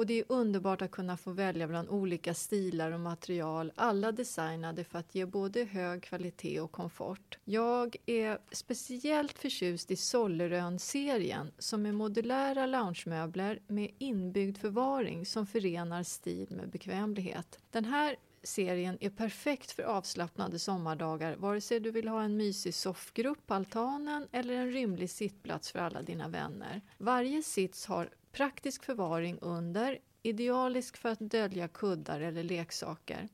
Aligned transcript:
Och 0.00 0.06
det 0.06 0.18
är 0.18 0.24
underbart 0.28 0.82
att 0.82 0.90
kunna 0.90 1.16
få 1.16 1.30
välja 1.30 1.68
bland 1.68 1.88
olika 1.88 2.34
stilar 2.34 2.92
och 2.92 3.00
material, 3.00 3.72
alla 3.74 4.12
designade 4.12 4.84
för 4.84 4.98
att 4.98 5.14
ge 5.14 5.26
både 5.26 5.64
hög 5.64 6.02
kvalitet 6.02 6.60
och 6.60 6.72
komfort. 6.72 7.38
Jag 7.44 7.96
är 8.06 8.38
speciellt 8.52 9.38
förtjust 9.38 9.90
i 9.90 9.96
Sollerön-serien 9.96 11.52
som 11.58 11.86
är 11.86 11.92
modulära 11.92 12.66
loungemöbler 12.66 13.58
med 13.66 13.90
inbyggd 13.98 14.58
förvaring 14.58 15.26
som 15.26 15.46
förenar 15.46 16.02
stil 16.02 16.46
med 16.50 16.70
bekvämlighet. 16.70 17.58
Den 17.70 17.84
här 17.84 18.16
serien 18.42 18.98
är 19.00 19.10
perfekt 19.10 19.70
för 19.70 19.82
avslappnade 19.82 20.58
sommardagar 20.58 21.36
vare 21.36 21.60
sig 21.60 21.80
du 21.80 21.90
vill 21.90 22.08
ha 22.08 22.22
en 22.22 22.36
mysig 22.36 22.74
soffgrupp 22.74 23.46
på 23.46 23.54
altanen 23.54 24.28
eller 24.32 24.54
en 24.54 24.72
rymlig 24.72 25.10
sittplats 25.10 25.72
för 25.72 25.78
alla 25.78 26.02
dina 26.02 26.28
vänner. 26.28 26.80
Varje 26.98 27.42
sits 27.42 27.86
har 27.86 28.10
praktisk 28.32 28.84
förvaring 28.84 29.38
under, 29.40 29.98
idealisk 30.22 30.96
för 30.96 31.08
att 31.08 31.20
dölja 31.20 31.68
kuddar 31.68 32.20
eller 32.20 32.42
leksaker. 32.42 33.28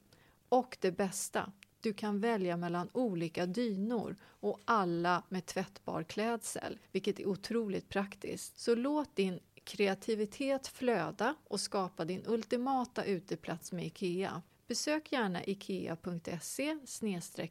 Och 0.48 0.78
det 0.80 0.92
bästa, 0.92 1.52
du 1.80 1.92
kan 1.92 2.20
välja 2.20 2.56
mellan 2.56 2.88
olika 2.92 3.46
dynor 3.46 4.16
och 4.22 4.60
alla 4.64 5.22
med 5.28 5.46
tvättbar 5.46 6.02
klädsel, 6.02 6.78
vilket 6.92 7.20
är 7.20 7.26
otroligt 7.26 7.88
praktiskt. 7.88 8.58
Så 8.58 8.74
låt 8.74 9.16
din 9.16 9.40
kreativitet 9.64 10.66
flöda 10.66 11.34
och 11.44 11.60
skapa 11.60 12.04
din 12.04 12.22
ultimata 12.26 13.04
uteplats 13.04 13.72
med 13.72 13.86
IKEA. 13.86 14.42
Besök 14.66 15.12
gärna 15.12 15.44
ikea.se 15.44 16.78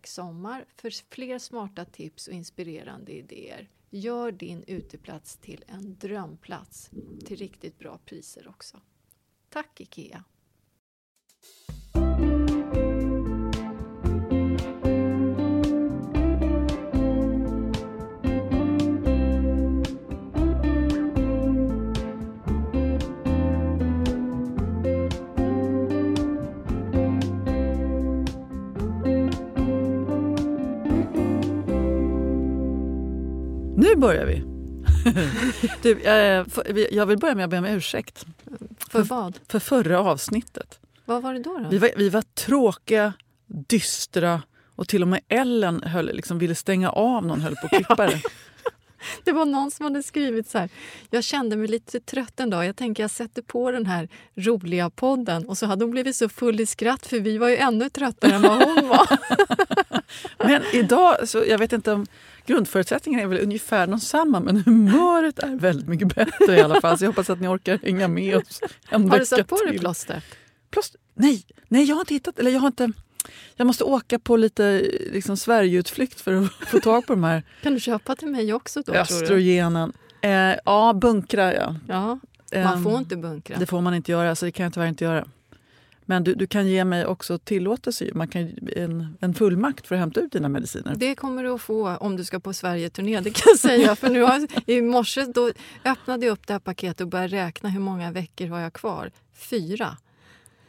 sommar 0.07 0.66
för 0.75 1.13
fler 1.13 1.40
smarta 1.40 1.85
tips 1.85 2.28
och 2.28 2.34
inspirerande 2.34 3.12
idéer. 3.12 3.69
Gör 3.90 4.31
din 4.31 4.63
uteplats 4.67 5.38
till 5.38 5.63
en 5.67 5.97
drömplats 5.97 6.90
till 7.25 7.38
riktigt 7.38 7.79
bra 7.79 7.97
priser 8.06 8.47
också. 8.47 8.81
Tack 9.50 9.81
IKEA! 9.81 10.23
Nu 33.95 34.01
börjar 34.01 34.25
vi! 34.25 34.44
du, 35.81 36.00
jag 36.91 37.06
vill 37.06 37.17
börja 37.17 37.35
med 37.35 37.44
att 37.44 37.50
be 37.50 37.57
om 37.57 37.66
ursäkt. 37.66 38.25
För 38.89 39.03
vad? 39.03 39.39
För 39.47 39.59
förra 39.59 40.00
avsnittet. 40.00 40.79
Vad 41.06 41.23
var 41.23 41.33
det 41.33 41.39
då? 41.39 41.57
då? 41.57 41.69
Vi, 41.69 41.78
var, 41.78 41.89
vi 41.97 42.09
var 42.09 42.22
tråkiga, 42.22 43.13
dystra 43.67 44.41
och 44.75 44.88
till 44.88 45.01
och 45.01 45.07
med 45.07 45.19
Ellen 45.28 45.84
höll, 45.84 46.16
liksom, 46.16 46.39
ville 46.39 46.55
stänga 46.55 46.89
av 46.89 47.25
någon, 47.25 47.41
höll 47.41 47.55
på 47.55 47.66
att 47.66 47.72
klippa 47.72 48.07
det. 48.07 48.22
Det 49.23 49.31
var 49.31 49.45
någon 49.45 49.72
som 49.72 49.84
hade 49.84 50.03
skrivit 50.03 50.50
så 50.50 50.57
här. 50.57 50.69
Jag 51.09 51.23
kände 51.23 51.55
mig 51.55 51.67
lite 51.67 52.00
trött 52.00 52.39
en 52.39 52.50
dag. 52.50 52.66
Jag 52.66 52.75
tänker 52.75 53.03
jag 53.03 53.11
sätter 53.11 53.41
på 53.41 53.72
den 53.72 53.85
här 53.85 54.09
roliga 54.35 54.89
podden. 54.89 55.45
Och 55.45 55.57
så 55.57 55.66
hade 55.66 55.85
hon 55.85 55.91
blivit 55.91 56.16
så 56.16 56.29
full 56.29 56.59
i 56.59 56.66
skratt 56.66 57.05
för 57.05 57.19
vi 57.19 57.38
var 57.38 57.50
ju 57.50 57.57
ännu 57.57 57.89
tröttare 57.89 58.34
än 58.34 58.41
vad 58.41 58.63
hon 58.63 58.88
var. 58.88 59.07
Men 60.47 60.63
idag, 60.73 61.29
så 61.29 61.44
jag 61.47 61.57
vet 61.57 61.73
inte 61.73 61.91
om 61.91 62.05
grundförutsättningarna 62.45 63.23
är 63.23 63.28
väl 63.28 63.44
ungefär 63.44 63.88
densamma 63.88 64.39
men 64.39 64.63
humöret 64.63 65.39
är 65.39 65.56
väldigt 65.56 65.88
mycket 65.88 66.16
bättre 66.16 66.56
i 66.57 66.61
alla 66.61 66.81
fall. 66.81 66.97
Så 66.97 67.03
jag 67.03 67.09
hoppas 67.09 67.29
att 67.29 67.41
ni 67.41 67.47
orkar 67.47 67.79
hänga 67.83 68.07
med 68.07 68.38
oss 68.38 68.61
en 68.89 69.09
Har 69.09 69.19
du 69.19 69.25
satt 69.25 69.47
på 69.47 69.56
dig 69.56 69.79
plåster? 69.79 70.22
plåster? 70.72 71.01
Nej, 71.13 71.45
nej, 71.67 71.84
jag 71.84 71.95
har 71.95 72.01
inte 72.01 72.13
hittat, 72.13 72.39
eller 72.39 72.51
jag 72.51 72.59
har 72.59 72.67
inte 72.67 72.91
jag 73.55 73.67
måste 73.67 73.84
åka 73.84 74.19
på 74.19 74.38
lite 74.38 74.91
liksom, 75.11 75.38
Sverigeutflykt 75.38 76.22
för 76.22 76.34
att 76.34 76.51
få 76.51 76.79
tag 76.79 77.07
på 77.07 77.13
de 77.13 77.23
här... 77.23 77.44
Kan 77.63 77.73
du 77.73 77.79
köpa 77.79 78.16
till 78.16 78.28
mig 78.28 78.53
också 78.53 78.81
då? 78.81 78.94
Östrogenen. 78.94 79.94
Eh, 80.22 80.55
ja, 80.66 80.94
bunkra 80.94 81.53
ja. 81.53 81.75
ja. 81.88 82.19
Man 82.51 82.84
får 82.84 82.97
inte 82.97 83.17
bunkra. 83.17 83.57
Det 83.59 83.66
får 83.66 83.81
man 83.81 83.94
inte 83.94 84.11
göra, 84.11 84.35
så 84.35 84.45
det 84.45 84.51
kan 84.51 84.63
jag 84.63 84.73
tyvärr 84.73 84.88
inte 84.88 85.03
göra. 85.03 85.28
Men 86.05 86.23
du, 86.23 86.35
du 86.35 86.47
kan 86.47 86.67
ge 86.67 86.85
mig 86.85 87.05
också 87.05 87.38
tillåtelse, 87.38 88.09
man 88.13 88.27
kan, 88.27 88.53
en, 88.75 89.17
en 89.21 89.33
fullmakt 89.33 89.88
för 89.88 89.95
att 89.95 89.99
hämta 89.99 90.19
ut 90.19 90.31
dina 90.31 90.49
mediciner. 90.49 90.95
Det 90.95 91.16
kommer 91.16 91.43
du 91.43 91.49
att 91.49 91.61
få 91.61 91.95
om 91.95 92.17
du 92.17 92.23
ska 92.23 92.39
på 92.39 92.53
Sverigeturné, 92.53 93.19
det 93.19 93.29
kan 93.29 93.43
jag 93.45 93.59
säga. 93.59 93.95
För 93.95 94.09
nu 94.09 94.21
har, 94.21 94.47
I 94.66 94.81
morse 94.81 95.25
då 95.25 95.51
öppnade 95.85 96.25
jag 96.25 96.33
upp 96.33 96.47
det 96.47 96.53
här 96.53 96.59
paketet 96.59 97.01
och 97.01 97.07
började 97.07 97.35
räkna 97.35 97.69
hur 97.69 97.79
många 97.79 98.11
veckor 98.11 98.47
har 98.47 98.59
jag 98.59 98.73
kvar. 98.73 99.11
Fyra. 99.33 99.97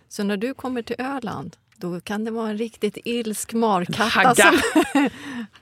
Så 0.09 0.25
när 0.25 0.37
du 0.37 0.55
kommer 0.55 0.83
till 0.83 0.97
Öland 0.99 1.57
då 1.77 2.01
kan 2.01 2.25
det 2.25 2.31
vara 2.31 2.51
en 2.51 2.59
riktigt 2.59 2.99
ilsk 3.05 3.53
markatta. 3.53 4.35
Som... 4.35 4.61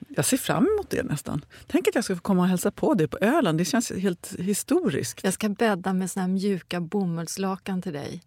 jag 0.08 0.24
ser 0.24 0.36
fram 0.36 0.66
emot 0.66 0.90
det 0.90 1.02
nästan. 1.02 1.44
Tänk 1.66 1.88
att 1.88 1.94
jag 1.94 2.04
ska 2.04 2.16
få 2.16 2.22
komma 2.22 2.42
och 2.42 2.48
hälsa 2.48 2.70
på 2.70 2.94
dig 2.94 3.08
på 3.08 3.18
Öland. 3.20 3.58
Det 3.58 3.64
känns 3.64 3.92
helt 3.92 4.34
historiskt. 4.38 5.24
Jag 5.24 5.34
ska 5.34 5.48
bädda 5.48 5.92
med 5.92 6.10
såna 6.10 6.28
mjuka 6.28 6.80
bomullslakan 6.80 7.82
till 7.82 7.92
dig. 7.92 8.22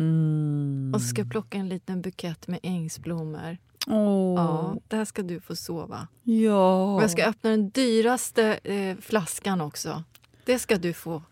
Mm. 0.00 0.92
Och 0.94 1.00
så 1.00 1.06
ska 1.06 1.20
jag 1.20 1.30
plocka 1.30 1.58
en 1.58 1.68
liten 1.68 2.02
bukett 2.02 2.48
med 2.48 2.60
ängsblommor. 2.62 3.58
Oh. 3.86 4.34
Ja, 4.36 4.76
där 4.88 5.04
ska 5.04 5.22
du 5.22 5.40
få 5.40 5.56
sova. 5.56 6.08
Ja. 6.22 6.94
Och 6.94 7.02
jag 7.02 7.10
ska 7.10 7.24
öppna 7.24 7.50
den 7.50 7.70
dyraste 7.70 8.60
eh, 8.64 8.96
flaskan 9.00 9.60
också. 9.60 10.02
Det 10.44 10.58
ska 10.58 10.76
du 10.76 10.92
få. 10.92 11.22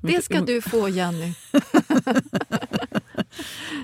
Det 0.00 0.24
ska 0.24 0.40
du 0.40 0.62
få, 0.62 0.88
Jenny. 0.88 1.32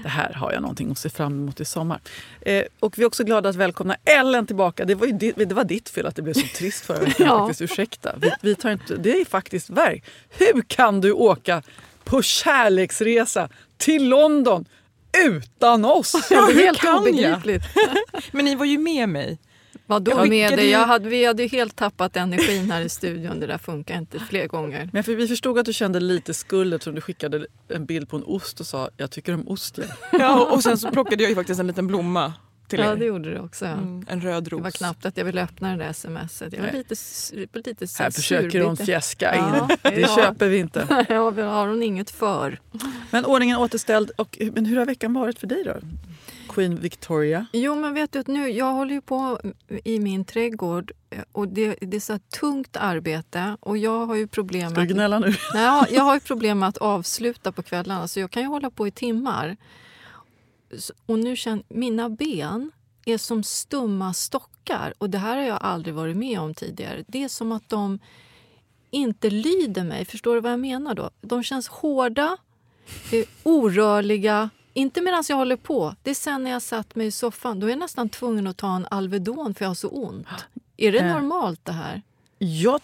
det 0.03 0.09
här 0.09 0.33
har 0.33 0.53
jag 0.53 0.63
någonting 0.63 0.91
att 0.91 0.99
se 0.99 1.11
fram 1.11 1.33
emot 1.33 1.61
i 1.61 1.65
sommar. 1.65 2.01
Eh, 2.41 2.65
och 2.81 2.99
vi 2.99 3.03
är 3.03 3.07
också 3.07 3.25
glada 3.25 3.49
att 3.49 3.57
välkomna 3.57 3.97
Ellen 4.05 4.47
tillbaka. 4.47 4.85
Det 4.85 4.95
var, 4.95 5.07
ditt, 5.07 5.37
det 5.37 5.53
var 5.53 5.65
ditt 5.65 5.89
fel 5.89 6.07
att 6.07 6.17
det 6.17 6.23
blev 6.23 6.35
så 6.35 6.47
trist 6.57 6.85
förra 6.85 6.99
veckan. 6.99 7.27
ja. 7.27 7.53
Ursäkta. 7.61 8.15
Vi, 8.19 8.31
vi, 8.41 8.55
tar 8.55 8.71
inte, 8.71 8.97
det 8.97 9.21
är 9.21 9.25
faktiskt 9.25 9.71
verk. 9.71 10.05
Hur 10.29 10.63
kan 10.63 11.01
du 11.01 11.13
åka 11.13 11.63
på 12.05 12.23
kärleksresa 12.23 13.49
till 13.77 14.09
London 14.09 14.65
utan 15.27 15.85
oss? 15.85 16.15
Ja, 16.31 16.51
helt 16.55 16.85
obegripligt. 16.85 17.63
Men 18.33 18.45
ni 18.45 18.55
var 18.55 18.65
ju 18.65 18.79
med 18.79 19.09
mig. 19.09 19.39
Vadå 19.87 20.25
med 20.25 20.57
dig? 20.57 20.71
Jag 20.71 20.87
hade, 20.87 21.09
vi 21.09 21.25
hade 21.25 21.47
helt 21.47 21.77
tappat 21.77 22.17
energin 22.17 22.71
här 22.71 22.81
i 22.81 22.89
studion. 22.89 23.41
Det 23.41 23.47
där 23.47 23.59
funkar 23.59 23.99
inte 23.99 24.19
fler 24.21 24.47
gånger. 24.47 24.91
Men 24.93 25.05
för 25.05 25.15
vi 25.15 25.29
förstod 25.29 25.59
att 25.59 25.67
du 25.67 25.73
kände 25.73 26.01
lite 26.01 26.35
skuld 26.35 26.75
eftersom 26.75 26.95
du 26.95 27.01
skickade 27.01 27.47
en 27.69 27.87
bild 27.87 28.09
på 28.09 28.17
en 28.17 28.25
ost 28.25 28.61
och 28.61 28.67
sa 28.67 28.91
jag 28.97 29.11
tycker 29.11 29.35
om 29.35 29.49
ost. 29.49 29.79
Ja, 30.13 30.45
och 30.45 30.63
sen 30.63 30.79
så 30.79 30.91
plockade 30.91 31.23
jag 31.23 31.31
ju 31.31 31.35
faktiskt 31.35 31.61
en 31.61 31.67
liten 31.67 31.87
blomma 31.87 32.33
till 32.77 32.85
er. 32.85 32.89
Ja, 32.89 32.97
det 32.97 33.05
gjorde 33.05 33.31
det 33.31 33.41
också. 33.41 33.65
Ja. 33.65 33.73
Mm, 33.73 34.05
en 34.09 34.21
röd 34.21 34.49
ros. 34.49 34.59
Det 34.59 34.63
var 34.63 34.71
knappt 34.71 35.07
att 35.07 35.17
jag 35.17 35.25
ville 35.25 35.43
öppna 35.43 35.77
det 35.77 35.85
där 35.85 35.93
smset. 35.93 36.53
Jag 36.53 36.61
var 36.61 36.73
Nej. 36.73 36.85
lite, 36.89 37.71
lite 37.71 37.87
Här 37.99 38.11
försöker 38.11 38.61
hon 38.61 38.77
fjäska 38.77 39.37
Ja, 39.37 39.69
in. 39.71 39.77
Det 39.83 40.01
ja. 40.01 40.17
köper 40.17 40.49
vi 40.49 40.59
inte. 40.59 41.05
Ja, 41.09 41.31
det 41.31 41.43
har 41.43 41.67
hon 41.67 41.83
inget 41.83 42.11
för. 42.11 42.61
Men 43.11 43.25
ordningen 43.25 43.59
återställd. 43.59 44.11
Och, 44.17 44.39
men 44.53 44.67
hur 44.67 44.79
har 44.79 44.87
veckan 44.87 45.15
varit 45.15 45.39
för 45.39 45.47
dig 45.47 45.65
då? 45.65 45.75
Queen 46.49 46.77
Victoria. 46.77 47.47
Jo, 47.53 47.75
men 47.75 47.95
vet 47.95 48.13
du 48.13 48.19
att 48.19 48.27
nu, 48.27 48.49
jag 48.49 48.73
håller 48.73 48.95
ju 48.95 49.01
på 49.01 49.41
i 49.85 50.01
min 50.01 50.25
trädgård 50.25 50.93
eh, 51.11 51.19
och 51.33 51.49
det, 51.49 51.77
det 51.81 51.97
är 51.97 52.01
så 52.01 52.19
tungt 52.19 52.77
arbete 52.77 53.57
och 53.61 53.79
jag 53.79 54.07
har 54.07 54.15
ju 54.15 54.27
problem 54.27 54.71
Ska 54.71 54.81
du 54.81 54.87
gnälla 54.87 55.19
nu? 55.19 55.27
Nej, 55.55 55.87
jag 55.91 56.03
har 56.03 56.15
ju 56.15 56.21
problem 56.21 56.59
med 56.59 56.69
att 56.69 56.77
avsluta 56.79 57.53
på 57.53 57.63
kvällarna 57.63 58.09
så 58.09 58.21
jag 58.21 58.31
kan 58.31 58.43
ju 58.43 58.49
hålla 58.49 58.71
på 58.71 58.87
i 58.87 58.91
timmar. 58.91 59.57
Och 61.07 61.19
nu 61.19 61.37
känner 61.37 61.65
mina 61.69 62.09
ben 62.11 62.73
är 63.07 63.19
som 63.19 63.43
stumma 63.43 64.13
stockar 64.15 64.95
och 64.99 65.11
det 65.11 65.19
här 65.19 65.37
har 65.37 65.43
jag 65.45 65.59
aldrig 65.61 65.95
varit 65.95 66.17
med 66.17 66.41
om 66.41 66.55
tidigare. 66.55 67.05
Det 67.07 67.25
är 67.25 67.29
som 67.29 67.53
att 67.53 67.69
de 67.69 67.99
inte 68.91 69.31
lyder 69.31 69.85
mig. 69.85 70.05
Förstår 70.05 70.35
du 70.35 70.41
vad 70.41 70.53
jag 70.53 70.61
menar 70.61 70.95
då? 70.95 71.11
De 71.21 71.43
känns 71.43 71.69
hårda, 71.69 72.37
orörliga. 73.43 74.51
Inte 74.73 75.01
medan 75.01 75.25
jag 75.29 75.37
håller 75.37 75.57
på. 75.57 75.95
Det 76.03 76.11
är 76.11 76.15
sen 76.15 76.45
när 76.45 76.51
jag 76.51 76.63
satt 76.63 76.95
mig 76.95 77.07
i 77.07 77.11
soffan. 77.11 77.61
Då 77.61 77.67
är 77.67 77.71
jag 77.71 77.79
nästan 77.79 78.09
tvungen 78.09 78.47
att 78.47 78.57
ta 78.57 78.77
en 78.77 78.87
Alvedon 78.91 79.55
för 79.55 79.65
jag 79.65 79.71
har 79.71 79.75
så 79.75 79.89
ont. 79.89 80.27
Är 80.77 80.93
det 80.93 80.99
Eh. 80.99 81.13
normalt 81.15 81.65
det 81.65 81.73
här? 81.73 82.03
Jag 82.39 82.81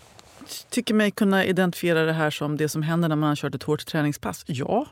tycker 0.68 0.94
mig 0.94 1.10
kunna 1.10 1.44
identifiera 1.44 2.04
det 2.04 2.12
här 2.12 2.30
som 2.30 2.56
det 2.56 2.68
som 2.68 2.82
händer 2.82 3.08
när 3.08 3.16
man 3.16 3.28
har 3.28 3.36
kört 3.36 3.54
ett 3.54 3.62
hårt 3.62 3.86
träningspass. 3.86 4.44
Ja. 4.46 4.86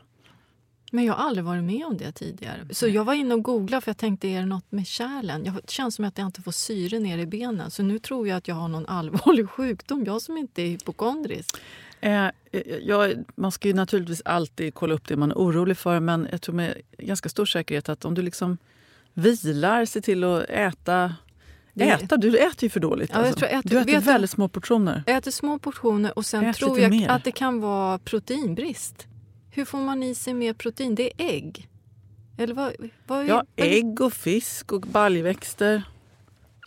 Men 0.91 1.05
jag 1.05 1.13
har 1.13 1.25
aldrig 1.25 1.45
varit 1.45 1.63
med 1.63 1.85
om 1.85 1.97
det 1.97 2.11
tidigare. 2.11 2.67
Så 2.71 2.87
jag 2.87 3.03
var 3.03 3.13
inne 3.13 3.33
och 3.33 3.43
googlade 3.43 3.81
för 3.81 3.89
jag 3.89 3.97
tänkte, 3.97 4.27
är 4.27 4.39
det 4.39 4.45
något 4.45 4.71
med 4.71 4.87
kärlen? 4.87 5.45
Jag, 5.45 5.53
det 5.53 5.69
känns 5.69 5.95
som 5.95 6.05
att 6.05 6.17
jag 6.17 6.25
inte 6.27 6.41
får 6.41 6.51
syre 6.51 6.99
ner 6.99 7.17
i 7.17 7.25
benen. 7.25 7.71
Så 7.71 7.83
nu 7.83 7.99
tror 7.99 8.27
jag 8.27 8.37
att 8.37 8.47
jag 8.47 8.55
har 8.55 8.67
någon 8.67 8.85
allvarlig 8.85 9.49
sjukdom. 9.49 10.03
Jag 10.05 10.21
som 10.21 10.37
inte 10.37 10.61
är 10.61 10.67
hypokondrisk. 10.67 11.57
Eh, 12.01 12.25
eh, 12.25 12.31
jag, 12.81 13.13
man 13.35 13.51
ska 13.51 13.67
ju 13.67 13.73
naturligtvis 13.73 14.21
alltid 14.25 14.73
kolla 14.73 14.93
upp 14.93 15.07
det 15.07 15.15
man 15.15 15.31
är 15.31 15.35
orolig 15.35 15.77
för 15.77 15.99
men 15.99 16.27
jag 16.31 16.41
tror 16.41 16.55
med 16.55 16.73
ganska 16.97 17.29
stor 17.29 17.45
säkerhet 17.45 17.89
att 17.89 18.05
om 18.05 18.13
du 18.15 18.21
liksom 18.21 18.57
vilar, 19.13 19.85
ser 19.85 20.01
till 20.01 20.23
att 20.23 20.43
äta 20.43 21.15
Äta? 21.75 22.17
Du 22.17 22.37
äter 22.37 22.63
ju 22.63 22.69
för 22.69 22.79
dåligt. 22.79 23.11
Ja, 23.13 23.27
alltså. 23.27 23.45
äter- 23.45 23.61
du 23.63 23.79
äter 23.79 23.99
väldigt 23.99 24.29
små 24.29 24.47
portioner. 24.47 25.03
Jag 25.07 25.17
äter 25.17 25.31
små 25.31 25.59
portioner 25.59 26.17
och 26.17 26.25
sen 26.25 26.45
Ät 26.45 26.55
tror 26.55 26.79
jag 26.79 26.89
mer. 26.91 27.09
att 27.09 27.23
det 27.23 27.31
kan 27.31 27.59
vara 27.59 27.97
proteinbrist. 27.97 29.07
Hur 29.59 29.65
får 29.65 29.77
man 29.77 30.03
i 30.03 30.15
sig 30.15 30.33
mer 30.33 30.53
protein? 30.53 30.95
Det 30.95 31.03
är 31.03 31.25
ägg. 31.25 31.69
Eller 32.37 32.53
vad, 32.53 32.73
vad 33.07 33.19
är, 33.19 33.23
Ja, 33.27 33.43
ägg 33.55 34.01
och 34.01 34.13
fisk 34.13 34.71
och 34.71 34.81
baljväxter. 34.81 35.83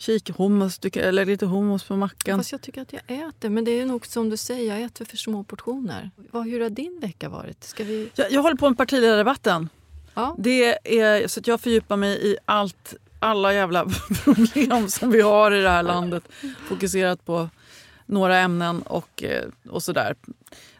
Kikhummus, 0.01 0.79
eller 0.93 1.25
lite 1.25 1.45
hummus 1.45 1.83
på 1.83 1.95
mackan. 1.95 2.39
Fast 2.39 2.51
jag 2.51 2.61
tycker 2.61 2.81
att 2.81 2.93
jag 2.93 3.01
äter. 3.07 3.49
Men 3.49 3.65
det 3.65 3.71
är 3.71 3.85
nog 3.85 4.05
som 4.05 4.29
du 4.29 4.37
säger, 4.37 4.75
jag 4.75 4.83
äter 4.83 5.05
för 5.05 5.17
små 5.17 5.43
portioner. 5.43 6.11
Vad, 6.31 6.45
hur 6.45 6.59
har 6.59 6.69
din 6.69 6.99
vecka 6.99 7.29
varit? 7.29 7.63
Ska 7.63 7.83
vi... 7.83 8.09
Jag, 8.15 8.31
jag 8.31 8.41
håller 8.41 8.57
på 8.57 8.69
med 8.69 8.77
partiledardebatten. 8.77 9.69
Ja. 10.13 10.35
Det 10.39 10.99
är, 10.99 11.27
så 11.27 11.39
att 11.39 11.47
jag 11.47 11.61
fördjupar 11.61 11.97
mig 11.97 12.31
i 12.31 12.37
allt, 12.45 12.95
alla 13.19 13.53
jävla 13.53 13.85
problem 14.23 14.89
som 14.89 15.11
vi 15.11 15.21
har 15.21 15.51
i 15.51 15.61
det 15.61 15.69
här 15.69 15.83
landet. 15.83 16.23
Fokuserat 16.67 17.25
på 17.25 17.49
några 18.05 18.37
ämnen 18.37 18.81
och, 18.81 19.23
eh, 19.23 19.49
och 19.69 19.83
sådär. 19.83 20.15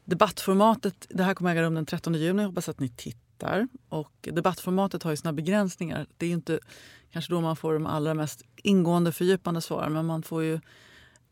Debattformatet, 0.05 1.07
det 1.09 1.23
här 1.23 1.33
kommer 1.33 1.51
äga 1.51 1.61
rum 1.61 1.73
den 1.73 1.85
13 1.85 2.13
juni. 2.13 2.41
Jag 2.41 2.49
hoppas 2.49 2.69
att 2.69 2.79
ni 2.79 2.89
tittar. 2.89 3.67
Och 3.89 4.13
debattformatet 4.21 5.03
har 5.03 5.11
ju 5.11 5.17
sina 5.17 5.33
begränsningar. 5.33 6.07
Det 6.17 6.25
är 6.25 6.27
ju 6.27 6.35
inte 6.35 6.59
kanske 7.11 7.33
då 7.33 7.41
man 7.41 7.55
får 7.55 7.73
de 7.73 7.85
allra 7.85 8.13
mest 8.13 8.41
ingående 8.55 9.11
fördjupande 9.11 9.61
svaren 9.61 9.93
men 9.93 10.05
man, 10.05 10.23
får 10.23 10.43
ju, 10.43 10.59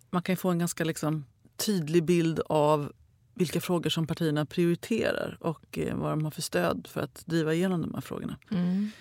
man 0.09 0.21
kan 0.21 0.33
ju 0.33 0.37
få 0.37 0.49
en 0.49 0.59
ganska 0.59 0.83
liksom, 0.83 1.25
tydlig 1.57 2.03
bild 2.03 2.39
av 2.45 2.91
vilka 3.33 3.61
frågor 3.61 3.89
som 3.89 4.07
partierna 4.07 4.45
prioriterar 4.45 5.37
och 5.39 5.77
eh, 5.77 5.95
vad 5.95 6.11
de 6.11 6.23
har 6.23 6.31
för 6.31 6.41
stöd 6.41 6.87
för 6.91 7.01
att 7.01 7.25
driva 7.25 7.53
igenom 7.53 7.81
de 7.81 7.93
här 7.93 8.01
frågorna. 8.01 8.37
Mm. 8.51 8.91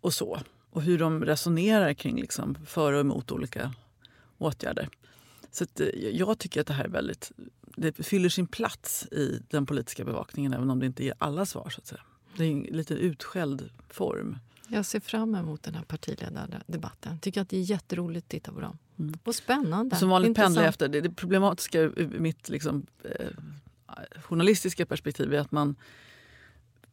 Och 0.00 0.14
så. 0.14 0.40
Och 0.70 0.82
hur 0.82 0.98
de 0.98 1.24
resonerar 1.24 1.94
kring 1.94 2.20
liksom, 2.20 2.56
för 2.66 2.92
och 2.92 3.00
emot 3.00 3.32
olika 3.32 3.74
åtgärder. 4.38 4.88
Så 5.52 5.64
att, 5.64 5.80
eh, 5.80 5.88
jag 5.94 6.38
tycker 6.38 6.60
att 6.60 6.66
det 6.66 6.74
här 6.74 6.84
är 6.84 6.88
väldigt... 6.88 7.32
Det 7.76 7.92
fyller 7.92 8.28
sin 8.28 8.46
plats 8.46 9.06
i 9.06 9.42
den 9.50 9.66
politiska 9.66 10.04
bevakningen 10.04 10.52
även 10.52 10.70
om 10.70 10.78
det 10.78 10.86
inte 10.86 11.04
ger 11.04 11.14
alla 11.18 11.46
svar. 11.46 11.70
Så 11.70 11.80
att 11.80 11.86
säga. 11.86 12.02
Det 12.36 12.44
är 12.44 12.50
en 12.50 12.62
lite 12.62 12.94
utskälld 12.94 13.70
form. 13.88 14.38
Jag 14.68 14.86
ser 14.86 15.00
fram 15.00 15.34
emot 15.34 15.62
den 15.62 15.74
här 15.74 15.82
partiledardebatten. 15.82 17.18
Tycker 17.18 17.40
att 17.42 17.48
det 17.48 17.56
är 17.56 17.60
jätteroligt 17.60 18.24
att 18.24 18.30
titta 18.30 18.52
på 18.52 18.60
dem. 18.60 18.78
Mm. 18.98 19.14
Och 19.24 19.34
spännande. 19.34 19.96
Som 19.96 20.08
vanligt 20.08 20.36
pendlar 20.36 20.62
jag 20.62 20.68
efter. 20.68 20.88
Det, 20.88 21.00
det 21.00 21.10
problematiska 21.10 21.80
ur 21.80 22.16
mitt 22.18 22.48
liksom, 22.48 22.86
eh, 23.04 23.26
journalistiska 24.22 24.86
perspektiv 24.86 25.34
är 25.34 25.38
att 25.38 25.52
man, 25.52 25.76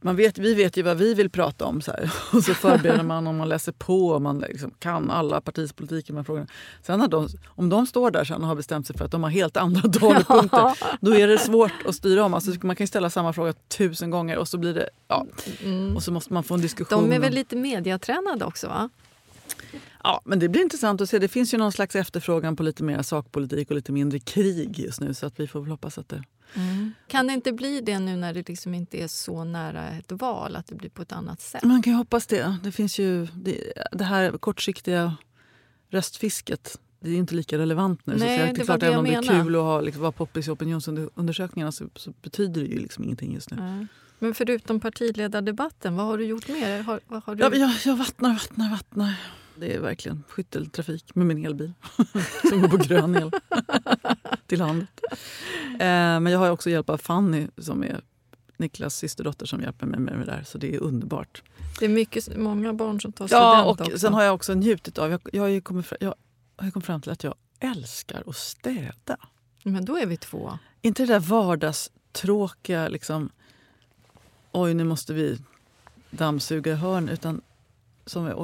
man 0.02 0.16
vet, 0.16 0.38
vi 0.38 0.54
vet 0.54 0.78
ju 0.78 0.82
vad 0.82 0.98
vi 0.98 1.14
vill 1.14 1.30
prata 1.30 1.66
om. 1.66 1.82
Så 1.82 1.92
här. 1.92 2.12
Och 2.34 2.44
så 2.44 2.54
förbereder 2.54 3.04
man 3.04 3.28
och 3.28 3.34
man 3.34 3.50
läser 3.50 3.72
på 3.72 4.08
och 4.08 4.22
man 4.22 4.40
liksom 4.40 4.72
kan 4.80 5.12
alla 5.12 5.42
partiers 5.42 5.74
politik 5.74 6.06
i 6.06 6.12
de 6.12 6.18
här 6.18 6.24
frågorna. 6.24 6.48
Sen 6.82 7.00
när 7.00 7.08
de, 7.08 7.28
om 7.48 7.70
de 7.70 7.88
står 7.88 8.12
där 8.12 8.24
sen 8.24 8.42
och 8.42 8.48
har 8.48 8.56
bestämt 8.56 8.88
sig 8.88 8.98
för 8.98 9.06
att 9.06 9.12
de 9.12 9.24
har 9.24 9.30
helt 9.30 9.58
andra 9.58 9.82
talepunkter 10.00 10.78
då 11.02 11.16
är 11.16 11.28
det 11.28 11.38
svårt 11.38 11.72
att 11.88 11.96
styra 11.96 12.24
om. 12.26 12.34
Alltså, 12.34 12.52
man 12.62 12.76
kan 12.76 12.88
ställa 12.88 13.10
samma 13.10 13.34
fråga 13.34 13.54
tusen 13.78 14.10
gånger 14.10 14.38
och 14.38 14.48
så 14.48 14.58
blir 14.58 14.74
det... 14.74 14.90
Ja, 15.08 15.26
Mm. 15.64 15.96
och 15.96 16.04
så 16.04 16.12
måste 16.12 16.34
man 16.34 16.44
få 16.44 16.54
en 16.54 16.62
diskussion. 16.62 17.10
De 17.10 17.16
är 17.16 17.20
väl 17.20 17.34
lite 17.34 17.56
mediatränade 17.56 18.46
också? 18.46 18.68
va? 18.68 18.90
Ja, 20.04 20.22
men 20.26 20.40
det 20.40 20.50
blir 20.50 20.62
intressant 20.62 21.02
att 21.02 21.10
se. 21.10 21.20
Det 21.20 21.28
finns 21.28 21.54
ju 21.54 21.58
någon 21.58 21.72
slags 21.72 21.96
efterfrågan 21.96 22.56
på 22.56 22.64
lite 22.64 22.84
mer 22.84 23.02
sakpolitik 23.02 23.70
och 23.70 23.76
lite 23.76 23.92
mindre 23.92 24.20
krig 24.20 24.80
just 24.80 25.02
nu. 25.02 25.14
Så 25.14 25.26
att 25.26 25.40
vi 25.40 25.48
får 25.48 25.62
väl 25.62 25.70
hoppas 25.72 25.98
att 25.98 26.10
det... 26.10 26.24
Kan 27.08 27.28
det 27.28 27.34
inte 27.34 27.52
bli 27.52 27.82
det 27.82 28.00
nu 28.00 28.16
när 28.16 28.34
det 28.34 28.50
liksom 28.50 28.74
inte 28.74 29.04
är 29.04 29.08
så 29.08 29.44
nära 29.44 29.90
ett 29.90 30.12
val? 30.12 30.56
Att 30.56 30.68
det 30.68 30.76
blir 30.76 30.90
på 30.90 31.02
ett 31.02 31.12
annat 31.12 31.42
sätt? 31.42 31.64
Man 31.64 31.82
kan 31.82 31.94
ju 31.94 31.98
hoppas 31.98 32.28
det. 32.28 32.58
Det 32.64 32.72
finns 32.72 33.00
ju 33.00 33.26
det, 33.26 33.74
det 33.92 34.04
här 34.04 34.38
kortsiktiga 34.38 35.18
röstfisket. 35.90 36.80
Det 37.00 37.10
är 37.10 37.16
inte 37.16 37.36
lika 37.36 37.58
relevant 37.58 38.06
nu. 38.06 38.14
så 38.14 38.20
Nej, 38.20 38.38
säga. 38.38 38.54
det 38.54 38.62
är 38.62 38.66
klart, 38.66 38.80
det 38.80 38.88
även 38.88 39.00
om 39.00 39.06
det 39.06 39.14
är 39.14 39.44
kul 39.44 39.56
att 39.56 39.62
ha, 39.62 39.82
liksom, 39.82 40.02
vara 40.02 40.12
poppis 40.12 40.48
i 40.48 40.52
opinionsundersökningarna 40.52 41.72
så, 41.72 41.90
så 41.96 42.14
betyder 42.22 42.62
det 42.62 42.68
ju 42.68 42.80
liksom 42.80 43.04
ingenting 43.04 43.34
just 43.34 43.52
nu. 43.52 43.58
Nej. 43.58 43.88
Men 44.20 44.34
förutom 44.34 44.80
partiledardebatten, 44.80 45.96
vad 45.96 46.06
har 46.06 46.18
du 46.18 46.26
gjort 46.26 46.48
mer? 46.48 46.84
Har, 46.84 47.00
har 47.26 47.36
du... 47.36 47.44
Jag, 47.44 47.56
jag, 47.56 47.72
jag 47.86 47.96
vattnar, 47.96 48.34
vattnar, 48.34 48.70
vattnar. 48.70 49.16
Det 49.60 49.76
är 49.76 49.80
verkligen 49.80 50.24
skytteltrafik 50.28 51.16
med 51.16 51.28
min 51.28 51.46
elbil 51.46 51.74
som 52.50 52.62
går 52.62 52.68
på 52.68 52.78
grön 52.78 53.16
el 53.16 53.32
till 54.48 54.60
landet. 54.60 54.90
Eh, 55.66 55.78
men 56.20 56.28
jag 56.28 56.40
har 56.40 56.50
också 56.50 56.70
hjälp 56.70 56.90
av 56.90 56.98
Fanny 56.98 57.48
som 57.58 57.84
är 57.84 58.02
Niklas 58.58 58.96
systerdotter 58.96 59.46
som 59.46 59.62
hjälper 59.62 59.86
mig 59.86 60.00
med 60.00 60.20
det 60.20 60.26
där. 60.26 60.44
Så 60.44 60.58
det 60.58 60.76
är 60.76 60.80
underbart. 60.80 61.44
Det 61.80 61.86
är 61.86 61.90
mycket, 61.90 62.38
många 62.38 62.74
barn 62.74 63.02
som 63.02 63.12
tar 63.12 63.28
student 63.28 63.44
Ja, 63.44 63.64
och 63.64 63.82
också. 63.82 64.00
sen 64.00 64.14
har 64.14 64.24
jag 64.24 64.36
också 64.36 64.54
njutit 64.54 64.98
av... 64.98 65.12
Jag, 65.12 65.22
jag, 65.34 65.44
har 65.44 65.60
kommit, 65.60 65.86
fram, 65.86 65.98
jag 66.02 66.14
har 66.58 66.72
kommit 66.72 66.86
fram 66.86 67.02
till 67.02 67.12
att 67.12 67.24
jag 67.24 67.36
älskar 67.60 68.24
att 68.28 68.36
städa. 68.36 69.18
Men 69.64 69.86
då 69.86 69.98
är 69.98 70.06
vi 70.06 70.18
två. 70.18 70.60
Inte 70.82 71.04
det 71.04 71.14
där 71.14 71.20
vardagstråkiga 71.20 72.88
liksom... 72.88 73.30
Oj, 74.52 74.74
nu 74.74 74.84
måste 74.84 75.14
vi 75.14 75.38
dammsuga 76.12 76.76
hörn. 76.76 77.10
Utan 77.10 77.42
som, 78.10 78.28
eh, 78.28 78.38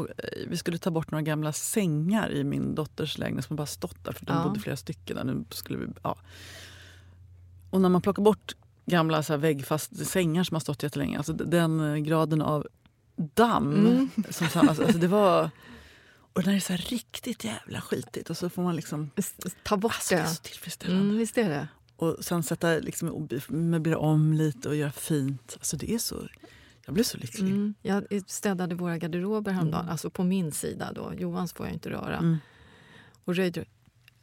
vi 0.48 0.58
skulle 0.58 0.78
ta 0.78 0.92
bort 0.92 1.12
några 1.12 1.22
gamla 1.22 1.54
sängar 1.54 2.32
i 2.32 2.44
min 2.44 2.76
dotters 2.76 3.18
lägenhet 3.18 3.46
som 3.46 3.56
bara 3.56 3.68
stått 3.68 4.04
där. 4.04 4.12
För 4.12 4.26
de 4.26 4.38
Ja. 4.38 4.44
bodde 4.44 4.60
flera 4.60 4.78
stycken 4.78 5.16
där. 5.16 5.24
Nu 5.24 5.46
skulle 5.50 5.78
vi, 5.78 5.86
ja. 6.04 6.16
Och 7.70 7.82
när 7.82 7.90
man 7.90 8.02
plockar 8.02 8.24
bort 8.24 8.56
gamla 8.86 9.24
så 9.24 9.34
här, 9.34 9.38
väggfast 9.38 10.06
sängar 10.06 10.44
som 10.44 10.56
har 10.56 10.60
stått 10.60 10.84
jättelänge. 10.84 11.18
Alltså 11.18 11.34
den 11.34 11.80
eh, 11.80 11.96
graden 11.98 12.42
av 12.42 12.68
damm. 13.16 13.76
Mm. 13.86 14.10
Som, 14.30 14.48
sa- 14.48 14.60
alltså, 14.60 14.84
alltså, 14.84 14.98
det 15.00 15.08
var... 15.08 15.50
Och 16.34 16.46
när 16.46 16.52
det 16.52 16.58
är 16.58 16.78
så 16.78 16.90
riktigt 16.96 17.44
jävla 17.44 17.82
skitigt 17.82 18.30
och 18.30 18.38
så 18.38 18.50
får 18.50 18.64
man 18.64 18.76
liksom... 18.76 19.10
Ta 19.64 19.78
bort 19.78 19.92
Alltså, 19.94 20.16
det 20.16 20.22
är 20.22 20.24
det. 20.24 20.30
så 20.30 20.42
tillfredsställande. 20.42 21.04
Mm, 21.04 21.18
visst 21.18 21.38
är 21.38 21.50
det. 21.50 21.68
Och 21.96 22.18
sen 22.22 22.44
sätta, 22.44 22.68
liksom, 22.78 23.28
möblera 23.48 23.98
om 23.98 24.34
lite 24.34 24.70
och 24.70 24.76
göra 24.76 24.92
fint. 24.92 25.54
Alltså 25.60 25.78
det 25.78 25.92
är 25.94 25.98
så... 26.00 26.28
Jag 26.86 26.94
blev 26.94 27.04
så 27.04 27.18
lycklig. 27.18 27.50
Mm. 27.52 27.74
Jag 27.82 28.06
städade 28.28 28.76
våra 28.76 28.98
garderober 28.98 29.52
häromdagen, 29.52 29.82
Mm. 29.82 29.92
alltså 29.92 30.10
på 30.10 30.24
min 30.24 30.52
sida. 30.52 30.92
då. 30.96 31.14
Johans 31.18 31.54
får 31.54 31.66
jag 31.66 31.74
inte 31.76 31.90
röra. 31.90 32.18
Mm. 32.18 32.38
Och 33.24 33.36
röjde. 33.36 33.66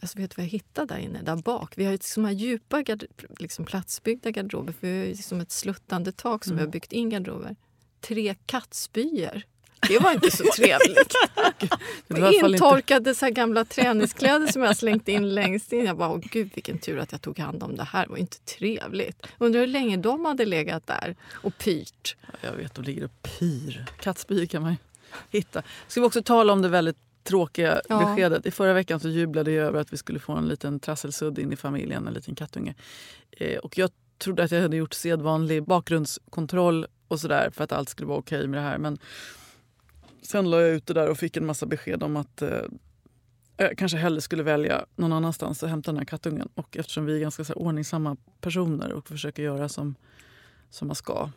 Alltså 0.01 0.19
vet 0.19 0.31
du 0.31 0.35
vad 0.37 0.45
jag 0.45 0.51
hittade 0.51 0.95
där 0.95 1.01
inne? 1.01 1.23
Där 1.23 1.37
bak. 1.37 1.73
Vi 1.79 1.85
har 1.85 1.93
ju 1.93 1.99
såna 2.01 2.29
här 2.29 2.35
djupa 2.35 2.83
garder, 2.83 3.09
liksom 3.39 3.65
platsbyggda 3.65 4.31
garderober. 4.31 4.73
För 4.73 4.87
vi 4.87 4.99
har 4.99 5.05
ju 5.05 5.11
liksom 5.11 5.41
ett 5.41 5.51
sluttande 5.51 6.13
tak 6.13 6.45
som 6.45 6.53
Mm. 6.53 6.59
vi 6.65 6.67
har 6.67 6.73
byggt 6.73 6.93
in 6.93 7.11
garderober. 7.11 7.57
Tre 8.01 8.35
kattspyor. 8.47 9.43
Det 9.89 9.99
var 9.99 10.13
inte 10.13 10.31
så 10.31 10.45
trevligt. 10.57 11.15
Det 12.09 12.15
var 12.15 12.19
i 12.21 12.23
alla 12.23 12.41
fall 12.41 12.55
inte- 12.55 12.65
Intorkade 12.67 13.15
så 13.15 13.25
här 13.25 13.33
gamla 13.33 13.65
träningskläder 13.65 14.47
som 14.47 14.63
jag 14.63 14.77
slängt 14.77 15.09
in 15.09 15.35
längst 15.35 15.73
in. 15.73 15.85
Jag 15.85 15.97
bara, 15.97 16.09
åh 16.11 16.19
gud 16.33 16.51
vilken 16.55 16.79
tur 16.79 16.99
att 16.99 17.13
jag 17.13 17.23
tog 17.23 17.39
hand 17.39 17.63
om 17.63 17.77
det 17.77 17.85
här. 17.85 18.05
Det 18.05 18.11
var 18.11 18.17
inte 18.17 18.39
trevligt. 18.41 19.27
Undrar 19.39 19.61
hur 19.61 19.67
länge 19.67 19.97
de 19.97 20.25
hade 20.25 20.45
legat 20.45 20.87
där 20.87 21.17
och 21.33 21.59
pyrt. 21.59 22.17
Jag 22.41 22.53
vet, 22.53 22.75
de 22.75 22.85
ligger 22.85 23.05
och 23.05 23.23
pyr. 23.23 23.85
Kattspyor 24.01 24.47
kan 24.47 24.63
man 24.63 24.77
hitta. 25.31 25.63
Ska 25.89 26.01
vi 26.01 26.07
också 26.07 26.23
tala 26.23 26.53
om 26.53 26.63
det 26.63 26.69
väldigt 26.69 26.97
tråkiga 27.25 27.81
Ja. 27.89 27.99
beskedet. 27.99 28.47
I 28.47 28.51
förra 28.51 28.73
veckan 28.73 29.01
så 29.01 29.09
jublade 29.09 29.53
jag 29.53 29.67
över 29.67 29.81
att 29.81 29.93
vi 29.93 29.97
skulle 29.97 30.19
få 30.19 30.33
en 30.33 30.49
liten 30.49 30.81
trasselsudd 30.81 31.39
in 31.39 31.53
i 31.53 31.57
familjen, 31.57 32.07
en 32.07 32.15
liten 32.15 32.35
kattunge. 32.35 32.75
Eh, 33.31 33.59
och 33.59 33.79
jag 33.79 33.91
trodde 34.19 34.43
att 34.45 34.51
jag 34.51 34.63
hade 34.63 34.77
gjort 34.77 34.95
sedvanlig 34.95 35.63
bakgrundskontroll 35.65 36.87
och 37.09 37.21
sådär 37.21 37.51
för 37.55 37.65
att 37.65 37.73
allt 37.73 37.89
skulle 37.89 38.07
vara 38.09 38.19
okej 38.19 38.47
med 38.47 38.59
det 38.61 38.65
här. 38.65 38.79
Men 38.79 38.99
sen 40.23 40.51
la 40.51 40.61
jag 40.61 40.71
ut 40.71 40.87
det 40.87 40.95
där 40.95 41.11
och 41.11 41.19
fick 41.19 41.37
en 41.37 41.47
massa 41.47 41.67
besked 41.67 42.03
om 42.03 42.17
att 42.17 42.43
eh, 42.43 42.63
jag 43.57 43.79
kanske 43.79 43.99
hellre 43.99 44.21
skulle 44.21 44.43
välja 44.43 44.87
någon 44.97 45.13
annanstans 45.13 45.63
att 45.63 45.71
hämta 45.71 45.91
den 45.91 45.99
här 45.99 46.05
kattungen. 46.05 46.49
Och 46.55 46.77
eftersom 46.77 47.07
vi 47.07 47.17
är 47.17 47.21
ganska 47.21 47.45
så 47.45 47.53
här, 47.53 47.59
ordningsamma 47.59 48.17
personer 48.41 48.93
och 48.93 49.09
försöker 49.09 49.43
göra 49.43 49.69
som, 49.69 49.95
som 50.71 50.89
man 50.89 50.95
ska 50.95 51.31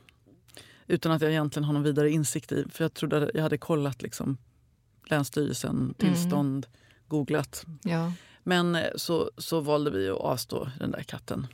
utan 0.88 1.12
att 1.12 1.22
jag 1.22 1.32
egentligen 1.32 1.64
har 1.64 1.74
någon 1.74 1.84
vidare 1.84 2.10
insikt 2.10 2.52
i. 2.52 2.66
För 2.72 2.84
jag 2.84 2.94
trodde 2.94 3.24
att 3.24 3.30
jag 3.34 3.44
hade 3.44 3.58
kollat 3.58 4.02
liksom, 4.02 4.38
Länsstyrelsen, 5.06 5.94
tillstånd, 5.98 6.68
googlat. 7.08 7.66
Ja. 7.84 8.14
Men 8.44 8.76
eh, 8.76 8.90
så, 8.96 9.32
så 9.38 9.60
valde 9.60 9.92
vi 9.92 10.10
att 10.10 10.18
avstå 10.18 10.70
den 10.80 10.92
där 10.92 11.04
katten. 11.04 11.48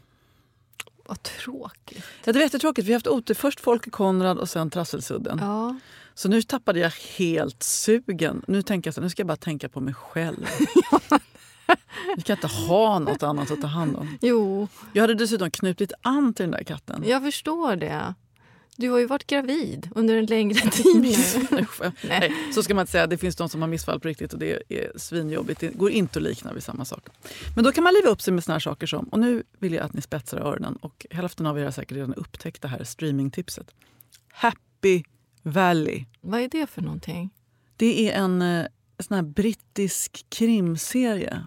Vad 1.06 1.24
tråkigt. 1.24 2.04
Ja, 2.26 2.32
det 2.32 2.40
var 2.40 2.42
jättetråkigt. 2.42 2.88
Vi 2.88 2.92
har 2.92 2.96
haft 2.96 3.08
otur. 3.08 3.34
Först 3.34 3.60
Folke 3.60 3.90
Konrad 3.90 4.38
och 4.38 4.50
sen 4.50 4.70
Trasselsudden. 4.70 5.40
Ja. 5.42 5.80
Så 6.13 6.30
nu 6.30 6.41
tappade 6.41 6.80
jag 6.80 6.91
helt 7.18 7.63
sugen. 7.63 8.41
Nu 8.48 8.62
tänker 8.62 8.88
jag 8.88 8.96
så 8.96 9.01
nu 9.01 9.10
ska 9.10 9.20
jag 9.22 9.27
bara 9.27 9.38
tänka 9.38 9.70
på 9.70 9.80
mig 9.82 9.94
själv. 9.94 10.46
Vi 12.15 12.22
kan 12.22 12.38
inte 12.38 12.48
ha 12.48 13.00
något 13.00 13.24
annat 13.24 13.51
att 13.51 13.62
ta 13.62 13.68
hand 13.68 13.96
om. 13.96 14.18
Jo, 14.22 14.68
Jag 14.94 15.03
hade 15.03 15.15
dessutom 15.15 15.51
knutit 15.51 15.91
an 16.01 16.34
till 16.34 16.44
den 16.44 16.51
där 16.51 16.63
katten. 16.63 17.03
jag 17.06 17.24
förstår 17.24 17.75
det. 17.75 18.13
Du 18.77 18.89
har 18.89 19.00
ju 19.00 19.06
varit 19.06 19.27
gravid 19.27 19.89
under 19.96 20.15
en 20.18 20.25
längre 20.25 20.60
tid 20.72 21.01
nu. 21.01 21.13
Nej, 22.08 22.34
så 22.53 22.63
ska 22.63 22.74
man 22.75 22.82
inte 22.82 22.91
säga. 22.91 23.08
Det 23.08 23.18
finns 23.18 23.36
de 23.36 23.50
som 23.50 23.62
har 23.62 23.68
missfall 23.68 24.00
på 24.00 24.08
riktigt 24.08 24.34
och 24.34 24.39
det 24.39 24.63
är 24.70 24.91
svinjobbigt. 24.96 25.60
Det 25.60 25.68
går 25.68 25.91
inte 25.91 26.20
att 26.20 26.24
likna 26.24 26.53
vid 26.53 26.63
samma 26.63 26.86
sak. 26.86 27.08
Men 27.56 27.63
då 27.63 27.72
kan 27.72 27.84
man 27.84 27.94
liva 27.94 28.10
upp 28.10 28.22
sig 28.22 28.34
med 28.34 28.44
såna 28.44 28.53
här 28.56 28.60
saker 28.60 28.88
som, 28.88 29.06
och 29.06 29.20
nu 29.20 29.44
vill 29.60 29.74
jag 29.74 29.84
att 29.86 29.94
ni 29.94 30.01
spetsar 30.01 30.38
öronen 30.38 30.75
och 30.75 31.06
hälften 31.12 31.46
av 31.46 31.60
er 31.60 31.63
har 31.63 31.72
säkert 31.72 31.96
redan 31.98 32.13
upptäckt 32.13 32.62
det 32.62 32.68
här 32.68 32.84
streamingtipset. 32.84 33.72
Happy 34.34 35.03
Valley. 35.44 36.06
Vad 36.22 36.42
är 36.42 36.50
det 36.50 36.68
för 36.68 36.82
någonting? 36.82 37.30
Det 37.76 38.10
är 38.10 38.24
en 38.24 38.42
eh, 38.42 38.66
sån 39.00 39.16
här 39.16 39.24
brittisk 39.24 40.26
krimserie 40.30 41.44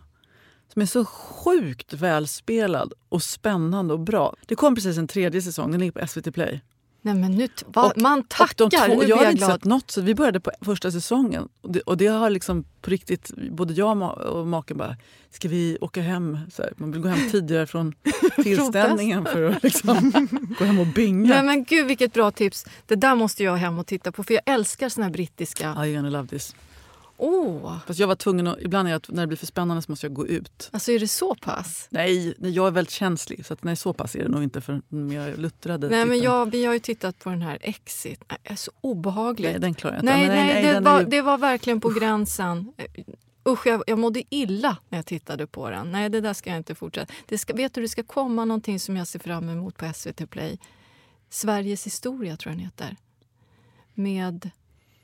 som 0.73 0.83
är 0.83 0.87
så 0.87 1.05
sjukt 1.05 1.93
välspelad 1.93 2.93
och 3.09 3.23
spännande 3.23 3.95
och 3.95 4.01
bra. 4.01 4.37
Det 4.47 4.55
kom 4.55 4.75
precis 4.75 4.99
en 4.99 5.09
tredje 5.09 5.43
säsong, 5.43 5.71
den 5.71 5.81
ligger 5.81 6.01
på 6.01 6.07
SVT 6.07 6.35
Play. 6.35 6.61
Nej 7.04 7.14
men 7.14 7.32
nu, 7.32 7.49
va, 7.66 7.82
Och- 7.87 8.02
man 8.02 8.18
Och 8.20 8.25
de 8.56 8.70
tackar, 8.70 8.87
två, 8.88 9.00
nu 9.00 9.08
jag 9.08 9.23
jag 9.23 9.30
inte 9.30 9.38
glad. 9.38 9.50
sett 9.50 9.64
något, 9.64 9.90
så 9.90 10.00
vi 10.00 10.14
började 10.14 10.40
på 10.40 10.50
första 10.61 10.90
säsongen. 10.90 11.49
Och 11.61 11.70
det, 11.73 11.80
och 11.80 11.96
det 11.96 12.06
har 12.06 12.30
liksom 12.30 12.64
på 12.82 12.90
riktigt, 12.90 13.30
både 13.50 13.75
jag 13.75 13.90
och 13.90 13.96
ma- 13.96 14.12
och 14.14 14.46
maken 14.46 14.76
bara, 14.76 14.96
ska 15.30 15.49
vi 15.49 15.78
åka 15.80 16.00
hem? 16.02 16.38
Så 16.52 16.62
här, 16.62 16.73
man 16.76 16.92
vill 16.92 17.00
gå 17.00 17.08
hem 17.08 17.30
tidigare 17.30 17.66
från 17.66 17.94
tillställningen 18.42 19.25
för 19.25 19.42
att 19.42 19.62
liksom 19.62 20.11
gå 20.58 20.64
hem 20.64 20.78
och 20.78 20.87
binga. 20.87 21.34
Nej 21.34 21.42
men 21.42 21.64
gud 21.64 21.87
vilket 21.87 22.12
bra 22.12 22.30
tips. 22.30 22.64
Det 22.87 22.94
där 22.96 23.14
måste 23.14 23.44
jag 23.44 23.56
hem 23.56 23.78
och 23.78 23.87
titta 23.87 24.12
på 24.12 24.25
för 24.25 24.34
jag 24.34 24.42
älskar 24.46 24.88
såna 24.88 25.06
här 25.06 25.12
brittiska. 25.12 25.84
I 25.87 25.94
gonna 25.94 26.11
love 26.11 26.28
this. 26.28 26.54
Åh, 27.16 27.78
Fast 27.87 28.00
jag 28.00 28.06
var 28.09 28.14
tvungen 28.14 28.47
att, 28.47 28.61
ibland 28.61 28.88
är 28.88 28.92
jag, 28.92 29.02
när 29.09 29.23
det 29.23 29.26
blir 29.26 29.37
för 29.38 29.47
spännande 29.47 29.83
så 29.83 29.92
måste 29.92 30.06
jag 30.06 30.14
gå 30.14 30.26
ut. 30.26 30.68
alltså 30.73 30.92
är 30.92 30.99
det 30.99 31.09
så 31.09 31.35
pass? 31.35 31.87
Nej, 31.90 32.35
nej, 32.38 32.50
jag 32.50 32.66
är 32.66 32.71
väldigt 32.71 32.92
känslig. 32.92 33.47
Så 33.47 33.52
att, 33.54 33.64
nej, 33.64 33.76
så 33.76 33.92
pass 33.92 34.14
är 34.14 34.23
det 34.23 34.28
nog 34.28 34.42
inte 34.42 34.61
för 34.61 34.83
mer 34.88 35.37
luttrade 35.37 35.88
Nej 35.88 36.06
men 36.06 36.18
jag, 36.18 36.50
vi 36.50 36.64
har 36.64 36.73
ju 36.73 36.78
tittat 36.78 37.18
på 37.18 37.30
den 37.30 37.42
här 37.42 37.59
Exit. 37.61 38.25
Nej, 38.28 38.38
Det 38.42 38.50
är 38.50 38.56
så 38.56 38.71
obehagligt. 38.80 39.50
Nej, 39.50 39.61
den 39.61 39.75
klarar 39.75 39.94
jag 39.94 40.02
inte. 40.02 40.16
Nej, 40.16 40.28
nej, 40.28 40.62
det, 40.62 40.73
den 40.73 40.87
är 40.87 40.90
var, 40.90 41.00
ju- 41.00 41.06
det 41.06 41.23
var 41.23 41.38
verkligen 41.38 41.80
på 41.80 41.88
gränsen. 41.88 42.73
Usch, 43.49 43.66
jag, 43.66 43.83
jag 43.87 43.99
mådde 43.99 44.23
illa 44.30 44.76
när 44.88 44.99
jag 44.99 45.06
tittade 45.06 45.47
på 45.47 45.71
den. 45.71 45.92
Nej, 45.92 46.09
det 46.09 46.21
där 46.21 46.33
ska 46.33 46.50
jag 46.50 46.56
inte 46.56 46.75
fortsätta. 46.75 47.12
Det 47.26 47.38
ska, 47.38 47.54
vet 47.54 47.75
du, 47.75 47.80
det 47.83 47.88
ska 47.88 48.02
komma 48.02 48.44
någonting 48.44 48.80
som 48.80 48.97
jag 48.97 49.06
ser 49.06 49.18
fram 49.18 49.49
emot 49.49 49.76
på 49.76 49.92
SVT 49.94 50.30
Play. 50.30 50.59
Sveriges 51.30 51.87
historia, 51.87 52.37
tror 52.37 52.50
jag 52.52 52.59
den 52.59 52.64
heter. 52.64 52.97
Med 53.94 54.50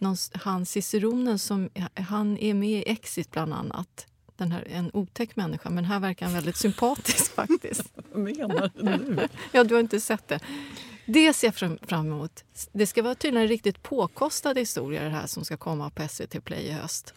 någon, 0.01 0.17
han 0.33 0.67
Ciceronen 0.67 1.39
som... 1.39 1.71
Han 1.95 2.39
är 2.39 2.55
med 2.55 2.71
i 2.71 2.91
Exit, 2.91 3.31
bland 3.31 3.55
annat. 3.55 4.07
Den 4.37 4.53
här, 4.53 4.67
en 4.71 4.91
otäck 4.93 5.37
människa, 5.37 5.71
men 5.71 5.85
här 5.85 6.01
verkar 6.01 6.27
han 6.27 6.35
väldigt 6.35 6.57
sympatisk 6.57 7.33
faktiskt. 7.35 7.93
Vad 8.13 8.23
menar 8.23 8.71
du? 8.75 9.29
Ja, 9.53 9.65
du 9.65 9.75
har 9.75 9.81
inte 9.81 10.01
sett 10.01 10.29
det. 10.29 10.41
Det 11.07 11.33
ser 11.33 11.47
jag 11.47 11.79
fram, 11.89 12.07
emot. 12.07 12.45
Det 12.73 12.87
ska 12.87 13.03
vara 13.03 13.15
tydligen 13.15 13.49
riktigt 13.49 13.83
påkostade 13.83 14.61
historier 14.61 15.05
det 15.05 15.11
här 15.11 15.27
som 15.27 15.45
ska 15.45 15.57
komma 15.57 15.91
på 15.91 16.09
SVT 16.09 16.45
Play 16.45 16.63
i 16.63 16.73
höst. 16.73 17.15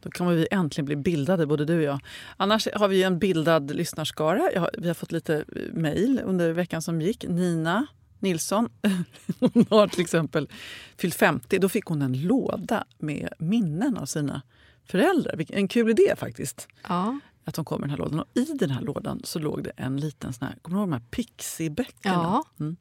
Då 0.00 0.10
kommer 0.10 0.34
vi 0.34 0.46
äntligen 0.50 0.86
bli 0.86 0.96
bildade, 0.96 1.46
både 1.46 1.64
du 1.64 1.76
och 1.76 1.82
jag. 1.82 2.00
Annars 2.36 2.68
har 2.74 2.88
vi 2.88 3.02
en 3.02 3.18
bildad 3.18 3.70
lyssnarskara. 3.70 4.68
Vi 4.78 4.86
har 4.86 4.94
fått 4.94 5.12
lite 5.12 5.36
eh, 5.36 5.62
mejl 5.72 6.20
under 6.24 6.52
veckan 6.52 6.82
som 6.82 7.00
gick. 7.00 7.24
Nina 7.28 7.86
Nilsson 8.22 8.68
hon 9.40 9.66
har 9.70 9.88
till 9.88 10.00
exempel 10.00 10.48
fyllt 10.96 11.14
50. 11.14 11.58
Då 11.58 11.68
fick 11.68 11.84
hon 11.84 12.02
en 12.02 12.22
låda 12.22 12.84
med 12.98 13.28
minnen 13.38 13.96
av 13.96 14.06
sina 14.06 14.42
föräldrar. 14.84 15.44
En 15.48 15.68
kul 15.68 15.90
idé 15.90 16.14
faktiskt. 16.16 16.68
Ja. 16.88 17.18
Att 17.44 17.54
de 17.54 17.64
kom 17.64 17.80
med 17.80 17.88
den 17.88 17.90
här 17.90 17.98
lådan. 17.98 18.20
Och 18.20 18.26
I 18.34 18.44
den 18.44 18.70
här 18.70 18.80
lådan 18.80 19.20
så 19.24 19.38
låg 19.38 19.64
det 19.64 19.72
en 19.76 19.96
liten 19.96 20.32
sån 20.32 20.48
här, 20.48 20.56
kommer 20.62 20.76
du 20.76 20.80
ihåg 20.80 20.88
de 20.88 20.92
här 20.92 21.10
Pixie-böckerna? 21.10 22.14
Ja. 22.14 22.44
Mm. 22.60 22.76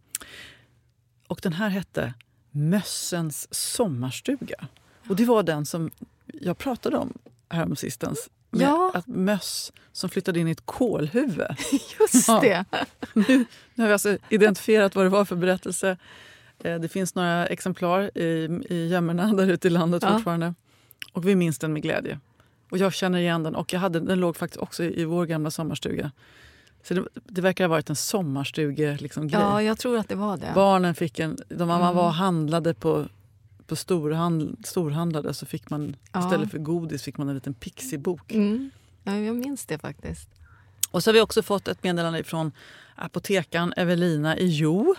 Och 1.28 1.40
den 1.44 1.54
här 1.54 1.70
hette 1.70 2.14
Mössens 2.52 3.48
sommarstuga. 3.52 4.68
Och 5.08 5.16
det 5.16 5.26
var 5.26 5.44
den 5.44 5.66
som 5.66 5.92
jag 6.26 6.58
pratade 6.58 6.98
om 6.98 7.14
häromsistens. 7.50 8.30
Med 8.51 8.62
Ja. 8.67 8.91
att 8.93 9.08
möss 9.08 9.72
som 9.91 10.10
flyttade 10.10 10.39
in 10.39 10.48
i 10.48 10.51
ett 10.51 10.65
kolhuvud. 10.65 11.48
Just 12.00 12.27
Ja. 12.27 12.39
det. 12.41 12.65
Nu, 13.13 13.46
nu 13.75 13.84
har 13.84 13.88
vi 13.88 13.93
alltså 13.93 14.17
identifierat 14.29 14.96
vad 14.96 15.05
det 15.05 15.10
var 15.10 15.25
för 15.25 15.36
berättelse. 15.36 15.98
Eh, 16.63 16.75
Det 16.75 16.89
finns 16.89 17.15
några 17.15 17.48
exemplar 17.48 18.17
i, 18.17 18.60
i 18.70 18.88
gömmorna 18.88 19.34
där 19.34 19.48
ute 19.48 19.67
i 19.67 19.72
landet 19.72 20.03
Ja. 20.03 20.13
fortfarande. 20.13 20.53
Och 21.13 21.27
vi 21.27 21.36
minns 21.36 21.60
den 21.60 21.74
med 21.74 21.81
glädje. 21.81 22.20
Och 22.72 22.77
jag 22.77 22.93
känner 22.93 23.20
igen 23.20 23.43
den. 23.43 23.55
Och 23.55 23.74
jag 23.74 23.79
hade, 23.79 24.00
den 24.00 24.20
låg 24.20 24.36
faktiskt 24.38 24.62
också 24.62 24.84
i, 24.84 25.05
vår 25.05 25.25
gamla 25.25 25.51
sommarstuga. 25.51 26.12
Så 26.84 26.93
det, 26.93 27.03
det 27.25 27.41
verkar 27.41 27.63
ha 27.63 27.70
varit 27.70 27.89
en 27.89 27.96
sommarstuge 27.96 28.98
liksom. 29.01 29.29
Ja, 29.29 29.62
jag 29.63 29.77
tror 29.79 29.98
att 29.98 30.10
det 30.10 30.15
var 30.15 30.38
det. 30.38 30.51
Barnen 30.55 30.96
fick 30.96 31.20
en... 31.20 31.38
De, 31.50 31.67
man 31.67 31.81
Mm. 31.81 31.96
var 31.96 32.10
handlade 32.12 32.74
på, 32.74 33.05
på 33.72 33.75
storhandl, 33.75 34.54
storhandlade 34.63 35.34
så 35.34 35.46
fick 35.46 35.70
man 35.70 35.96
Ja. 36.13 36.20
istället 36.25 36.51
för 36.51 36.58
godis 36.58 37.04
fick 37.04 37.18
man 37.18 37.30
en 37.30 37.36
liten 37.36 37.54
pixibok. 37.54 38.32
Mm. 38.32 38.72
Ja, 39.04 39.16
jag 39.18 39.36
minns 39.36 39.66
det 39.66 39.78
faktiskt. 39.80 40.30
Och 40.92 41.04
så 41.04 41.10
har 41.10 41.13
vi 41.13 41.22
också 41.22 41.42
fått 41.44 41.68
ett 41.68 41.84
meddelande 41.84 42.24
från 42.24 42.51
apotekaren 42.96 43.74
Evelina 43.78 44.38
i 44.38 44.48
Jo. 44.48 44.96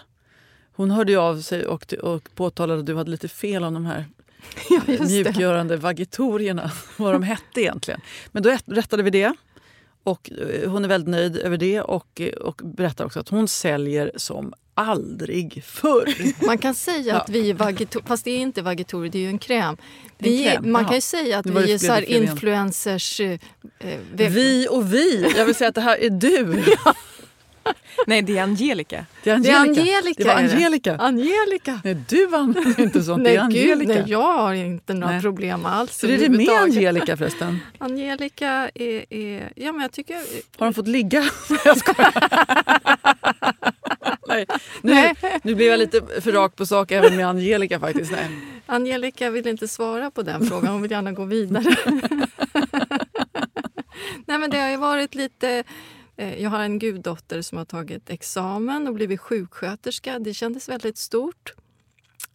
Hon 0.75 0.91
hörde 0.91 1.19
av 1.21 1.41
sig 1.41 1.67
och, 1.67 1.93
och 1.93 2.29
påtalade 2.35 2.81
att 2.81 2.87
du 2.87 2.97
hade 2.97 3.11
lite 3.11 3.29
fel 3.29 3.65
om 3.65 3.75
de 3.75 3.87
här 3.87 4.05
Ja, 4.71 4.81
mjukgörande 5.05 5.77
vagitorierna, 5.77 6.71
vad 6.97 7.15
de 7.15 7.23
hette 7.23 7.61
egentligen. 7.61 8.01
Men 8.33 8.43
då 8.43 8.51
rätt- 8.51 8.65
rättade 8.77 9.03
vi 9.03 9.11
det. 9.11 9.35
Och 10.05 10.31
eh, 10.33 10.71
hon 10.71 10.85
är 10.85 10.89
väldigt 10.89 11.09
nöjd 11.11 11.37
över 11.37 11.57
det 11.57 11.81
och, 11.81 12.21
eh, 12.21 12.33
och 12.33 12.61
berättar 12.65 13.05
också 13.05 13.21
att 13.21 13.29
hon 13.29 13.49
säljer 13.49 14.13
som 14.17 14.55
aldrig 14.75 15.65
förr. 15.65 16.15
Man 16.47 16.59
kan 16.59 16.75
säga 16.75 17.21
att 17.21 17.29
vi 17.29 17.51
är 17.51 17.55
vagitorer, 17.55 18.05
fast 18.07 18.25
det 18.25 18.31
är 18.31 18.39
inte 18.39 18.63
vagitorer, 18.63 19.09
det 19.09 19.19
är 19.19 19.23
ju 19.23 19.29
en 19.29 19.39
kräm. 19.39 19.69
En 19.69 19.77
Vi 20.19 20.45
kräm, 20.45 20.73
man 20.73 20.85
kan 20.85 20.95
ju 20.95 21.01
säga 21.01 21.39
att 21.39 21.47
vi 21.47 21.73
är 21.73 21.79
så 21.79 21.99
influencers... 21.99 23.21
eh, 23.21 23.39
eh, 23.79 23.99
Vi 24.17 24.69
och 24.71 24.95
vi. 24.95 25.33
Jag 25.37 25.47
vill 25.47 25.55
säga 25.55 25.69
att 25.69 25.75
det 25.75 25.81
här 25.81 26.01
är 26.01 26.11
du. 26.11 26.63
Nej, 28.07 28.23
det 28.23 28.39
är 28.39 28.43
Angelica. 28.43 29.07
Det 29.25 29.31
är 29.31 29.39
Det 29.39 29.51
är 29.51 29.61
Angelica. 29.61 29.81
Angelica. 29.83 30.23
Det 30.23 30.25
var 30.25 30.35
är 30.35 30.43
det. 30.43 30.53
Angelica. 30.55 30.97
Angelica. 30.97 31.81
Nej, 31.85 31.95
du 32.09 32.37
använder 32.37 32.81
inte 32.83 33.03
sånt. 33.03 33.25
det 33.25 33.31
Nej, 33.31 33.37
är 33.37 33.49
gud, 33.51 33.73
Angelica. 33.73 33.93
nej, 34.01 34.05
jag 34.11 34.33
har 34.39 34.55
inte 34.55 34.95
några 34.95 35.13
Nej. 35.13 35.23
problem 35.23 35.67
alls. 35.67 36.05
Hur 36.05 36.11
är 36.11 36.19
det 36.19 36.29
med. 36.29 36.49
Angelica 36.49 37.17
förresten? 37.17 37.61
Angelica 37.79 38.71
är, 38.75 39.05
är... 39.15 39.53
Ja, 39.57 39.73
men 39.73 39.81
jag 39.83 39.93
tycker... 39.93 40.17
Har 40.59 40.67
de 40.67 40.75
fått 40.75 40.89
ligga? 40.89 41.25
Jag 41.65 41.77
skojar. 41.79 42.13
Nej. 44.29 44.47
Nu, 44.83 44.95
Nej. 44.95 45.15
nu 45.43 45.55
blev 45.55 45.69
jag 45.69 45.79
lite 45.79 46.01
för 46.21 46.33
rak 46.33 46.57
på 46.57 46.67
sak 46.67 46.91
även 46.93 47.17
med 47.17 47.29
Angelica 47.29 47.81
faktiskt. 47.81 48.13
Nej. 48.13 48.29
Angelica 48.67 49.31
vill 49.31 49.49
inte 49.49 49.69
svara 49.69 50.11
på 50.11 50.23
den 50.23 50.47
frågan. 50.47 50.73
Hon 50.73 50.83
vill 50.83 50.91
gärna 50.91 51.13
gå 51.13 51.25
vidare. 51.25 51.65
Nej, 54.27 54.39
men 54.39 54.51
det 54.51 54.59
har 54.59 54.69
ju 54.71 54.77
varit 54.77 55.15
lite... 55.15 55.65
Eh, 56.17 56.43
jag 56.43 56.51
har 56.51 56.61
en 56.61 56.79
guddotter 56.79 57.43
som 57.43 57.59
har 57.59 57.65
tagit 57.65 58.11
examen 58.11 58.89
och 58.89 58.95
blivit 58.95 59.21
sjuksköterska. 59.21 60.19
Det 60.19 60.35
kändes 60.35 60.69
väldigt 60.69 60.99
stort. 60.99 61.55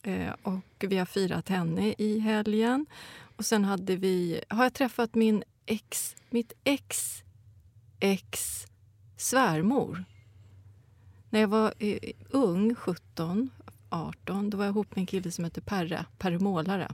Eh, 0.03 0.33
och 0.41 0.63
vi 0.79 0.97
har 0.97 1.05
firat 1.05 1.49
henne 1.49 1.95
i 1.97 2.19
helgen. 2.19 2.85
Och 3.35 3.45
sen 3.45 3.65
hade 3.65 3.95
vi, 3.95 4.41
har 4.49 4.63
jag 4.63 4.73
träffat 4.73 5.15
min 5.15 5.43
ex, 5.65 6.15
mitt 6.29 6.53
ex 6.63 7.23
ex 7.99 8.65
svärmor. 9.17 10.03
När 11.29 11.39
jag 11.39 11.47
var 11.47 11.73
eh, 11.79 11.99
ung, 12.29 12.75
17, 12.75 13.49
18, 13.89 14.49
då 14.49 14.57
var 14.57 14.65
jag 14.65 14.71
ihop 14.71 14.95
med 14.95 15.01
en 15.01 15.05
kille 15.05 15.31
som 15.31 15.43
hette 15.43 15.61
Perre, 15.61 16.05
Perre 16.17 16.39
Målare. 16.39 16.91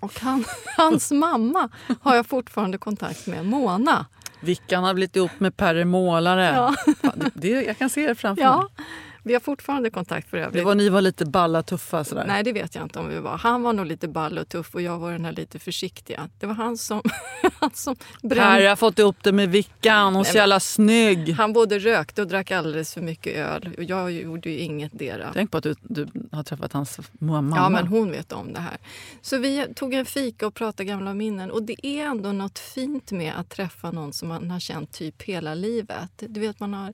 Och 0.00 0.20
han, 0.20 0.44
hans 0.76 1.10
mamma 1.10 1.68
har 2.00 2.16
jag 2.16 2.26
fortfarande 2.26 2.78
kontakt 2.78 3.26
med, 3.26 3.46
Mona. 3.46 4.06
Vickan 4.44 4.84
har 4.84 4.94
blivit 4.94 5.16
ihop 5.16 5.30
med 5.38 5.56
Perre 5.56 5.84
Målare. 5.84 6.44
Ja. 6.54 6.74
Det, 7.14 7.30
det, 7.34 7.48
jag 7.48 7.78
kan 7.78 7.90
se 7.90 8.06
det 8.06 8.14
framför 8.14 8.42
Ja, 8.42 8.56
mig. 8.76 8.86
Vi 9.24 9.32
har 9.32 9.40
fortfarande 9.40 9.90
kontakt 9.90 10.30
för 10.30 10.36
övrigt. 10.36 10.54
Det 10.54 10.64
var, 10.64 10.74
ni 10.74 10.88
var 10.88 11.00
lite 11.00 11.26
balla 11.26 11.62
tuffa 11.62 12.04
sådär. 12.04 12.24
Nej, 12.26 12.42
det 12.42 12.52
vet 12.52 12.74
jag 12.74 12.84
inte 12.84 12.98
om 12.98 13.08
vi 13.08 13.18
var. 13.18 13.38
Han 13.38 13.62
var 13.62 13.72
nog 13.72 13.86
lite 13.86 14.08
ball 14.08 14.38
och 14.38 14.48
tuff 14.48 14.74
och 14.74 14.82
jag 14.82 14.98
var 14.98 15.12
den 15.12 15.24
här 15.24 15.32
lite 15.32 15.58
försiktiga. 15.58 16.28
Det 16.38 16.46
var 16.46 16.54
han 16.54 16.76
som, 16.76 17.02
han 17.60 17.70
som 17.74 17.96
brände. 18.22 18.44
Perre 18.44 18.68
har 18.68 18.76
fått 18.76 18.98
ihop 18.98 19.16
det 19.22 19.32
med 19.32 19.50
Vickan. 19.50 20.14
Hon 20.14 20.20
är 20.20 20.24
så 20.24 20.36
jävla 20.36 20.60
snygg. 20.60 21.32
Han 21.32 21.52
både 21.52 21.78
rökte 21.78 22.22
och 22.22 22.28
drack 22.28 22.50
alldeles 22.50 22.94
för 22.94 23.00
mycket 23.00 23.36
öl. 23.36 23.74
Och 23.76 23.84
jag 23.84 24.12
gjorde 24.12 24.50
ju 24.50 24.58
inget 24.58 24.98
dera. 24.98 25.30
Tänk 25.34 25.50
på 25.50 25.58
att 25.58 25.64
du, 25.64 25.74
du 25.82 26.06
har 26.32 26.42
träffat 26.42 26.72
hans 26.72 27.00
mamma. 27.12 27.56
Ja, 27.56 27.68
men 27.68 27.86
hon 27.86 28.10
vet 28.10 28.32
om 28.32 28.52
det 28.52 28.60
här. 28.60 28.76
Så 29.22 29.38
vi 29.38 29.66
tog 29.74 29.94
en 29.94 30.06
fika 30.06 30.46
och 30.46 30.54
pratade 30.54 30.84
gamla 30.84 31.14
minnen. 31.14 31.50
Och 31.50 31.62
det 31.62 31.86
är 31.86 32.04
ändå 32.04 32.32
något 32.32 32.58
fint 32.58 33.12
med 33.12 33.32
att 33.38 33.50
träffa 33.50 33.90
någon 33.90 34.12
som 34.12 34.28
man 34.28 34.50
har 34.50 34.60
känt 34.60 34.92
typ 34.92 35.22
hela 35.22 35.54
livet. 35.54 36.10
Du 36.16 36.40
vet, 36.40 36.60
man 36.60 36.74
har, 36.74 36.92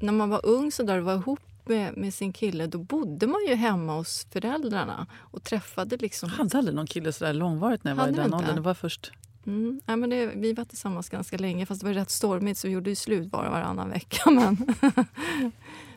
när 0.00 0.12
man 0.12 0.30
var 0.30 0.46
ung 0.46 0.72
så 0.72 0.82
där 0.82 1.00
var 1.00 1.14
ihop 1.14 1.40
med, 1.64 1.96
med 1.96 2.14
sin 2.14 2.32
kille, 2.32 2.66
då 2.66 2.78
bodde 2.78 3.26
man 3.26 3.40
ju 3.48 3.54
hemma 3.54 3.94
hos 3.96 4.26
föräldrarna 4.30 5.06
och 5.14 5.44
träffade 5.44 5.96
liksom... 5.96 6.28
Jag 6.28 6.36
hade 6.36 6.58
aldrig 6.58 6.76
någon 6.76 6.86
kille 6.86 7.12
sådär 7.12 7.32
långvarigt 7.32 7.84
när 7.84 7.90
jag 7.90 7.96
var 7.96 8.08
i 8.08 8.12
den 8.12 8.34
åldern. 8.34 8.54
Det 8.54 8.60
var 8.60 8.74
först... 8.74 9.12
Mm. 9.46 9.80
Ja, 9.86 9.96
men 9.96 10.10
det, 10.10 10.26
vi 10.26 10.52
var 10.52 10.64
tillsammans 10.64 11.08
ganska 11.08 11.38
länge, 11.38 11.66
fast 11.66 11.80
det 11.80 11.86
var 11.86 11.94
rätt 11.94 12.10
stormigt 12.10 12.58
så 12.58 12.68
vi 12.68 12.74
gjorde 12.74 12.90
ju 12.90 12.96
slut 12.96 13.30
bara 13.30 13.50
varannan 13.50 13.90
vecka. 13.90 14.30
Men, 14.30 14.74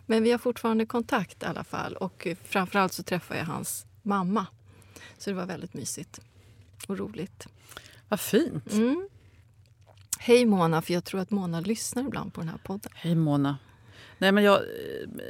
men 0.06 0.24
vi 0.24 0.32
har 0.32 0.38
fortfarande 0.38 0.86
kontakt 0.86 1.44
i 1.44 1.46
alla 1.46 1.64
fall. 1.64 1.96
Och 1.96 2.28
framförallt 2.44 2.94
så 2.94 3.04
träffade 3.04 3.40
jag 3.40 3.46
hans 3.46 3.86
mamma. 4.02 4.48
Så 5.18 5.30
det 5.30 5.36
var 5.36 5.46
väldigt 5.46 5.74
mysigt 5.74 6.20
och 6.88 6.98
roligt. 6.98 7.48
Vad 8.10 8.20
fint. 8.20 8.74
Mm. 8.74 9.10
Hej 10.20 10.46
Mona, 10.46 10.82
för 10.82 10.94
jag 10.94 11.04
tror 11.04 11.22
att 11.22 11.32
Mona 11.32 11.60
lyssnar 11.60 12.04
ibland 12.04 12.34
på 12.34 12.42
den 12.42 12.50
här 12.50 12.58
podden. 12.58 12.92
Hej 12.96 13.16
Mona. 13.16 13.58
Nej, 14.18 14.32
men 14.32 14.44
jag, 14.44 14.62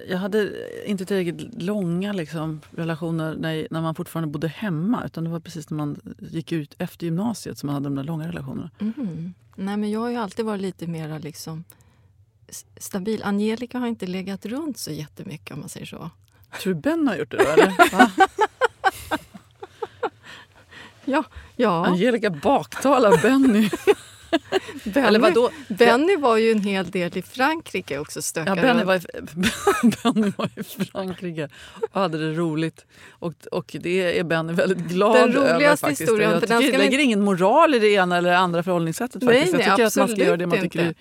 jag 0.08 0.18
hade 0.18 0.51
inte 0.86 1.06
tillräckligt 1.06 1.62
långa 1.63 2.13
liksom, 2.13 2.62
relationer 2.72 3.36
när, 3.36 3.68
när 3.72 3.82
man 3.82 3.96
fortfarande 3.96 4.32
bodde 4.32 4.48
hemma. 4.48 5.04
Utan 5.06 5.24
Det 5.24 5.30
var 5.30 5.39
precis 5.39 5.70
när 5.70 5.77
man 5.77 6.00
gick 6.20 6.51
ut 6.51 6.75
efter 6.77 7.06
gymnasiet 7.06 7.58
som 7.58 7.68
man 7.68 7.74
hade 7.74 7.86
de 7.86 7.96
där 7.96 8.04
långa 8.04 8.27
relationerna. 8.27 8.70
Mhm. 8.80 9.34
Nej, 9.56 9.77
men 9.77 9.92
jag 9.92 10.00
har 10.00 10.10
ju 10.10 10.15
alltid 10.15 10.46
varit 10.46 10.62
lite 10.62 10.88
mer 10.88 11.20
liksom 11.20 11.63
stabil. 12.77 13.24
Angelica 13.24 13.80
har 13.80 13.88
inte 13.88 14.08
legat 14.08 14.46
runt 14.46 14.77
så 14.77 14.92
jättemycket 14.92 15.54
om 15.54 15.60
man 15.60 15.70
säger 15.70 15.86
så. 15.86 16.10
Tror 16.62 16.74
du 16.74 16.80
Ben 16.80 17.08
har 17.08 17.15
gjort 17.15 17.32
det 17.32 17.38
då? 17.38 17.44
Eller? 17.44 17.74
Ja, 21.08 21.24
ja. 21.56 21.86
Angelica 21.86 22.30
baktalar 22.30 23.22
Benny. 23.22 23.70
Benny, 24.84 25.08
Eller 25.08 25.20
vadå? 25.20 25.50
Benny 25.68 26.18
var 26.18 26.38
ju 26.38 26.51
en 26.51 26.62
hel 26.62 26.89
del 26.92 27.18
i 27.18 27.22
Frankrike 27.22 27.98
också. 28.00 28.20
Ja, 28.36 28.56
Benny, 28.56 28.84
var 28.84 28.96
i, 28.96 29.00
Benny 30.04 30.32
var 30.38 30.50
i 30.56 30.63
Frankrike 30.63 31.50
och 31.92 32.01
hade 32.01 32.18
det 32.30 32.34
roligt. 32.38 32.86
Och, 33.10 33.34
och 33.51 33.75
det 33.80 34.20
är 34.20 34.24
Benny 34.24 34.54
väldigt 34.54 34.77
glad 34.77 35.15
Den 35.15 35.38
över. 35.38 35.56
roligaste 35.56 35.82
faktiskt. 35.88 36.01
historien, 36.01 36.32
Jag 36.32 36.42
tycker, 36.42 36.60
det 36.60 36.72
vi- 36.72 36.77
lägger 36.77 37.00
ingen 37.00 37.22
moral 37.24 37.75
i 37.75 37.80
det 37.80 37.89
ena 37.89 38.18
eller 38.18 38.34
andra 38.34 38.63
förhållningssättet. 38.63 39.22
Nej, 39.22 39.36
faktiskt. 39.36 39.54
nej, 39.58 39.62
jag 39.68 39.75
tycker 39.75 39.88
att 39.88 39.96
man 39.96 40.08
ska 40.08 40.25
göra 40.25 40.38
det 40.38 40.48
man 40.48 40.62
tycker 40.62 40.88
inte. 40.88 41.00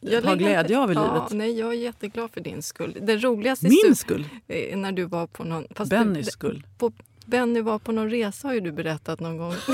Jag 0.00 0.22
har 0.22 0.36
glädje 0.36 0.78
av 0.78 0.92
i 0.92 0.94
ja, 0.94 1.14
livet. 1.14 1.30
Nej, 1.30 1.58
jag 1.58 1.68
är 1.68 1.72
jätteglad 1.76 2.30
för 2.30 2.40
din 2.40 2.62
skull. 2.62 2.96
Den 3.02 3.24
roligaste 3.24 3.66
Min 3.84 3.96
skull? 3.96 4.24
är 4.48 4.76
när 4.76 4.92
du 4.92 5.04
var 5.04 5.26
på 5.26 5.44
någon... 5.44 5.66
fast 5.74 5.90
Bennys 5.90 6.30
skull? 6.32 6.66
På, 6.78 6.92
Benny 7.26 7.60
var 7.60 7.78
på 7.78 7.92
någon 7.92 8.10
resa 8.10 8.48
har 8.48 8.54
ju 8.54 8.60
du 8.60 8.72
berättat 8.72 9.20
någon 9.20 9.36
gång. 9.36 9.54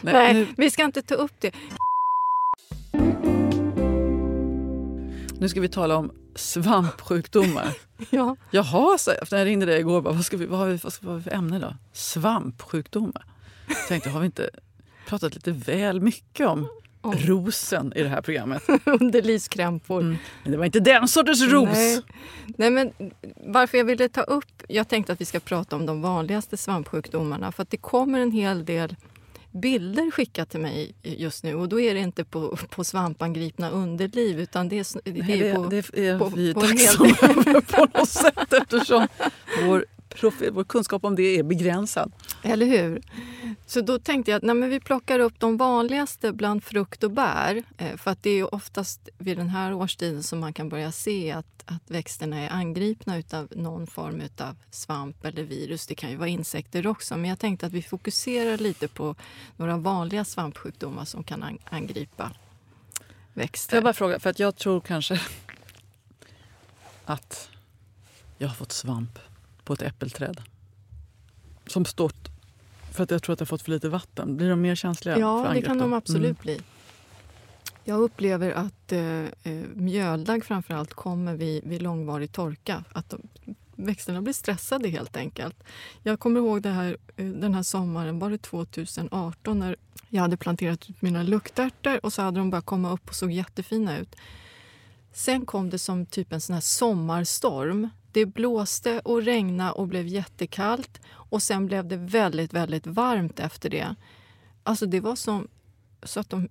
Nej, 0.00 0.14
Nej, 0.14 0.34
Nu, 0.34 0.46
vi 0.56 0.70
ska 0.70 0.84
inte 0.84 1.02
ta 1.02 1.14
upp 1.14 1.32
det. 1.40 1.54
nu 5.40 5.48
ska 5.48 5.60
vi 5.60 5.68
tala 5.68 5.96
om 5.96 6.10
svampsjukdomar. 6.34 7.68
Ja, 8.10 8.36
Jaha, 8.50 8.98
jag 9.06 9.16
när 9.30 9.38
jag 9.38 9.46
ringde 9.46 9.66
dig 9.66 9.80
igår. 9.80 10.00
Bara, 10.02 10.14
vad, 10.14 10.24
ska 10.24 10.36
vi, 10.36 10.46
vad, 10.46 10.58
har 10.58 10.66
vi, 10.66 10.76
vad 10.76 10.92
ska 10.92 11.06
vi 11.06 11.12
ha 11.12 11.20
för 11.20 11.34
ämne 11.34 11.58
då? 11.58 11.74
Svampsjukdomar. 11.92 13.24
Jag 13.68 13.88
tänkte, 13.88 14.10
har 14.10 14.20
vi 14.20 14.26
inte 14.26 14.50
pratat 15.06 15.34
lite 15.34 15.52
väl 15.52 16.00
mycket 16.00 16.46
om 16.46 16.68
Om- 17.00 17.14
rosen 17.14 17.92
i 17.96 18.02
det 18.02 18.08
här 18.08 18.20
programmet? 18.22 18.62
underlivskrämpor. 18.84 20.00
Mm. 20.00 20.16
Men 20.42 20.52
det 20.52 20.58
var 20.58 20.64
inte 20.64 20.80
den 20.80 21.08
sortens 21.08 21.42
ros. 21.42 21.68
Nej. 21.72 22.02
Nej, 22.46 22.70
men 22.70 22.92
varför 23.46 23.78
jag 23.78 23.84
ville 23.84 24.08
ta 24.08 24.20
upp... 24.22 24.62
Jag 24.68 24.88
tänkte 24.88 25.12
att 25.12 25.20
vi 25.20 25.24
ska 25.24 25.40
prata 25.40 25.76
om 25.76 25.86
de 25.86 26.02
vanligaste 26.02 26.56
svampsjukdomarna. 26.56 27.52
För 27.52 27.62
att 27.62 27.70
det 27.70 27.76
kommer 27.76 28.20
en 28.20 28.30
hel 28.32 28.64
del 28.64 28.96
bilder 29.52 30.10
skickat 30.10 30.50
till 30.50 30.60
mig 30.60 30.94
just 31.02 31.44
nu. 31.44 31.54
Och 31.54 31.68
då 31.68 31.80
är 31.80 31.94
det 31.94 32.00
inte 32.00 32.24
på, 32.24 32.56
på 32.70 32.84
svampangripna 32.84 33.70
underliv 33.70 34.40
utan 34.40 34.68
det 34.68 34.78
är, 34.78 35.12
det 35.12 35.22
Nej, 35.22 35.40
är 35.40 35.44
det, 35.48 35.54
på... 35.54 35.66
det 35.66 36.06
är 36.08 36.18
på- 36.18 36.28
vi 36.28 36.54
på 36.54 36.60
hel 36.62 36.76
tacksamma 36.76 37.60
på 37.68 37.98
något 37.98 38.08
sätt 38.08 38.52
eftersom 38.52 39.08
vår, 39.66 39.86
vår 40.52 40.64
kunskap 40.64 41.04
om 41.04 41.16
det 41.16 41.22
är 41.22 41.42
begränsad. 41.42 42.12
Eller 42.42 42.66
hur? 42.66 43.02
Så 43.66 43.80
då 43.80 43.98
tänkte 43.98 44.30
jag 44.30 44.36
att 44.38 44.42
nej, 44.42 44.54
men 44.54 44.70
vi 44.70 44.80
plockar 44.80 45.18
upp 45.18 45.34
de 45.40 45.56
vanligaste 45.56 46.32
bland 46.32 46.64
frukt 46.64 47.04
och 47.04 47.10
bär. 47.10 47.62
Eh, 47.78 47.96
För 47.96 48.10
att 48.10 48.22
det 48.22 48.30
är 48.30 48.54
oftast 48.54 49.08
vid 49.18 49.36
den 49.38 49.48
här 49.48 49.74
årstiden 49.74 50.22
som 50.22 50.40
man 50.40 50.52
kan 50.52 50.68
börja 50.68 50.92
se 50.92 51.32
att, 51.32 51.62
att 51.64 51.90
växterna 51.90 52.38
är 52.40 52.50
angripna 52.50 53.22
av 53.32 53.48
någon 53.50 53.86
form 53.86 54.22
av 54.40 54.56
svamp 54.70 55.24
eller 55.24 55.42
virus. 55.42 55.86
Det 55.86 55.94
kan 55.94 56.10
ju 56.10 56.16
vara 56.16 56.28
insekter 56.28 56.86
också. 56.86 57.16
Men 57.16 57.30
jag 57.30 57.38
tänkte 57.38 57.66
att 57.66 57.72
vi 57.72 57.82
fokuserar 57.82 58.58
lite 58.58 58.88
på 58.88 59.14
några 59.56 59.76
vanliga 59.76 60.24
svampsjukdomar 60.24 61.04
som 61.04 61.24
kan 61.24 61.42
an- 61.42 61.58
angripa 61.64 62.30
växter. 63.34 63.76
jag 63.76 63.84
bara 63.84 63.92
fråga, 63.94 64.20
för 64.20 64.30
att 64.30 64.38
jag 64.38 64.56
tror 64.56 64.80
kanske 64.80 65.20
att 67.04 67.48
jag 68.38 68.48
har 68.48 68.54
fått 68.54 68.72
svamp 68.72 69.18
på 69.68 69.74
ett 69.74 69.82
äppelträd. 69.82 70.40
Som 71.66 71.84
stått 71.84 72.28
för 72.92 73.02
att 73.04 73.10
jag 73.10 73.22
tror 73.22 73.32
att 73.32 73.40
jag 73.40 73.44
har 73.46 73.48
fått 73.48 73.62
för 73.62 73.70
lite 73.70 73.88
vatten. 73.88 74.36
Blir 74.36 74.50
de 74.50 74.60
mer 74.60 74.74
känsliga 74.74 75.14
för 75.14 75.20
Ja, 75.20 75.42
det 75.42 75.48
angrepp 75.48 75.64
kan 75.64 75.78
de 75.78 75.92
absolut 75.92 76.24
Mm. 76.24 76.36
bli. 76.42 76.60
Jag 77.84 78.00
upplever 78.00 78.50
att 78.50 78.92
eh, 78.92 79.00
eh, 79.42 79.64
mjöldagg 79.74 80.44
framför 80.44 80.74
allt 80.74 80.94
kommer 80.94 81.34
vid, 81.34 81.64
vid 81.64 81.82
långvarig 81.82 82.32
torka. 82.32 82.84
Att 82.92 83.10
de, 83.10 83.22
växterna 83.76 84.22
blir 84.22 84.32
stressade 84.32 84.88
helt 84.88 85.16
enkelt. 85.16 85.56
Jag 86.02 86.20
kommer 86.20 86.40
ihåg 86.40 86.62
det 86.62 86.70
här, 86.70 86.96
eh, 87.16 87.26
den 87.26 87.54
här 87.54 87.62
sommaren, 87.62 88.18
var 88.18 88.30
det 88.30 88.38
2018, 88.38 89.58
när 89.58 89.76
jag 90.08 90.22
hade 90.22 90.36
planterat 90.36 90.90
ut 90.90 91.02
mina 91.02 91.22
luktärtor 91.22 92.04
och 92.04 92.12
så 92.12 92.22
hade 92.22 92.38
de 92.40 92.50
bara 92.50 92.62
kommit 92.62 92.92
upp 92.92 93.08
och 93.08 93.14
såg 93.14 93.30
jättefina 93.30 93.98
ut. 93.98 94.16
Sen 95.12 95.46
kom 95.46 95.70
det 95.70 95.78
som 95.78 96.06
typ 96.06 96.32
en 96.32 96.40
sån 96.40 96.54
här 96.54 96.60
sommarstorm. 96.60 97.88
Det 98.18 98.26
blåste 98.26 99.00
och 99.04 99.22
regnade 99.22 99.72
och 99.72 99.88
blev 99.88 100.06
jättekallt 100.06 101.00
och 101.10 101.42
sen 101.42 101.66
blev 101.66 101.88
det 101.88 101.96
väldigt, 101.96 102.52
väldigt 102.52 102.86
varmt 102.86 103.40
efter 103.40 103.70
det. 103.70 103.94
Alltså 104.62 104.86
det 104.86 105.00
var 105.00 105.16
som 105.16 105.48
så 106.02 106.20
att 106.20 106.30
de, 106.30 106.48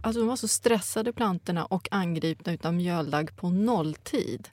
alltså 0.00 0.20
de 0.20 0.28
var 0.28 0.36
så 0.36 0.48
stressade 0.48 1.12
plantorna 1.12 1.64
och 1.64 1.88
angripna 1.90 2.56
av 2.62 2.74
mjöldagg 2.74 3.36
på 3.36 3.50
nolltid. 3.50 4.48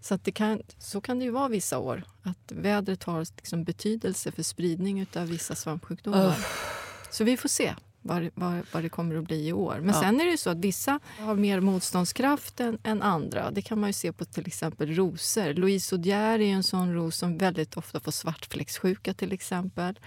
Så, 0.00 0.14
att 0.14 0.24
det 0.24 0.32
kan, 0.32 0.62
så 0.78 1.00
kan 1.00 1.18
det 1.18 1.24
ju 1.24 1.30
vara 1.30 1.48
vissa 1.48 1.78
år, 1.78 2.04
att 2.22 2.52
vädret 2.52 3.04
har 3.04 3.20
liksom 3.36 3.64
betydelse 3.64 4.32
för 4.32 4.42
spridning 4.42 5.06
av 5.16 5.26
vissa 5.26 5.54
svampsjukdomar. 5.54 6.28
Uff. 6.28 7.08
Så 7.10 7.24
vi 7.24 7.36
får 7.36 7.48
se 7.48 7.74
vad, 8.06 8.30
vad, 8.34 8.62
vad 8.72 8.82
det 8.82 8.88
kommer 8.88 9.14
att 9.16 9.24
bli 9.24 9.48
i 9.48 9.52
år. 9.52 9.76
Men 9.80 9.94
Ja. 9.94 10.00
sen 10.00 10.20
är 10.20 10.24
det 10.24 10.30
ju 10.30 10.36
så 10.36 10.50
att 10.50 10.56
vissa 10.58 11.00
har 11.18 11.34
mer 11.34 11.60
motståndskraft 11.60 12.60
än, 12.60 12.78
än 12.82 13.02
andra. 13.02 13.50
Det 13.50 13.62
kan 13.62 13.80
man 13.80 13.88
ju 13.88 13.92
se 13.92 14.12
på 14.12 14.24
till 14.24 14.46
exempel 14.46 14.94
rosor. 14.94 15.54
Louise 15.54 15.94
Odier 15.94 16.40
är 16.40 16.52
en 16.52 16.62
sån 16.62 16.94
ros 16.94 17.16
som 17.16 17.38
väldigt 17.38 17.76
ofta 17.76 18.00
får 18.00 18.12
svartfläcksjuka 18.12 19.14
till 19.14 19.32
exempel. 19.32 19.98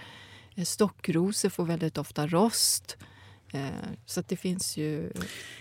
Eh, 0.56 0.64
Stockrosor 0.64 1.48
får 1.48 1.64
väldigt 1.64 1.98
ofta 1.98 2.26
rost. 2.26 2.96
Eh, 3.52 3.60
Så 4.06 4.22
det 4.28 4.36
finns 4.36 4.76
ju... 4.76 5.12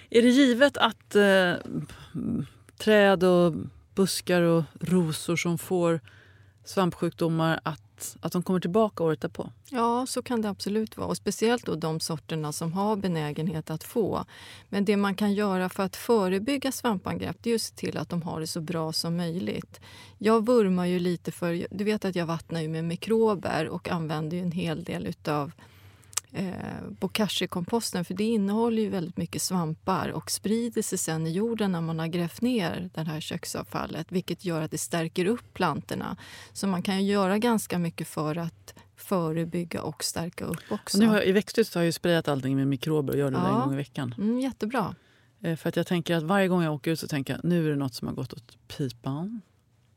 Är 0.09 0.21
det 0.21 0.29
givet 0.29 0.77
att 0.77 1.15
eh, 1.15 1.53
träd 2.77 3.23
och 3.23 3.53
buskar 3.95 4.41
och 4.41 4.63
rosor 4.81 5.35
som 5.35 5.57
får 5.57 5.99
svampsjukdomar 6.65 7.59
att, 7.63 7.81
att 8.21 8.31
de 8.31 8.43
kommer 8.43 8.59
tillbaka 8.59 9.03
året 9.03 9.21
därpå? 9.21 9.51
Ja, 9.69 10.05
så 10.05 10.21
kan 10.21 10.41
det 10.41 10.49
absolut 10.49 10.97
vara. 10.97 11.07
Och 11.07 11.17
Speciellt 11.17 11.65
då 11.65 11.75
de 11.75 11.99
sorterna 11.99 12.51
som 12.51 12.73
har 12.73 12.95
benägenhet 12.95 13.69
att 13.69 13.83
få. 13.83 14.25
Men 14.69 14.85
det 14.85 14.97
man 14.97 15.15
kan 15.15 15.33
göra 15.33 15.69
för 15.69 15.83
att 15.83 15.95
förebygga 15.95 16.71
svampangrepp 16.71 17.37
det 17.41 17.51
är 17.51 17.55
att 17.55 17.61
se 17.61 17.75
till 17.75 17.97
att 17.97 18.09
de 18.09 18.21
har 18.21 18.39
det 18.39 18.47
så 18.47 18.61
bra 18.61 18.93
som 18.93 19.17
möjligt. 19.17 19.79
Jag 20.17 20.45
vurmar 20.45 20.85
ju 20.85 20.99
lite 20.99 21.31
för... 21.31 21.67
Du 21.71 21.83
vet 21.83 22.05
att 22.05 22.15
jag 22.15 22.25
vattnar 22.25 22.61
ju 22.61 22.67
med 22.67 22.85
mikrober 22.85 23.67
och 23.67 23.89
använder 23.89 24.37
ju 24.37 24.43
en 24.43 24.51
hel 24.51 24.83
del 24.83 25.07
utav 25.07 25.51
eh, 26.31 26.53
bokashi-komposten 26.99 28.05
för 28.05 28.13
det 28.13 28.23
innehåller 28.23 28.81
ju 28.81 28.89
väldigt 28.89 29.17
mycket 29.17 29.41
svampar 29.41 30.09
och 30.09 30.31
sprider 30.31 30.81
sig 30.81 30.97
sen 30.97 31.27
i 31.27 31.31
jorden 31.31 31.71
när 31.71 31.81
man 31.81 31.99
har 31.99 32.07
grävt 32.07 32.41
ner 32.41 32.89
det 32.93 33.01
här 33.01 33.19
köksavfallet 33.19 34.07
vilket 34.11 34.45
gör 34.45 34.61
att 34.61 34.71
det 34.71 34.77
stärker 34.77 35.25
upp 35.25 35.53
plantorna. 35.53 36.17
Så 36.53 36.67
man 36.67 36.81
kan 36.83 37.05
göra 37.05 37.37
ganska 37.37 37.79
mycket 37.79 38.07
för 38.07 38.37
att 38.37 38.73
förebygga 38.95 39.81
och 39.81 40.03
stärka 40.03 40.45
upp 40.45 40.59
också. 40.71 40.97
Och 40.97 41.01
nu 41.03 41.07
har 41.09 41.15
jag, 41.15 41.25
I 41.27 41.31
växthuset 41.31 41.73
har 41.75 41.81
jag 41.81 41.85
ju 41.85 41.91
sprayat 41.91 42.27
allting 42.27 42.55
med 42.55 42.67
mikrober 42.67 43.13
och 43.13 43.19
gör 43.19 43.31
det 43.31 43.37
Ja. 43.37 43.47
en 43.55 43.61
gång 43.61 43.73
i 43.73 43.77
veckan. 43.77 44.15
Mm, 44.17 44.39
jättebra. 44.39 44.95
Eh, 45.41 45.55
För 45.55 45.69
att 45.69 45.75
jag 45.75 45.87
tänker 45.87 46.15
att 46.15 46.23
varje 46.23 46.47
gång 46.47 46.63
jag 46.63 46.73
åker 46.73 46.91
ut 46.91 46.99
så 46.99 47.07
tänker 47.07 47.33
jag 47.33 47.43
nu 47.43 47.65
är 47.65 47.69
det 47.69 47.75
något 47.75 47.93
som 47.93 48.07
har 48.07 48.15
gått 48.15 48.33
åt 48.33 48.57
pipan. 48.67 49.41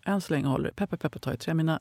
Än 0.06 0.20
så 0.20 0.32
länge 0.32 0.46
håller 0.46 0.64
det. 0.68 0.74
Peppar, 0.74 0.96
peppar, 0.96 1.20
ta 1.20 1.32
i 1.32 1.36
trä. 1.36 1.54
Mina 1.54 1.80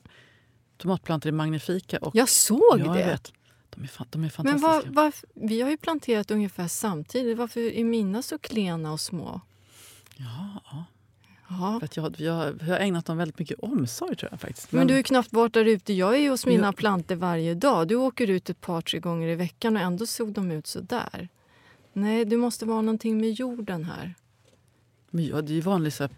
tomatplantor 0.76 1.28
är 1.28 1.32
magnifika. 1.32 1.98
Och, 1.98 2.16
Jag 2.16 2.28
såg 2.28 2.60
ja, 2.60 2.78
jag 2.78 2.96
det. 2.96 3.04
vet. 3.04 3.32
De 3.76 3.82
är, 3.84 3.88
fan, 3.88 4.06
de 4.10 4.18
är 4.18 4.22
Men 4.22 4.30
fantastiska. 4.30 4.90
var, 4.92 5.02
varf- 5.10 5.24
vi 5.34 5.60
har 5.60 5.70
ju 5.70 5.76
planterat 5.76 6.30
ungefär 6.30 6.68
samtidigt. 6.68 7.38
Varför 7.38 7.60
är 7.60 7.84
mina 7.84 8.22
så 8.22 8.38
klena 8.38 8.92
och 8.92 9.00
små? 9.00 9.40
Ja, 10.16 10.58
Ja. 11.48 11.80
för 11.80 11.88
jag, 12.00 12.20
jag, 12.20 12.54
jag 12.60 12.66
har 12.66 12.78
ägnat 12.78 13.06
dem 13.06 13.16
väldigt 13.16 13.38
mycket 13.38 13.58
omsorg 13.60 14.16
tror 14.16 14.30
jag 14.32 14.40
faktiskt. 14.40 14.72
Men 14.72 14.86
du 14.86 14.94
har 14.94 14.96
ju 14.98 15.02
knappt 15.02 15.32
varit 15.32 15.54
där 15.54 15.64
ute. 15.64 15.92
Jag 15.92 16.14
är 16.14 16.18
ju 16.20 16.30
hos 16.30 16.46
mina 16.46 16.66
Ja. 16.66 16.72
plantor 16.72 17.14
varje 17.14 17.54
dag. 17.54 17.88
Du 17.88 17.94
åker 17.96 18.30
ut 18.30 18.50
ett 18.50 18.60
par, 18.60 18.80
tre 18.80 18.98
gånger 19.00 19.28
i 19.28 19.34
veckan 19.34 19.76
och 19.76 19.82
ändå 19.82 20.06
såg 20.06 20.32
de 20.32 20.50
ut 20.50 20.66
så 20.66 20.80
där. 20.80 21.28
Nej, 21.92 22.24
det 22.24 22.36
måste 22.36 22.64
vara 22.66 22.80
någonting 22.82 23.20
med 23.20 23.32
jorden 23.32 23.84
här. 23.84 24.14
Men 25.10 25.26
ja, 25.26 25.42
det 25.42 25.52
är 25.52 25.54
ju 25.54 25.60
vanlig 25.60 25.92
så 25.92 26.02
här, 26.02 26.10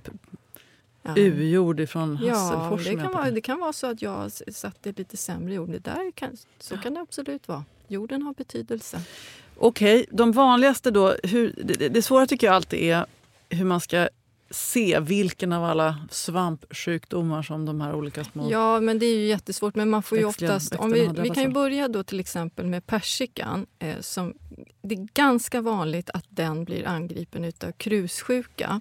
Ja. 1.06 1.14
ur-jord 1.16 1.88
från 1.88 2.18
Ja, 2.22 2.34
Hasselfors. 2.34 2.78
det 2.84 2.90
som 2.90 2.98
jag 2.98 3.04
kan, 3.06 3.12
vara, 3.22 3.30
det 3.30 3.40
kan 3.40 3.58
vara 3.60 3.72
så 3.72 3.86
att 3.86 4.02
jag 4.02 4.10
har 4.10 4.26
s- 4.26 4.56
satt 4.58 4.76
det 4.82 4.98
lite 4.98 5.16
sämre 5.16 5.54
jord. 5.54 5.70
Det 5.70 5.78
där 5.78 6.10
kan, 6.14 6.36
så 6.58 6.76
kan 6.76 6.94
det 6.94 7.00
absolut 7.00 7.48
vara. 7.48 7.64
Jorden 7.88 8.22
har 8.22 8.34
betydelse. 8.34 9.00
Okej, 9.56 10.06
de 10.10 10.32
vanligaste 10.32 10.90
då. 10.90 11.14
Hur, 11.22 11.54
det, 11.64 11.74
det- 11.74 11.88
det 11.88 12.02
svåra 12.02 12.26
tycker 12.26 12.46
jag 12.46 12.56
alltid 12.56 12.78
är 12.82 13.06
hur 13.50 13.64
man 13.64 13.80
ska 13.80 14.08
se 14.50 15.00
vilken 15.00 15.52
av 15.52 15.64
alla 15.64 15.96
svampsjukdomar 16.10 17.42
som 17.42 17.64
de 17.66 17.80
här 17.80 17.94
olika 17.94 18.24
små... 18.24 18.50
Ja, 18.50 18.80
men 18.80 18.98
det 18.98 19.06
är 19.06 19.16
ju 19.18 19.26
jättesvårt. 19.26 19.74
Men 19.74 19.90
man 19.90 20.02
får 20.02 20.18
ju 20.18 20.24
Växtliga- 20.24 20.46
oftast... 20.56 20.74
Om 20.74 20.92
vi, 20.92 21.10
vi 21.18 21.30
kan 21.30 21.42
ju 21.42 21.48
börja 21.48 21.88
då 21.88 22.02
till 22.04 22.20
exempel 22.20 22.66
med 22.66 22.86
persikan. 22.86 23.66
Eh, 23.78 24.00
som, 24.00 24.34
det 24.82 24.94
är 24.94 25.08
ganska 25.14 25.60
vanligt 25.60 26.10
att 26.10 26.24
den 26.28 26.64
blir 26.64 26.86
angripen 26.88 27.44
av 27.44 27.72
krussjuka. 27.72 28.80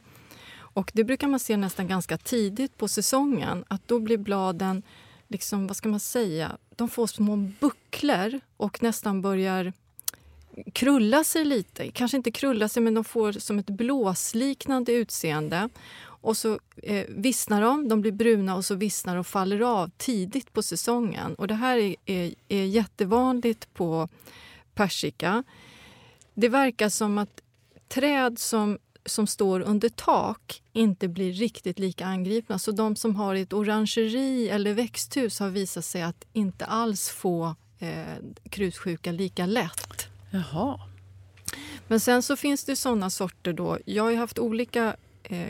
Och 0.73 0.91
det 0.93 1.03
brukar 1.03 1.27
man 1.27 1.39
se 1.39 1.57
nästan 1.57 1.87
ganska 1.87 2.17
tidigt 2.17 2.77
på 2.77 2.87
säsongen. 2.87 3.65
Att 3.67 3.87
då 3.87 3.99
blir 3.99 4.17
bladen, 4.17 4.83
liksom, 5.27 5.67
vad 5.67 5.75
ska 5.75 5.89
man 5.89 5.99
säga, 5.99 6.57
de 6.75 6.89
får 6.89 7.07
små 7.07 7.35
bucklor 7.35 8.39
och 8.57 8.83
nästan 8.83 9.21
börjar 9.21 9.73
krulla 10.73 11.23
sig 11.23 11.45
lite. 11.45 11.91
Kanske 11.91 12.17
inte 12.17 12.31
krulla 12.31 12.69
sig, 12.69 12.83
men 12.83 12.93
de 12.93 13.03
får 13.03 13.31
som 13.31 13.59
ett 13.59 13.69
blåsliknande 13.69 14.91
utseende. 14.91 15.69
Och 16.05 16.37
så 16.37 16.59
eh, 16.83 17.05
vissnar 17.09 17.61
de, 17.61 17.87
de 17.89 18.01
blir 18.01 18.11
bruna 18.11 18.55
och 18.55 18.65
så 18.65 18.75
vissnar 18.75 19.15
och 19.17 19.27
faller 19.27 19.61
av 19.61 19.91
tidigt 19.97 20.53
på 20.53 20.63
säsongen. 20.63 21.35
Och 21.35 21.47
det 21.47 21.53
här 21.53 21.77
är, 21.77 21.95
är, 22.05 22.33
är 22.47 22.65
jättevanligt 22.65 23.73
på 23.73 24.09
persika. 24.73 25.43
Det 26.33 26.49
verkar 26.49 26.89
som 26.89 27.17
att 27.17 27.41
träd 27.87 28.39
som, 28.39 28.77
som 29.05 29.27
står 29.27 29.59
under 29.59 29.89
tak 29.89 30.61
inte 30.73 31.07
blir 31.07 31.33
riktigt 31.33 31.79
lika 31.79 32.05
angripna. 32.05 32.59
Så 32.59 32.71
de 32.71 32.95
som 32.95 33.15
har 33.15 33.35
ett 33.35 33.53
orangeri 33.53 34.49
eller 34.49 34.73
växthus 34.73 35.39
har 35.39 35.49
visat 35.49 35.85
sig 35.85 36.01
att 36.01 36.25
inte 36.33 36.65
alls 36.65 37.09
få 37.09 37.55
eh, 37.79 38.15
krussjuka 38.49 39.11
lika 39.11 39.45
lätt. 39.45 40.07
Jaha. 40.31 40.79
Men 41.87 41.99
sen 41.99 42.23
så 42.23 42.35
finns 42.35 42.63
det 42.63 42.75
såna 42.75 43.09
sorter 43.09 43.53
då. 43.53 43.77
Jag 43.85 44.03
har 44.03 44.15
haft 44.15 44.39
olika 44.39 44.95
eh, 45.23 45.47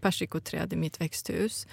persikoträd 0.00 0.72
i 0.72 0.76
mitt 0.76 1.00
växthus. 1.00 1.66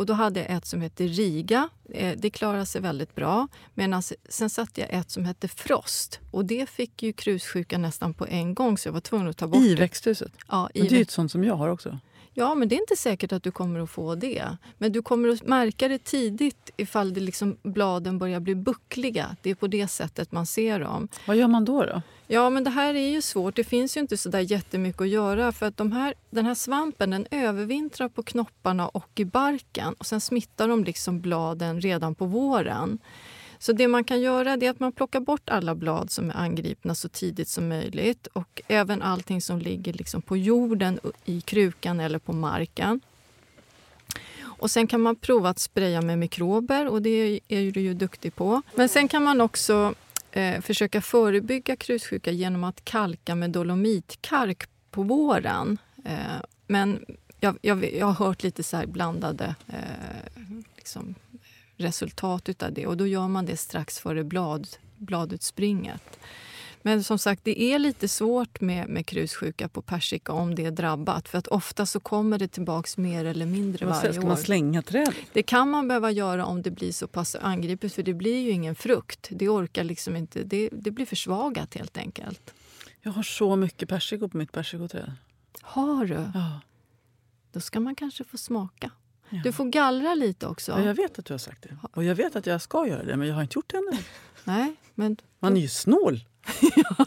Och 0.00 0.06
då 0.06 0.12
hade 0.12 0.40
jag 0.40 0.50
ett 0.50 0.66
som 0.66 0.80
hette 0.80 1.06
Riga. 1.06 1.68
Eh, 1.90 2.16
det 2.18 2.30
klarade 2.30 2.66
sig 2.66 2.80
väldigt 2.80 3.14
bra. 3.14 3.48
Men 3.74 4.02
sen 4.28 4.50
satte 4.50 4.80
jag 4.80 4.90
ett 4.90 5.10
som 5.10 5.24
hette 5.24 5.48
Frost. 5.48 6.20
Och 6.30 6.44
det 6.44 6.68
fick 6.68 7.02
ju 7.02 7.12
krussjuka 7.12 7.78
nästan 7.78 8.14
på 8.14 8.26
en 8.26 8.54
gång 8.54 8.78
så 8.78 8.88
jag 8.88 8.92
var 8.92 9.00
tvungen 9.00 9.28
att 9.28 9.36
ta 9.36 9.46
bort 9.46 9.62
I 9.62 9.74
det. 9.74 9.80
växthuset? 9.80 10.32
Ja, 10.48 10.70
i 10.74 10.80
det 10.80 10.88
är 10.88 10.96
ju 10.96 11.02
ett 11.02 11.10
sånt 11.10 11.32
som 11.32 11.44
jag 11.44 11.54
har 11.54 11.68
också. 11.68 11.98
Ja, 12.34 12.54
men 12.54 12.68
det 12.68 12.74
är 12.74 12.80
inte 12.80 12.96
säkert 12.96 13.32
att 13.32 13.42
du 13.42 13.50
kommer 13.50 13.80
att 13.80 13.90
få 13.90 14.14
det. 14.14 14.56
Men 14.78 14.92
du 14.92 15.02
kommer 15.02 15.28
att 15.28 15.42
märka 15.42 15.88
det 15.88 16.04
tidigt 16.04 16.70
ifall 16.76 17.14
det 17.14 17.20
liksom 17.20 17.56
bladen 17.62 18.18
börjar 18.18 18.40
bli 18.40 18.54
buckliga. 18.54 19.36
Det 19.42 19.50
är 19.50 19.54
på 19.54 19.66
det 19.66 19.88
sättet 19.88 20.32
man 20.32 20.46
ser 20.46 20.80
dem. 20.80 21.08
Vad 21.26 21.36
gör 21.36 21.48
man 21.48 21.64
då? 21.64 21.84
då? 21.84 22.02
Ja, 22.26 22.50
men 22.50 22.64
det 22.64 22.70
här 22.70 22.94
är 22.94 23.08
ju 23.08 23.22
svårt. 23.22 23.56
Det 23.56 23.64
finns 23.64 23.96
ju 23.96 24.00
inte 24.00 24.16
så 24.16 24.28
där 24.28 24.40
jättemycket 24.40 25.00
att 25.00 25.08
göra. 25.08 25.52
För 25.52 25.66
att 25.66 25.76
de 25.76 25.92
här, 25.92 26.14
den 26.30 26.46
här 26.46 26.54
svampen 26.54 27.10
den 27.10 27.26
övervintrar 27.30 28.08
på 28.08 28.22
knopparna 28.22 28.88
och 28.88 29.20
i 29.20 29.24
barken. 29.24 29.94
Och 29.98 30.06
Sen 30.06 30.20
smittar 30.20 30.68
de 30.68 30.84
liksom 30.84 31.20
bladen 31.20 31.80
redan 31.80 32.14
på 32.14 32.26
våren. 32.26 32.98
Så 33.62 33.72
det 33.72 33.88
man 33.88 34.04
kan 34.04 34.20
göra 34.20 34.52
är 34.52 34.70
att 34.70 34.80
man 34.80 34.92
plockar 34.92 35.20
bort 35.20 35.50
alla 35.50 35.74
blad 35.74 36.10
som 36.10 36.30
är 36.30 36.36
angripna 36.36 36.94
så 36.94 37.08
tidigt 37.08 37.48
som 37.48 37.68
möjligt. 37.68 38.26
Och 38.26 38.62
även 38.68 39.02
allting 39.02 39.42
som 39.42 39.58
ligger 39.58 39.92
liksom 39.92 40.22
på 40.22 40.36
jorden, 40.36 41.00
i 41.24 41.40
krukan 41.40 42.00
eller 42.00 42.18
på 42.18 42.32
marken. 42.32 43.00
Och 44.42 44.70
Sen 44.70 44.86
kan 44.86 45.00
man 45.00 45.16
prova 45.16 45.48
att 45.48 45.58
spraya 45.58 46.02
med 46.02 46.18
mikrober 46.18 46.88
och 46.88 47.02
det 47.02 47.40
är 47.48 47.72
du 47.72 47.80
ju 47.80 47.94
duktig 47.94 48.34
på. 48.34 48.62
Men 48.74 48.88
sen 48.88 49.08
kan 49.08 49.24
man 49.24 49.40
också 49.40 49.94
eh, 50.32 50.60
försöka 50.60 51.00
förebygga 51.00 51.76
krussjuka 51.76 52.30
genom 52.30 52.64
att 52.64 52.84
kalka 52.84 53.34
med 53.34 53.50
dolomitkalk 53.50 54.64
på 54.90 55.02
våren. 55.02 55.78
Eh, 56.04 56.42
men 56.66 57.04
jag, 57.40 57.58
jag, 57.62 57.94
jag 57.94 58.06
har 58.06 58.26
hört 58.26 58.42
lite 58.42 58.62
så 58.62 58.76
här 58.76 58.86
blandade 58.86 59.54
eh, 59.68 60.42
liksom, 60.76 61.14
resultat 61.80 62.48
utav 62.48 62.72
det 62.72 62.86
och 62.86 62.96
då 62.96 63.06
gör 63.06 63.28
man 63.28 63.46
det 63.46 63.56
strax 63.56 63.98
före 63.98 64.24
blad, 64.24 64.68
bladutspringet. 64.96 66.18
Men 66.82 67.04
som 67.04 67.18
sagt, 67.18 67.44
det 67.44 67.62
är 67.62 67.78
lite 67.78 68.08
svårt 68.08 68.60
med, 68.60 68.88
med 68.88 69.06
krussjuka 69.06 69.68
på 69.68 69.82
persika 69.82 70.32
om 70.32 70.54
det 70.54 70.64
är 70.64 70.70
drabbat. 70.70 71.28
För 71.28 71.38
att 71.38 71.46
ofta 71.46 71.86
så 71.86 72.00
kommer 72.00 72.38
det 72.38 72.48
tillbaks 72.48 72.96
mer 72.96 73.24
eller 73.24 73.46
mindre 73.46 73.86
varje 73.86 74.00
säger- 74.00 74.12
Ska 74.12 74.22
år. 74.22 74.26
man 74.28 74.36
slänga 74.36 74.82
trädet? 74.82 75.14
Det 75.32 75.42
kan 75.42 75.70
man 75.70 75.88
behöva 75.88 76.10
göra 76.10 76.46
om 76.46 76.62
det 76.62 76.70
blir 76.70 76.92
så 76.92 77.06
pass 77.06 77.36
angripet 77.40 77.92
för 77.94 78.02
det 78.02 78.14
blir 78.14 78.40
ju 78.40 78.50
ingen 78.50 78.74
frukt. 78.74 79.28
Det 79.30 79.48
orkar 79.48 79.84
liksom 79.84 80.16
inte, 80.16 80.42
det, 80.44 80.68
det 80.72 80.90
blir 80.90 81.06
försvagat 81.06 81.74
helt 81.74 81.96
enkelt. 81.96 82.54
Jag 83.02 83.12
har 83.12 83.22
så 83.22 83.56
mycket 83.56 83.88
persikor 83.88 84.28
på 84.28 84.36
mitt 84.36 84.52
persikoträd. 84.52 85.12
Har 85.62 86.04
du? 86.04 86.14
Ja. 86.34 86.60
Då 87.52 87.60
ska 87.60 87.80
man 87.80 87.94
kanske 87.94 88.24
få 88.24 88.38
smaka. 88.38 88.90
Ja. 89.30 89.40
Du 89.44 89.52
får 89.52 89.64
gallra 89.64 90.14
lite 90.14 90.46
också. 90.46 90.72
Ja, 90.72 90.82
jag 90.82 90.94
vet 90.94 91.18
att 91.18 91.24
du 91.24 91.32
har 91.34 91.38
sagt 91.38 91.62
det. 91.62 91.76
Och 91.92 92.04
jag 92.04 92.14
vet 92.14 92.36
att 92.36 92.46
jag 92.46 92.62
ska 92.62 92.86
göra 92.86 93.02
det, 93.02 93.16
men 93.16 93.28
jag 93.28 93.34
har 93.34 93.42
inte 93.42 93.58
gjort 93.58 93.70
det 93.70 93.76
ännu. 93.76 94.02
Nej, 94.44 94.76
men 94.94 95.16
Man 95.38 95.56
är 95.56 95.60
ju 95.60 95.68
snål. 95.68 96.20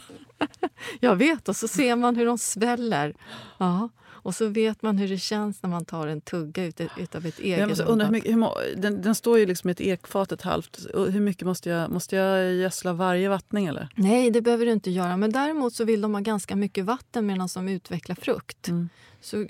jag 1.00 1.16
vet. 1.16 1.48
Och 1.48 1.56
så 1.56 1.68
ser 1.68 1.96
man 1.96 2.16
hur 2.16 2.26
de 2.26 2.38
sväller. 2.38 3.14
Ja. 3.58 3.88
Och 4.24 4.34
så 4.34 4.48
vet 4.48 4.82
man 4.82 4.98
hur 4.98 5.08
det 5.08 5.18
känns 5.18 5.62
när 5.62 5.70
man 5.70 5.84
tar 5.84 6.06
en 6.06 6.20
tugga 6.20 6.64
ut, 6.64 6.80
utav 6.80 7.26
ett 7.26 7.38
eget 7.38 7.58
Jag 7.58 7.68
måste 7.68 7.84
undra 7.84 8.06
hur 8.06 8.12
mycket, 8.12 8.32
hur, 8.32 8.76
den, 8.76 9.02
den 9.02 9.14
står 9.14 9.38
ju 9.38 9.46
liksom 9.46 9.70
i 9.70 9.72
ett 9.72 9.80
ekfat 9.80 10.32
ett 10.32 10.42
halvt. 10.42 10.86
Hur 10.94 11.20
mycket 11.20 11.46
måste 11.46 11.70
jag, 11.70 11.90
måste 11.90 12.16
jag 12.16 12.54
gödsla 12.54 12.92
varje 12.92 13.28
vattning? 13.28 13.66
eller? 13.66 13.88
Nej, 13.94 14.30
det 14.30 14.40
behöver 14.40 14.66
du 14.66 14.72
inte 14.72 14.90
göra. 14.90 15.16
Men 15.16 15.32
däremot 15.32 15.74
så 15.74 15.84
vill 15.84 16.00
de 16.00 16.14
ha 16.14 16.20
ganska 16.20 16.56
mycket 16.56 16.84
vatten 16.84 17.26
medan 17.26 17.48
de 17.54 17.68
utvecklar 17.68 18.16
frukt. 18.16 18.68
Mm. 18.68 18.88
Så 19.20 19.40
eh, 19.40 19.46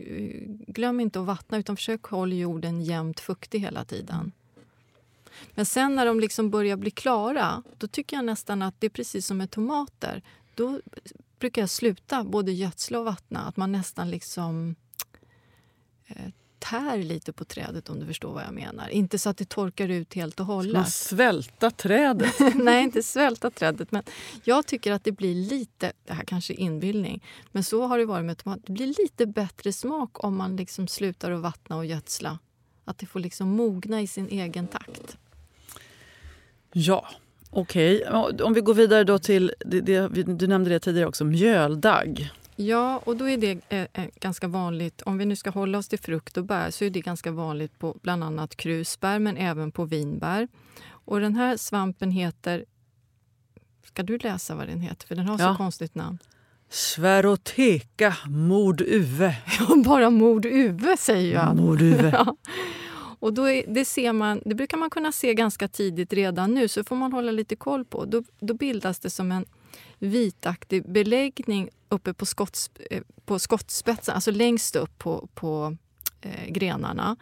glöm 0.66 1.00
inte 1.00 1.20
att 1.20 1.26
vattna, 1.26 1.58
utan 1.58 1.76
försök 1.76 2.02
hålla 2.02 2.34
jorden 2.34 2.80
jämnt 2.80 3.20
fuktig 3.20 3.60
hela 3.60 3.84
tiden. 3.84 4.32
Men 5.54 5.66
sen 5.66 5.96
när 5.96 6.06
de 6.06 6.20
liksom 6.20 6.50
börjar 6.50 6.76
bli 6.76 6.90
klara, 6.90 7.62
då 7.78 7.86
tycker 7.86 8.16
jag 8.16 8.24
nästan 8.24 8.62
att 8.62 8.74
det 8.78 8.86
är 8.86 8.90
precis 8.90 9.26
som 9.26 9.36
med 9.38 9.50
tomater. 9.50 10.22
Då 10.54 10.80
brukar 11.44 11.62
jag 11.62 11.70
sluta 11.70 12.24
både 12.24 12.52
gödsla 12.52 12.98
och 12.98 13.04
vattna. 13.04 13.40
Att 13.40 13.56
man 13.56 13.72
nästan 13.72 14.10
liksom 14.10 14.74
eh, 16.06 16.28
tär 16.58 16.98
lite 17.02 17.32
på 17.32 17.44
trädet 17.44 17.88
om 17.90 18.00
du 18.00 18.06
förstår 18.06 18.32
vad 18.32 18.44
jag 18.44 18.54
menar. 18.54 18.88
Inte 18.88 19.18
så 19.18 19.30
att 19.30 19.36
det 19.36 19.48
torkar 19.48 19.88
ut 19.88 20.14
helt 20.14 20.40
och 20.40 20.46
Man 20.46 20.56
hållet. 20.56 20.88
svälta 20.88 21.70
trädet. 21.70 22.34
Nej, 22.54 22.82
inte 22.82 23.02
svälta 23.02 23.50
trädet. 23.50 23.92
Men 23.92 24.02
jag 24.44 24.66
tycker 24.66 24.92
att 24.92 25.04
det 25.04 25.12
blir 25.12 25.34
lite, 25.34 25.92
det 26.04 26.12
här 26.12 26.24
kanske 26.24 26.52
är 26.54 26.60
inbildning, 26.60 27.24
men 27.52 27.64
så 27.64 27.86
har 27.86 27.98
det 27.98 28.04
varit 28.06 28.24
med 28.24 28.38
tomat. 28.38 28.60
Det 28.66 28.72
blir 28.72 28.94
lite 29.02 29.26
bättre 29.26 29.72
smak 29.72 30.24
om 30.24 30.36
man 30.36 30.56
liksom 30.56 30.88
slutar 30.88 31.30
att 31.30 31.40
vattna 31.40 31.76
och 31.76 31.86
gödsla. 31.86 32.38
Att 32.84 32.98
det 32.98 33.06
får 33.06 33.20
liksom 33.20 33.48
mogna 33.48 34.00
i 34.02 34.06
sin 34.06 34.28
egen 34.28 34.66
takt. 34.66 35.16
Ja, 36.72 37.08
okej. 37.54 38.04
Om 38.42 38.54
vi 38.54 38.60
går 38.60 38.74
vidare 38.74 39.04
då 39.04 39.18
till, 39.18 39.52
det, 39.66 39.80
det, 39.80 40.08
du 40.38 40.46
nämnde 40.46 40.70
det 40.70 40.80
tidigare 40.80 41.08
också, 41.08 41.24
mjöldagg. 41.24 42.30
Ja, 42.56 43.00
och 43.04 43.16
då 43.16 43.28
är 43.28 43.36
det 43.36 43.50
eh, 43.68 43.80
eh, 43.92 44.04
ganska 44.20 44.48
vanligt, 44.48 45.02
om 45.02 45.18
vi 45.18 45.24
nu 45.24 45.36
ska 45.36 45.50
hålla 45.50 45.78
oss 45.78 45.88
till 45.88 45.98
frukt 45.98 46.36
och 46.36 46.44
bär, 46.44 46.70
så 46.70 46.84
är 46.84 46.90
det 46.90 47.00
ganska 47.00 47.30
vanligt 47.30 47.78
på 47.78 47.96
bland 48.02 48.24
annat 48.24 48.56
krusbär 48.56 49.18
men 49.18 49.36
även 49.36 49.70
på 49.72 49.84
vinbär. 49.84 50.48
Och 50.90 51.20
den 51.20 51.34
här 51.36 51.56
svampen 51.56 52.10
heter, 52.10 52.64
ska 53.84 54.02
du 54.02 54.18
läsa 54.18 54.54
vad 54.54 54.66
den 54.68 54.80
heter? 54.80 55.06
För 55.06 55.14
den 55.14 55.26
har 55.28 55.38
så 55.38 55.44
Ja. 55.44 55.56
konstigt 55.56 55.94
namn. 55.94 56.18
Sveroteka 56.68 58.16
morduve. 58.28 59.36
Bara 59.84 60.10
mord 60.10 60.44
uve 60.46 60.96
säger 60.96 61.34
jag. 61.34 61.56
Morduve. 61.56 62.10
Ja. 62.26 62.36
Och 63.24 63.32
då 63.32 63.44
är, 63.44 63.64
det, 63.68 63.84
ser 63.84 64.12
man, 64.12 64.42
det 64.44 64.54
brukar 64.54 64.76
man 64.76 64.90
kunna 64.90 65.12
se 65.12 65.34
ganska 65.34 65.68
tidigt 65.68 66.12
redan 66.12 66.54
nu, 66.54 66.68
så 66.68 66.84
får 66.84 66.96
man 66.96 67.12
hålla 67.12 67.32
lite 67.32 67.56
koll 67.56 67.84
på. 67.84 68.04
Då, 68.04 68.22
då 68.40 68.54
bildas 68.54 68.98
det 68.98 69.10
som 69.10 69.32
en 69.32 69.44
vitaktig 69.98 70.92
beläggning 70.92 71.68
uppe 71.88 72.14
på, 72.14 72.26
skotts, 72.26 72.70
eh, 72.90 73.02
på 73.24 73.38
skottspetsen, 73.38 74.14
alltså 74.14 74.30
längst 74.30 74.76
upp 74.76 74.98
på, 74.98 75.28
på 75.34 75.76
eh, 76.20 76.48
grenarna. 76.48 77.16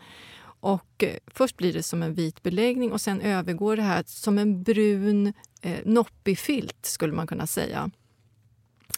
Och 0.44 1.04
eh, 1.04 1.16
först 1.26 1.56
blir 1.56 1.72
det 1.72 1.82
som 1.82 2.02
en 2.02 2.14
vit 2.14 2.42
beläggning 2.42 2.92
och 2.92 3.00
sen 3.00 3.20
övergår 3.20 3.76
det 3.76 3.82
här 3.82 4.04
som 4.06 4.38
en 4.38 4.62
brun 4.62 5.32
eh, 5.60 5.78
noppig 5.84 6.38
filt 6.38 6.86
skulle 6.86 7.12
man 7.12 7.26
kunna 7.26 7.46
säga. 7.46 7.90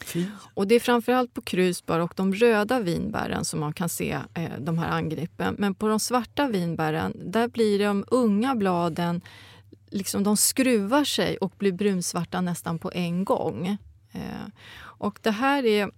Fy. 0.05 0.27
Och 0.55 0.67
det 0.67 0.75
är 0.75 0.81
framförallt 0.81 1.35
på 1.35 1.43
krusbär 1.43 2.01
och 2.01 2.13
de 2.17 2.35
röda 2.35 2.81
vinbären 2.81 3.45
som 3.45 3.61
man 3.61 3.73
kan 3.73 3.89
se 3.89 4.19
eh, 4.35 4.51
de 4.59 4.79
här 4.79 4.91
angreppen. 4.91 5.57
Men 5.59 5.75
på 5.75 5.89
de 5.89 6.01
svarta 6.01 6.49
vinbären, 6.49 7.13
där 7.33 7.49
blir 7.49 7.79
de 7.79 8.05
unga 8.09 8.55
bladen 8.55 9.21
liksom 9.91 10.23
de 10.23 10.37
skruvar 10.37 11.05
sig 11.05 11.37
och 11.37 11.53
blir 11.59 11.73
brunsvarta 11.73 12.41
nästan 12.41 12.79
på 12.79 12.91
en 12.95 13.25
gång. 13.25 13.79
Eh, 14.13 14.47
och 14.77 15.19
det 15.23 15.31
här 15.31 15.65
är 15.65 15.91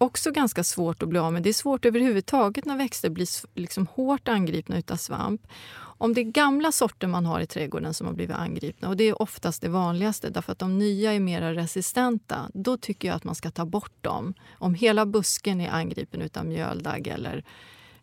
också 0.00 0.30
ganska 0.30 0.64
svårt 0.64 1.02
att 1.02 1.08
bli 1.08 1.18
av 1.18 1.32
med. 1.32 1.42
Det 1.42 1.48
är 1.48 1.52
svårt 1.52 1.84
överhuvudtaget 1.84 2.64
när 2.64 2.76
växter 2.76 3.10
blir 3.10 3.28
liksom 3.60 3.86
hårt 3.86 4.28
angripna 4.28 4.82
av 4.90 4.96
svamp. 4.96 5.46
Om 5.78 6.14
det 6.14 6.20
är 6.20 6.24
gamla 6.24 6.72
sorter 6.72 7.06
man 7.06 7.26
har 7.26 7.40
i 7.40 7.46
trädgården 7.46 7.94
som 7.94 8.06
har 8.06 8.14
blivit 8.14 8.36
angripna, 8.36 8.88
och 8.88 8.96
det 8.96 9.04
är 9.04 9.22
oftast 9.22 9.62
det 9.62 9.68
vanligaste 9.68 10.30
därför 10.30 10.52
att 10.52 10.58
de 10.58 10.78
nya 10.78 11.12
är 11.12 11.20
mer 11.20 11.54
resistenta, 11.54 12.50
då 12.54 12.76
tycker 12.76 13.08
jag 13.08 13.14
att 13.14 13.24
man 13.24 13.34
ska 13.34 13.50
ta 13.50 13.64
bort 13.64 13.92
dem. 14.00 14.34
Om 14.58 14.74
hela 14.74 15.06
busken 15.06 15.60
är 15.60 15.70
angripen 15.70 16.30
av 16.34 16.46
mjöldagg 16.46 17.06
eller 17.06 17.44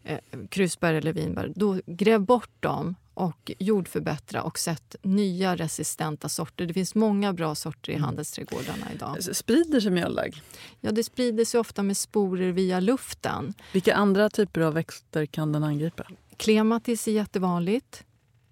eh, 0.03 0.19
krusbär 0.49 0.93
eller 0.93 1.13
vinbär, 1.13 1.53
då 1.55 1.79
gräv 1.85 2.21
bort 2.21 2.51
dem 2.59 2.95
och 3.17 3.51
jordförbättra 3.59 4.43
och 4.43 4.59
sätt 4.59 4.95
nya 5.03 5.55
resistenta 5.55 6.29
sorter. 6.29 6.65
Det 6.65 6.73
finns 6.73 6.95
många 6.95 7.33
bra 7.33 7.55
sorter 7.55 7.91
i 7.91 7.95
Mm. 7.95 8.03
handelsträdgårdarna 8.05 8.93
idag. 8.93 9.23
Sprider 9.35 9.79
sig 9.79 9.91
mjöldagg? 9.91 10.41
Ja, 10.81 10.91
det 10.91 11.03
sprider 11.03 11.45
sig 11.45 11.59
ofta 11.59 11.83
med 11.83 11.97
sporer 11.97 12.51
via 12.51 12.79
luften. 12.79 13.53
Vilka 13.73 13.95
andra 13.95 14.29
typer 14.29 14.61
av 14.61 14.73
växter 14.73 15.25
kan 15.25 15.51
den 15.51 15.63
angripa? 15.63 16.03
Klematis 16.37 17.07
är 17.07 17.11
jättevanligt. 17.11 18.03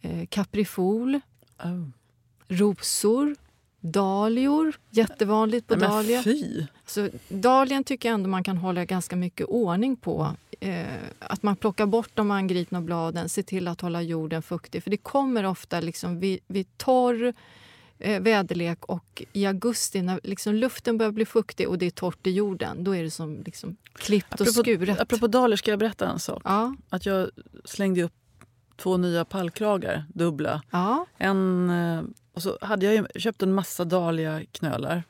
Eh, 0.02 0.26
kaprifol, 0.30 1.20
Oh. 1.64 1.88
rosor, 2.48 3.36
dahlior. 3.92 4.76
Jättevanligt 4.90 5.68
på 5.68 5.76
Nej, 5.76 5.90
dahlia. 5.90 6.24
fy! 6.24 6.66
Så 6.86 7.10
dahlian 7.30 7.84
tycker 7.84 8.10
jag 8.10 8.14
ändå 8.14 8.30
man 8.30 8.44
kan 8.44 8.58
hålla 8.58 8.86
ganska 8.86 9.16
mycket 9.16 9.48
ordning 9.48 9.96
på. 9.96 10.36
Eh, 10.60 10.86
att 11.20 11.44
man 11.44 11.56
plockar 11.56 11.86
bort 11.86 12.10
de 12.14 12.32
angripna 12.32 12.82
bladen, 12.82 13.30
ser 13.30 13.44
till 13.44 13.68
att 13.68 13.82
hålla 13.82 14.02
jorden 14.02 14.42
fuktig. 14.42 14.84
För 14.84 14.92
det 14.92 14.98
kommer 14.98 15.44
ofta 15.44 15.80
liksom 15.80 16.20
vid, 16.20 16.40
vid 16.48 16.78
torr 16.78 17.34
eh, 18.00 18.22
väderlek 18.22 18.86
och 18.86 19.24
i 19.34 19.46
augusti 19.46 20.02
när 20.02 20.20
liksom 20.24 20.56
luften 20.56 20.98
börjar 20.98 21.12
bli 21.12 21.26
fuktig 21.26 21.70
och 21.70 21.78
det 21.78 21.86
är 21.86 21.92
torrt 21.92 22.28
i 22.28 22.32
jorden. 22.32 22.84
Då 22.84 22.96
är 22.96 23.04
det 23.04 23.12
som 23.12 23.44
liksom 23.46 23.76
klippt 23.94 24.42
och 24.42 24.48
skuret. 24.48 25.00
apropå 25.00 25.28
dahlior 25.28 25.58
ska 25.58 25.72
jag 25.72 25.80
berätta 25.80 26.10
en 26.10 26.20
sak. 26.20 26.42
Ja, 26.46 26.76
Att 26.90 27.06
jag 27.06 27.30
slängde 27.66 28.04
upp 28.04 28.14
två 28.78 28.98
nya 28.98 29.26
pallkragar, 29.26 30.06
dubbla. 30.14 30.62
ja, 30.72 31.06
En, 31.18 31.70
eh, 31.70 32.04
och 32.34 32.42
så 32.44 32.58
hade 32.62 32.94
jag 32.94 33.08
köpt 33.22 33.42
en 33.44 33.54
massa 33.54 33.86
dahliaknölar 33.86 35.04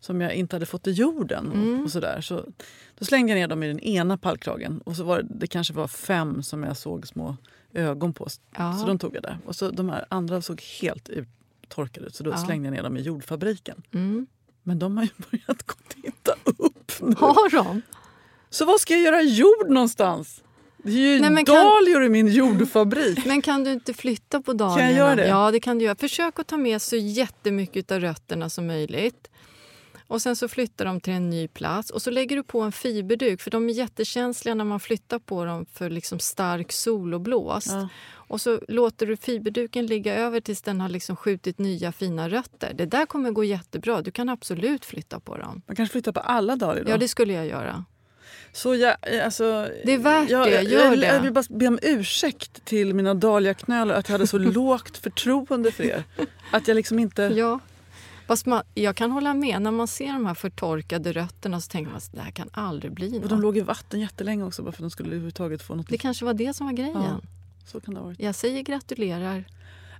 som 0.00 0.20
jag 0.20 0.34
inte 0.34 0.56
hade 0.56 0.66
fått 0.66 0.86
i 0.86 0.90
jorden. 0.90 1.52
Mm. 1.52 1.78
Och, 1.78 1.84
och 1.84 1.90
sådär. 1.90 2.20
Så 2.20 2.44
då 2.98 3.04
slängde 3.04 3.32
jag 3.32 3.38
ner 3.38 3.48
dem 3.48 3.62
i 3.62 3.68
den 3.68 3.80
ena 3.80 4.18
pallkragen 4.18 4.80
och 4.80 4.96
så 4.96 5.04
var 5.04 5.22
det, 5.22 5.28
det 5.30 5.46
kanske 5.46 5.74
var 5.74 5.88
fem 5.88 6.42
som 6.42 6.62
jag 6.62 6.76
såg 6.76 7.06
små 7.06 7.36
ögon 7.72 8.12
på. 8.14 8.28
ja. 8.56 8.72
Så 8.72 8.86
de 8.86 8.98
tog 8.98 9.16
jag 9.16 9.22
där. 9.22 9.38
Och 9.46 9.56
så 9.56 9.70
de 9.70 9.88
här 9.88 10.04
andra 10.08 10.42
såg 10.42 10.62
helt 10.80 11.08
uttorkade 11.08 12.06
ut 12.06 12.14
så 12.14 12.24
då 12.24 12.30
Ja. 12.30 12.36
slängde 12.36 12.66
jag 12.68 12.72
ner 12.74 12.82
dem 12.82 12.96
i 12.96 13.00
jordfabriken. 13.00 13.82
Mm. 13.92 14.26
Men 14.62 14.78
de 14.78 14.96
har 14.96 15.04
ju 15.04 15.10
börjat 15.30 15.62
gå 15.62 15.74
titta 15.88 16.32
upp 16.44 16.92
nu. 17.00 17.14
Har 17.18 17.50
de? 17.64 17.82
Så 18.50 18.64
vad 18.64 18.80
ska 18.80 18.94
jag 18.94 19.02
göra 19.02 19.22
jord 19.22 19.68
någonstans? 19.70 20.42
Det 20.86 20.92
är 20.92 21.14
ju 21.14 21.30
Nej, 21.30 21.44
dahlior 21.44 22.04
i 22.04 22.08
min 22.08 22.28
jordfabrik. 22.28 23.26
Men 23.26 23.42
kan 23.42 23.64
du 23.64 23.72
inte 23.72 23.94
flytta 23.94 24.40
på 24.40 24.52
dahliorna? 24.52 24.80
Kan 24.80 24.96
jag 24.96 24.96
göra 24.96 25.14
det? 25.14 25.26
Ja, 25.26 25.50
det 25.50 25.60
kan 25.60 25.78
du 25.78 25.84
göra. 25.84 25.96
Försök 25.96 26.38
att 26.38 26.46
ta 26.46 26.56
med 26.56 26.82
så 26.82 26.96
jättemycket 26.96 27.92
av 27.92 28.00
rötterna 28.00 28.50
som 28.50 28.66
möjligt. 28.66 29.30
Och 30.08 30.22
Sen 30.22 30.36
så 30.36 30.48
flyttar 30.48 30.84
de 30.84 31.00
till 31.00 31.12
en 31.12 31.30
ny 31.30 31.48
plats 31.48 31.90
och 31.90 32.02
så 32.02 32.10
lägger 32.10 32.36
du 32.36 32.42
på 32.42 32.60
en 32.60 32.72
fiberduk 32.72 33.40
för 33.40 33.50
de 33.50 33.68
är 33.68 33.72
jättekänsliga 33.72 34.54
när 34.54 34.64
man 34.64 34.80
flyttar 34.80 35.18
på 35.18 35.44
dem 35.44 35.66
för 35.72 35.90
liksom 35.90 36.18
stark 36.18 36.72
sol 36.72 37.14
och 37.14 37.20
blåst. 37.20 37.70
Ja. 37.70 37.88
Och 38.28 38.40
så 38.40 38.60
låter 38.68 39.06
du 39.06 39.16
fiberduken 39.16 39.86
ligga 39.86 40.14
över 40.14 40.40
tills 40.40 40.62
den 40.62 40.80
har 40.80 40.88
liksom 40.88 41.16
skjutit 41.16 41.58
nya 41.58 41.92
fina 41.92 42.28
rötter. 42.28 42.72
Det 42.74 42.86
där 42.86 43.06
kommer 43.06 43.30
gå 43.30 43.44
jättebra. 43.44 44.02
Du 44.02 44.10
kan 44.10 44.28
absolut 44.28 44.84
flytta 44.84 45.20
på 45.20 45.36
dem. 45.36 45.62
Man 45.66 45.76
kanske 45.76 45.92
flyttar 45.92 46.12
på 46.12 46.20
alla 46.20 46.56
dahlior 46.56 46.84
då? 46.84 46.90
Ja, 46.90 46.96
det 46.96 47.08
skulle 47.08 47.32
jag 47.32 47.46
göra. 47.46 47.84
Så 48.52 48.74
jag, 48.74 48.96
alltså, 49.24 49.68
Det 49.84 49.92
är 49.92 49.98
värt 49.98 50.30
jag, 50.30 50.46
det. 50.46 50.62
Gör 50.62 50.84
jag, 50.84 50.98
det. 51.00 51.06
Jag 51.06 51.20
vill 51.20 51.32
bara 51.32 51.44
be 51.50 51.66
om 51.68 51.78
ursäkt 51.82 52.64
till 52.64 52.94
mina 52.94 53.14
dahliaknölar 53.14 53.94
att 53.94 54.08
jag 54.08 54.12
hade 54.12 54.26
så 54.26 54.38
lågt 54.58 54.96
förtroende 54.98 55.72
för 55.72 55.84
er. 55.84 56.04
Att 56.50 56.68
jag 56.68 56.74
liksom 56.74 56.98
inte... 56.98 57.22
Ja. 57.22 57.60
Fast 58.26 58.46
man, 58.46 58.62
jag 58.74 58.96
kan 58.96 59.10
hålla 59.10 59.34
med. 59.34 59.62
När 59.62 59.70
man 59.70 59.88
ser 59.88 60.06
de 60.12 60.26
här 60.26 60.34
förtorkade 60.34 61.12
rötterna 61.12 61.60
så 61.60 61.70
tänker 61.70 61.90
man 61.90 61.96
att 61.96 62.12
det 62.12 62.20
här 62.20 62.30
kan 62.30 62.48
aldrig 62.52 62.92
bli 62.92 63.08
Och 63.08 63.20
något. 63.20 63.30
de 63.30 63.40
låg 63.40 63.56
i 63.56 63.60
vatten 63.60 64.00
jättelänge 64.00 64.44
också 64.44 64.62
bara 64.62 64.72
för 64.72 64.78
att 64.78 64.84
de 64.84 64.90
skulle 64.90 65.08
överhuvudtaget 65.08 65.62
få 65.62 65.74
något. 65.74 65.88
Det 65.88 65.98
kanske 65.98 66.24
var 66.24 66.34
det 66.34 66.54
som 66.54 66.66
var 66.66 66.72
grejen. 66.72 66.92
Ja. 66.94 67.20
Så 67.66 67.80
kan 67.80 67.94
det 67.94 68.00
ha 68.00 68.06
varit. 68.06 68.20
Jag 68.20 68.34
säger 68.34 68.62
gratulerar. 68.62 69.44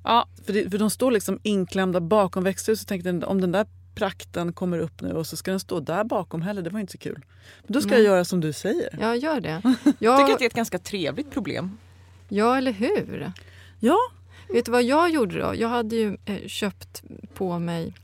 Ja, 0.04 0.28
för, 0.46 0.52
det, 0.52 0.70
för 0.70 0.78
de 0.78 0.90
står 0.90 1.10
liksom 1.10 1.38
inklämda 1.42 2.00
bakom 2.00 2.44
växthuset. 2.44 2.88
Tänkte 2.88 3.10
om 3.26 3.40
den 3.40 3.52
där 3.52 3.66
prakten 3.96 4.52
kommer 4.52 4.78
upp 4.78 5.00
nu 5.02 5.12
och 5.12 5.26
så 5.26 5.36
ska 5.36 5.50
den 5.50 5.60
stå 5.60 5.80
där 5.80 6.04
bakom 6.04 6.42
heller. 6.42 6.62
Det 6.62 6.70
var 6.70 6.80
inte 6.80 6.92
så 6.92 6.98
kul. 6.98 7.24
Men 7.66 7.72
då 7.72 7.80
ska 7.80 7.90
Nej. 7.90 7.98
jag 7.98 8.04
göra 8.06 8.24
som 8.24 8.40
du 8.40 8.52
säger. 8.52 8.98
Jag 9.00 9.16
gör 9.16 9.40
det. 9.40 9.60
Jag 9.64 9.76
tycker 9.82 9.96
Ja, 9.98 10.32
att 10.32 10.38
det 10.38 10.44
är 10.44 10.46
ett 10.46 10.54
ganska 10.54 10.78
trevligt 10.78 11.30
problem. 11.30 11.78
ja 12.28 12.56
eller 12.56 12.72
hur? 12.72 13.32
Ja, 13.80 13.96
Vet 14.52 14.64
du 14.64 14.70
vad 14.72 14.82
jag 14.82 15.10
gjorde 15.10 15.40
då? 15.40 15.52
Jag 15.56 15.68
hade 15.68 15.96
ju 15.96 16.16
eh, 16.24 16.46
köpt 16.46 17.02
på 17.34 17.58
mig 17.58 17.94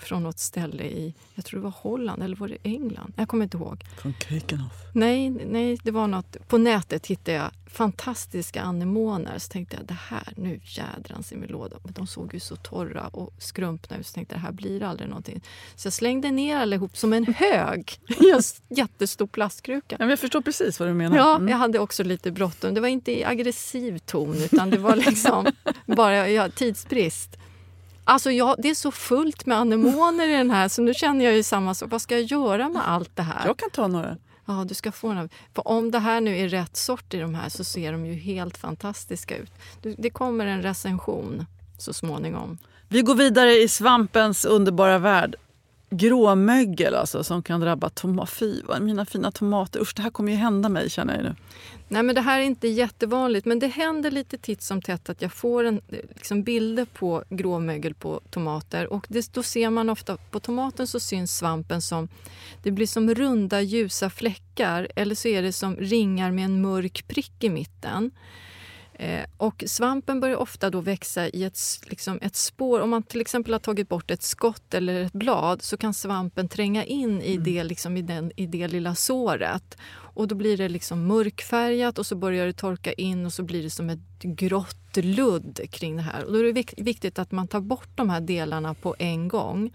från 0.00 0.22
något 0.22 0.38
ställe 0.38 0.82
i, 0.84 1.14
jag 1.34 1.44
tror 1.44 1.60
det 1.60 1.64
var 1.64 1.74
Holland 1.76 2.22
eller 2.22 2.36
var 2.36 2.48
det 2.48 2.56
England? 2.62 3.12
Jag 3.16 3.28
kommer 3.28 3.44
inte 3.44 3.56
ihåg. 3.56 3.84
från 4.02 4.14
Keukenhof. 4.28 4.72
Nej, 4.94 5.30
nej, 5.30 5.78
det 5.84 5.90
var 5.90 6.06
något. 6.06 6.36
På 6.48 6.58
nätet 6.58 7.06
hittade 7.06 7.36
jag 7.36 7.50
fantastiska 7.70 8.62
anemoner. 8.62 9.38
Så 9.38 9.48
tänkte 9.52 9.76
jag, 9.76 9.86
det 9.86 9.96
här, 10.08 10.32
nu 10.36 10.60
jädrans 10.64 11.32
i 11.32 11.36
min 11.36 11.48
låda. 11.50 11.76
Men 11.84 11.92
de 11.92 12.06
såg 12.06 12.34
ju 12.34 12.40
så 12.40 12.56
torra 12.56 13.06
och 13.08 13.32
skrumpna 13.38 13.96
ut. 13.96 14.06
Så 14.06 14.12
tänkte 14.14 14.34
jag, 14.34 14.40
det 14.40 14.44
här 14.44 14.52
blir 14.52 14.82
aldrig 14.82 15.08
någonting. 15.08 15.40
Så 15.76 15.86
jag 15.86 15.92
slängde 15.92 16.30
ner 16.30 16.56
allihop 16.56 16.96
som 16.96 17.12
en 17.12 17.24
hög 17.34 17.98
i 18.08 18.30
en 18.30 18.42
jättestor 18.76 19.26
plastkruka. 19.26 19.96
Ja, 19.98 20.04
men 20.04 20.08
jag 20.10 20.18
förstår 20.18 20.40
precis 20.40 20.80
vad 20.80 20.88
du 20.88 20.94
menar. 20.94 21.16
Ja, 21.16 21.36
Mm. 21.36 21.48
jag 21.48 21.56
hade 21.56 21.78
också 21.78 22.02
lite 22.02 22.30
bråttom. 22.30 22.74
Det 22.74 22.80
var 22.80 22.88
inte 22.88 23.12
i 23.18 23.24
aggressiv 23.24 23.98
ton, 23.98 24.36
utan 24.36 24.70
det 24.70 24.78
var 24.78 24.96
liksom 24.96 25.46
bara 25.86 26.28
ja, 26.28 26.48
tidsbrist. 26.48 27.36
Alltså 28.10 28.30
jag, 28.30 28.56
det 28.58 28.70
är 28.70 28.74
så 28.74 28.90
fullt 28.90 29.46
med 29.46 29.58
anemoner 29.58 30.28
i 30.28 30.32
den 30.32 30.50
här 30.50 30.68
så 30.68 30.82
nu 30.82 30.94
känner 30.94 31.24
jag 31.24 31.34
ju 31.34 31.42
samma 31.42 31.74
sak. 31.74 31.90
Vad 31.90 32.02
ska 32.02 32.14
jag 32.14 32.24
göra 32.24 32.68
med 32.68 32.88
allt 32.88 33.16
det 33.16 33.22
här? 33.22 33.46
Jag 33.46 33.56
kan 33.56 33.70
ta 33.70 33.86
några. 33.88 34.16
Ja, 34.46 34.64
du 34.68 34.74
ska 34.74 34.92
få 34.92 35.12
några. 35.12 35.28
För 35.54 35.68
om 35.68 35.90
det 35.90 35.98
här 35.98 36.20
nu 36.20 36.38
är 36.38 36.48
rätt 36.48 36.76
sort 36.76 37.14
i 37.14 37.18
de 37.18 37.34
här 37.34 37.48
så 37.48 37.64
ser 37.64 37.92
de 37.92 38.06
ju 38.06 38.14
helt 38.14 38.58
fantastiska 38.58 39.36
ut. 39.36 39.52
Det 39.98 40.10
kommer 40.10 40.46
en 40.46 40.62
recension 40.62 41.46
så 41.78 41.92
småningom. 41.92 42.58
Vi 42.88 43.02
går 43.02 43.14
vidare 43.14 43.52
i 43.52 43.68
svampens 43.68 44.44
underbara 44.44 44.98
värld. 44.98 45.36
Gråmögel 45.90 46.94
alltså, 46.94 47.24
som 47.24 47.42
kan 47.42 47.60
drabba 47.60 47.88
tomater. 47.88 48.32
Fy, 48.32 48.62
mina 48.80 49.06
fina 49.06 49.32
tomater. 49.32 49.80
Usch, 49.80 49.92
det 49.96 50.02
här 50.02 50.10
kommer 50.10 50.32
ju 50.32 50.38
hända 50.38 50.68
mig 50.68 50.90
känner 50.90 51.14
jag 51.14 51.24
nu. 51.24 51.34
Nej, 51.92 52.02
men 52.02 52.14
det 52.14 52.20
här 52.20 52.40
är 52.40 52.44
inte 52.44 52.68
jättevanligt, 52.68 53.46
men 53.46 53.58
det 53.58 53.66
händer 53.66 54.10
lite 54.10 54.38
titt 54.38 54.62
som 54.62 54.82
tätt 54.82 55.10
att 55.10 55.22
jag 55.22 55.32
får 55.32 55.64
en, 55.64 55.80
liksom 55.88 56.42
bilder 56.42 56.84
på 56.84 57.24
gråmögel 57.28 57.94
på 57.94 58.20
tomater. 58.30 58.92
Och 58.92 59.06
det, 59.08 59.32
då 59.32 59.42
ser 59.42 59.70
man 59.70 59.90
ofta, 59.90 60.16
på 60.16 60.40
tomaten 60.40 60.86
så 60.86 61.00
syns 61.00 61.38
svampen 61.38 61.82
som, 61.82 62.08
det 62.62 62.70
blir 62.70 62.86
som 62.86 63.14
runda 63.14 63.60
ljusa 63.60 64.10
fläckar 64.10 64.88
eller 64.96 65.14
så 65.14 65.28
är 65.28 65.42
det 65.42 65.52
som 65.52 65.76
ringar 65.76 66.30
med 66.30 66.44
en 66.44 66.60
mörk 66.60 67.08
prick 67.08 67.44
i 67.44 67.50
mitten. 67.50 68.10
Eh, 69.00 69.24
och 69.36 69.64
svampen 69.66 70.20
börjar 70.20 70.36
ofta 70.36 70.70
då 70.70 70.80
växa 70.80 71.28
i 71.28 71.44
ett, 71.44 71.58
liksom 71.86 72.18
ett 72.22 72.36
spår. 72.36 72.80
Om 72.80 72.90
man 72.90 73.02
till 73.02 73.20
exempel 73.20 73.52
har 73.52 73.58
tagit 73.58 73.88
bort 73.88 74.10
ett 74.10 74.22
skott 74.22 74.74
eller 74.74 75.04
ett 75.04 75.12
blad 75.12 75.62
så 75.62 75.76
kan 75.76 75.94
svampen 75.94 76.48
tränga 76.48 76.84
in 76.84 77.22
i, 77.22 77.36
det, 77.36 77.64
liksom 77.64 77.96
i, 77.96 78.02
den, 78.02 78.32
i 78.36 78.46
det 78.46 78.68
lilla 78.68 78.94
såret. 78.94 79.76
Och 80.14 80.28
då 80.28 80.34
blir 80.34 80.56
det 80.56 80.68
liksom 80.68 81.06
mörkfärgat 81.06 81.98
och 81.98 82.06
så 82.06 82.16
börjar 82.16 82.46
det 82.46 82.52
torka 82.52 82.92
in 82.92 83.26
och 83.26 83.32
så 83.32 83.42
blir 83.42 83.62
det 83.62 83.70
som 83.70 83.90
ett 83.90 84.22
grått 84.22 84.96
ludd 84.96 85.60
kring 85.70 85.96
det 85.96 86.02
här. 86.02 86.24
Och 86.24 86.32
då 86.32 86.38
är 86.38 86.44
det 86.44 86.52
vik- 86.52 86.74
viktigt 86.76 87.18
att 87.18 87.32
man 87.32 87.48
tar 87.48 87.60
bort 87.60 87.88
de 87.94 88.10
här 88.10 88.20
delarna 88.20 88.74
på 88.74 88.96
en 88.98 89.28
gång. 89.28 89.72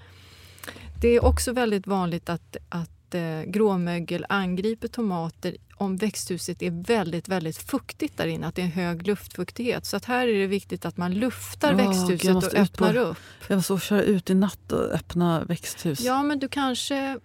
Det 1.02 1.08
är 1.08 1.26
också 1.26 1.52
väldigt 1.52 1.88
vanligt 1.88 2.30
att, 2.30 2.58
att 2.69 3.15
eh, 3.15 3.41
gråmögel 3.48 4.26
angriper 4.30 4.88
tomater 4.88 5.58
om 5.78 5.98
växthuset 5.98 6.62
är 6.62 6.84
väldigt, 6.88 7.28
väldigt 7.28 7.58
fuktigt 7.58 8.17
där 8.17 8.28
inne, 8.28 8.48
att 8.48 8.56
det 8.56 8.62
är 8.62 8.65
hög 8.67 9.08
luftfuktighet. 9.08 9.86
Så 9.86 9.98
att 9.98 10.06
här 10.06 10.28
är 10.28 10.34
det 10.39 10.48
viktigt 10.48 10.86
att 10.86 10.98
man 10.98 11.13
luftar 11.13 11.71
Ja, 11.71 11.78
växthuset 11.88 12.36
och 12.36 12.43
ut 12.43 12.52
på- 12.52 12.58
öppnar 12.58 12.98
upp. 12.98 13.17
Jag 13.48 13.56
måste 13.56 13.78
köra 13.80 14.04
ut 14.04 14.30
i 14.30 14.36
natt 14.36 14.71
och 14.71 14.82
öppna 14.91 15.43
växthus. 15.43 16.00
Ja, 16.02 16.24
men 16.24 16.39
du 16.39 16.48
kanske 16.48 17.19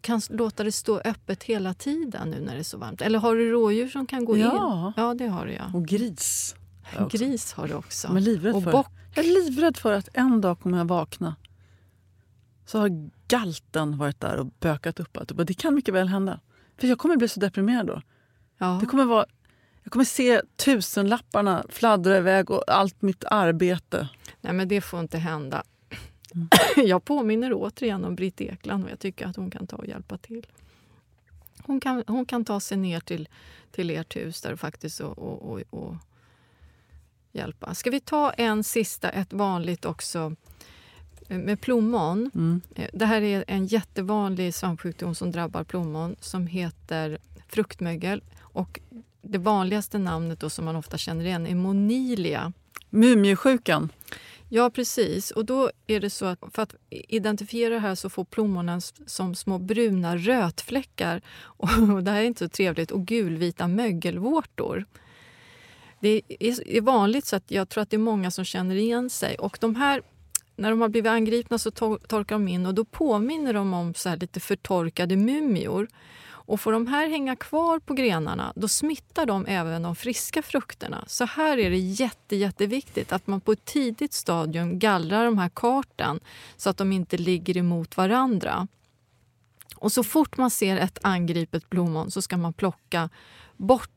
kan 0.00 0.20
låta 0.30 0.64
det 0.64 0.72
stå 0.72 0.98
öppet 1.04 1.42
hela 1.42 1.74
tiden 1.74 2.30
nu 2.30 2.40
när 2.40 2.52
det 2.54 2.58
är 2.58 2.62
så 2.62 2.78
varmt. 2.78 3.00
Eller 3.02 3.18
har 3.18 3.34
du 3.36 3.50
rådjur 3.50 3.88
som 3.88 4.06
kan 4.06 4.24
gå 4.24 4.36
Ja. 4.38 4.46
in? 4.86 4.92
Ja, 4.96 5.14
det 5.14 5.26
har 5.26 5.46
du 5.46 5.52
ja. 5.52 5.70
Och 5.74 5.86
gris. 5.86 6.54
jag. 6.96 7.10
Gris 7.10 7.52
har 7.52 7.68
du 7.68 7.74
också. 7.74 8.08
Jag 8.08 8.16
är 8.16 8.54
och 8.56 8.62
för. 8.62 8.72
bock. 8.72 8.86
Jag 9.14 9.24
är 9.24 9.28
livrädd 9.44 9.76
för 9.76 9.92
att 9.92 10.08
en 10.12 10.40
dag 10.40 10.60
kommer 10.60 10.78
jag 10.78 10.84
vakna 10.84 11.36
så 12.66 12.78
har 12.78 13.10
galten 13.28 13.98
varit 13.98 14.20
där 14.20 14.36
och 14.36 14.46
bökat 14.46 15.00
upp 15.00 15.16
allt. 15.16 15.46
Det 15.46 15.54
kan 15.54 15.74
mycket 15.74 15.94
väl 15.94 16.08
hända. 16.08 16.40
För 16.78 16.86
jag 16.86 16.98
kommer 16.98 17.16
bli 17.16 17.28
så 17.28 17.40
deprimerad 17.40 17.86
då. 17.86 18.02
Ja. 18.58 18.78
Det 18.80 18.86
kommer 18.86 19.04
vara, 19.04 19.26
jag 19.82 19.92
kommer 19.92 20.04
se 20.04 20.42
tusenlapparna 20.56 21.64
fladdra 21.68 22.16
iväg 22.16 22.50
och 22.50 22.64
allt 22.68 23.02
mitt 23.02 23.24
arbete. 23.24 24.08
Nej, 24.40 24.52
men 24.52 24.68
det 24.68 24.80
får 24.80 25.00
inte 25.00 25.18
hända. 25.18 25.62
Mm. 26.36 26.48
Jag 26.88 27.04
påminner 27.04 27.52
återigen 27.54 28.04
om 28.04 28.14
Britt 28.14 28.40
Ekland 28.40 28.84
och 28.84 28.90
jag 28.90 28.98
tycker 28.98 29.26
att 29.26 29.36
hon 29.36 29.50
kan 29.50 29.66
ta 29.66 29.76
och 29.76 29.86
hjälpa 29.86 30.18
till. 30.18 30.46
Hon 31.62 31.80
kan, 31.80 32.04
hon 32.06 32.26
kan 32.26 32.44
ta 32.44 32.60
sig 32.60 32.76
ner 32.78 33.00
till, 33.00 33.28
till 33.70 33.90
ert 33.90 34.16
hus 34.16 34.40
där 34.40 34.56
faktiskt 34.56 35.00
och, 35.00 35.18
och, 35.18 35.52
och, 35.52 35.62
och 35.70 35.94
hjälpa. 37.32 37.74
Ska 37.74 37.90
vi 37.90 38.00
ta 38.00 38.30
en 38.30 38.64
sista, 38.64 39.10
ett 39.10 39.32
vanligt 39.32 39.84
också 39.84 40.36
eh, 41.28 41.38
med 41.38 41.60
plommon. 41.60 42.30
Mm. 42.34 42.60
Eh, 42.74 42.88
Det 42.92 43.06
här 43.06 43.22
är 43.22 43.44
en 43.48 43.66
jättevanlig 43.66 44.54
svampsjukdom 44.54 45.14
som 45.14 45.32
drabbar 45.32 45.64
plommon 45.64 46.16
som 46.20 46.46
heter 46.46 47.18
fruktmögel. 47.48 48.22
Och 48.38 48.80
det 49.22 49.38
vanligaste 49.38 49.98
namnet 49.98 50.40
då 50.40 50.50
som 50.50 50.64
man 50.64 50.76
ofta 50.76 50.98
känner 50.98 51.24
igen 51.24 51.46
är 51.46 51.54
monilia. 51.54 52.52
Mumiesjukan. 52.90 53.88
Ja, 54.48 54.70
precis. 54.70 55.30
Och 55.30 55.44
då 55.44 55.70
är 55.86 56.00
det 56.00 56.10
så 56.10 56.26
att 56.26 56.38
för 56.52 56.62
att 56.62 56.74
identifiera 56.90 57.74
det 57.74 57.80
här 57.80 57.94
så 57.94 58.10
får 58.10 58.24
plommonen 58.24 58.80
som 59.06 59.34
små 59.34 59.58
bruna 59.58 60.16
rötfläckar. 60.16 61.22
Och 61.56 62.02
det 62.02 62.10
här 62.10 62.20
är 62.20 62.24
inte 62.24 62.44
så 62.44 62.48
trevligt. 62.48 62.90
Och 62.90 63.06
gulvita 63.06 63.68
mögelvårtor. 63.68 64.84
Det 66.00 66.22
är 66.28 66.80
vanligt 66.80 67.26
så 67.26 67.36
att 67.36 67.50
jag 67.50 67.68
tror 67.68 67.82
att 67.82 67.90
det 67.90 67.96
är 67.96 67.98
många 67.98 68.30
som 68.30 68.44
känner 68.44 68.74
igen 68.74 69.10
sig. 69.10 69.34
Och 69.34 69.58
de 69.60 69.76
här, 69.76 70.02
när 70.56 70.70
de 70.70 70.80
har 70.80 70.88
blivit 70.88 71.10
angripna 71.10 71.58
så 71.58 71.70
torkar 71.70 72.34
de 72.34 72.48
in 72.48 72.66
och 72.66 72.74
då 72.74 72.84
påminner 72.84 73.52
de 73.52 73.74
om 73.74 73.94
så 73.94 74.08
här 74.08 74.16
lite 74.16 74.40
förtorkade 74.40 75.16
mumior. 75.16 75.88
Och 76.46 76.60
får 76.60 76.72
de 76.72 76.86
här 76.86 77.08
hänga 77.08 77.36
kvar 77.36 77.78
på 77.78 77.94
grenarna 77.94 78.52
då 78.56 78.68
smittar 78.68 79.26
de 79.26 79.46
även 79.46 79.82
de 79.82 79.96
friska 79.96 80.42
frukterna. 80.42 81.04
Så 81.06 81.24
här 81.24 81.58
är 81.58 81.70
det 81.70 81.78
jätte, 81.78 82.36
jätteviktigt 82.36 83.12
att 83.12 83.26
man 83.26 83.40
på 83.40 83.52
ett 83.52 83.64
tidigt 83.64 84.12
stadium 84.12 84.78
gallrar 84.78 85.24
de 85.24 85.38
här 85.38 85.50
karten 85.54 86.20
så 86.56 86.70
att 86.70 86.76
de 86.76 86.92
inte 86.92 87.16
ligger 87.16 87.56
emot 87.56 87.96
varandra. 87.96 88.66
Och 89.76 89.92
så 89.92 90.04
fort 90.04 90.36
man 90.36 90.50
ser 90.50 90.76
ett 90.76 90.98
angripet 91.02 91.70
blommon 91.70 92.10
så 92.10 92.22
ska 92.22 92.36
man 92.36 92.52
plocka 92.52 93.08
bort 93.56 93.90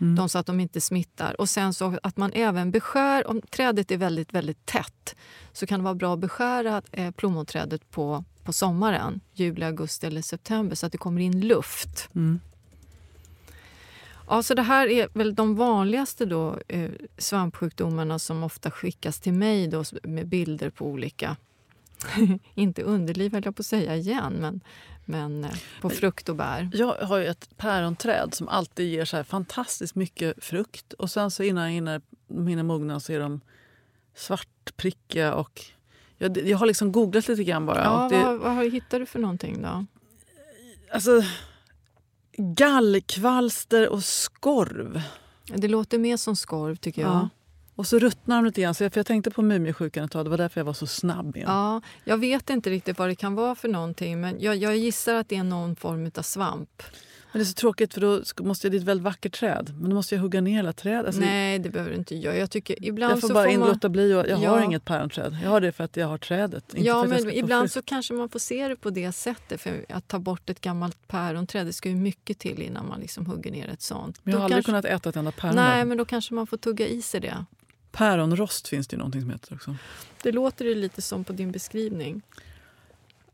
dem 0.00 0.28
så 0.28 0.38
att 0.38 0.46
de 0.46 0.60
inte 0.60 0.80
smittar. 0.80 1.40
Och 1.40 1.48
sen 1.48 1.74
så 1.74 1.98
att 2.02 2.16
man 2.16 2.32
även 2.32 2.70
beskär, 2.70 3.26
om 3.26 3.40
trädet 3.40 3.90
är 3.90 3.96
väldigt, 3.96 4.34
väldigt 4.34 4.66
tätt 4.66 5.16
så 5.52 5.66
kan 5.66 5.80
det 5.80 5.84
vara 5.84 5.94
bra 5.94 6.14
att 6.14 6.20
beskära 6.20 6.82
eh, 6.92 7.10
plommonträdet 7.10 7.90
på, 7.90 8.24
på 8.44 8.52
sommaren, 8.52 9.20
juli, 9.32 9.64
augusti 9.64 10.06
eller 10.06 10.22
september 10.22 10.76
så 10.76 10.86
att 10.86 10.92
det 10.92 10.98
kommer 10.98 11.20
in 11.20 11.40
luft. 11.40 12.08
Mm. 12.14 12.40
Ja, 14.28 14.42
så 14.42 14.54
det 14.54 14.62
här 14.62 14.86
är 14.86 15.08
väl 15.12 15.34
de 15.34 15.56
vanligaste 15.56 16.26
då, 16.26 16.58
eh, 16.68 16.90
svampsjukdomarna 17.18 18.18
som 18.18 18.42
ofta 18.42 18.70
skickas 18.70 19.20
till 19.20 19.32
mig 19.32 19.68
då, 19.68 19.84
med 20.02 20.28
bilder 20.28 20.70
på 20.70 20.86
olika... 20.86 21.36
inte 22.54 22.82
underliv 22.82 23.32
höll 23.32 23.44
jag 23.44 23.56
på 23.56 23.60
att 23.60 23.66
säga 23.66 23.96
igen, 23.96 24.32
men, 24.40 24.60
men 25.04 25.44
eh, 25.44 25.50
på 25.80 25.90
frukt 25.90 26.28
och 26.28 26.36
bär. 26.36 26.70
Jag 26.72 26.94
har 26.94 27.18
ju 27.18 27.26
ett 27.26 27.56
päronträd 27.56 28.34
som 28.34 28.48
alltid 28.48 28.88
ger 28.88 29.04
så 29.04 29.16
här 29.16 29.24
fantastiskt 29.24 29.94
mycket 29.94 30.44
frukt. 30.44 30.92
Och 30.92 31.10
sen 31.10 31.30
så 31.30 31.42
innan, 31.42 31.68
innan 31.70 32.00
de 32.28 32.46
hinner 32.46 32.62
mogna 32.62 33.00
så 33.00 33.12
är 33.12 33.20
de 33.20 33.40
svartprickiga. 34.14 35.34
Och 35.34 35.64
jag, 36.18 36.48
jag 36.48 36.58
har 36.58 36.66
liksom 36.66 36.92
googlat 36.92 37.28
lite 37.28 37.44
grann 37.44 37.66
bara. 37.66 37.84
Ja, 37.84 38.08
det, 38.10 38.24
vad, 38.24 38.56
vad 38.56 38.72
hittar 38.72 39.00
du 39.00 39.06
för 39.06 39.18
någonting 39.18 39.62
då? 39.62 39.86
alltså, 40.92 41.22
gallkvalster 42.36 43.88
och 43.88 44.04
skorv. 44.04 45.02
Det 45.54 45.68
låter 45.68 45.98
mer 45.98 46.16
som 46.16 46.36
skorv 46.36 46.76
tycker 46.76 47.02
jag. 47.02 47.10
Ja. 47.10 47.28
Och 47.80 47.86
så 47.86 47.98
ruttnar 47.98 48.36
de 48.36 48.44
lite 48.44 48.60
grann. 48.60 48.74
Så 48.74 48.84
jag, 48.84 48.92
för 48.92 48.98
jag 48.98 49.06
tänkte 49.06 49.30
på 49.30 49.42
mumiesjukan 49.42 50.04
ett 50.04 50.10
tag. 50.10 50.26
Det 50.26 50.30
var 50.30 50.38
därför 50.38 50.60
jag 50.60 50.64
var 50.64 50.72
så 50.72 50.86
snabb 50.86 51.36
igen. 51.36 51.48
Ja, 51.50 51.80
jag 52.04 52.18
vet 52.18 52.50
inte 52.50 52.70
riktigt 52.70 52.98
vad 52.98 53.08
det 53.08 53.14
kan 53.14 53.34
vara 53.34 53.54
för 53.54 53.68
någonting 53.68 54.20
men 54.20 54.40
jag, 54.40 54.56
jag 54.56 54.76
gissar 54.76 55.14
att 55.14 55.28
det 55.28 55.36
är 55.36 55.42
någon 55.44 55.76
form 55.76 56.10
av 56.14 56.22
svamp. 56.22 56.82
Men 57.32 57.38
det 57.40 57.42
är 57.42 57.46
så 57.46 57.54
tråkigt 57.54 57.94
för 57.94 58.00
då 58.00 58.44
måste 58.44 58.66
jag, 58.66 58.72
det 58.72 58.76
är 58.76 58.80
ett 58.80 58.84
väldigt 58.86 59.04
vackert 59.04 59.32
träd. 59.34 59.74
Men 59.80 59.90
då 59.90 59.96
måste 59.96 60.14
jag 60.14 60.22
hugga 60.22 60.40
ner 60.40 60.52
hela 60.52 60.72
trädet. 60.72 61.06
Alltså, 61.06 61.20
Nej, 61.20 61.58
det 61.58 61.68
behöver 61.70 61.90
du 61.90 61.96
inte 61.96 62.16
göra. 62.16 62.36
Jag 62.36 62.50
tycker 62.50 62.84
ibland 62.84 63.12
jag 63.12 63.20
får 63.20 63.28
så 63.28 63.34
bara 63.34 63.50
får 63.50 63.58
man... 63.58 63.68
låta 63.68 63.88
bli. 63.88 64.14
Och, 64.14 64.28
jag 64.28 64.36
har 64.36 64.44
Ja. 64.44 64.64
inget 64.64 64.84
päronträd. 64.84 65.38
Jag 65.42 65.50
har 65.50 65.60
det 65.60 65.72
för 65.72 65.84
att 65.84 65.96
jag 65.96 66.06
har 66.06 66.18
trädet. 66.18 66.64
Ja, 66.76 67.04
men 67.04 67.30
ibland 67.30 67.70
så 67.70 67.82
kanske 67.82 68.14
man 68.14 68.28
får 68.28 68.38
se 68.38 68.68
det 68.68 68.76
på 68.76 68.90
det 68.90 69.12
sättet. 69.12 69.60
För 69.60 69.84
att 69.88 70.08
ta 70.08 70.18
bort 70.18 70.50
ett 70.50 70.60
gammalt 70.60 71.08
päronträd, 71.08 71.66
det 71.66 71.72
ska 71.72 71.88
ju 71.88 71.94
mycket 71.96 72.38
till 72.38 72.62
innan 72.62 72.88
man 72.88 73.00
liksom 73.00 73.26
hugger 73.26 73.50
ner 73.50 73.68
ett 73.68 73.82
sånt. 73.82 74.20
Men 74.22 74.32
jag 74.32 74.38
har 74.40 74.40
Då 74.40 74.44
aldrig 74.54 74.64
kanske... 74.66 74.82
kunnat 74.88 75.00
äta 75.00 75.08
ett 75.08 75.16
enda 75.16 75.32
päron. 75.32 75.56
Nej, 75.56 75.84
men 75.84 75.98
då 75.98 76.04
kanske 76.04 76.34
man 76.34 76.46
får 76.46 76.56
tugga 76.56 76.86
i 76.86 77.02
sig 77.02 77.20
det. 77.20 77.44
Päronrost 77.92 78.68
finns 78.68 78.88
det 78.88 78.94
ju 78.94 78.98
någonting 78.98 79.20
som 79.20 79.30
heter 79.30 79.54
också. 79.54 79.76
Det 80.22 80.32
låter 80.32 80.64
ju 80.64 80.74
lite 80.74 81.02
som 81.02 81.24
på 81.24 81.32
din 81.32 81.52
beskrivning. 81.52 82.22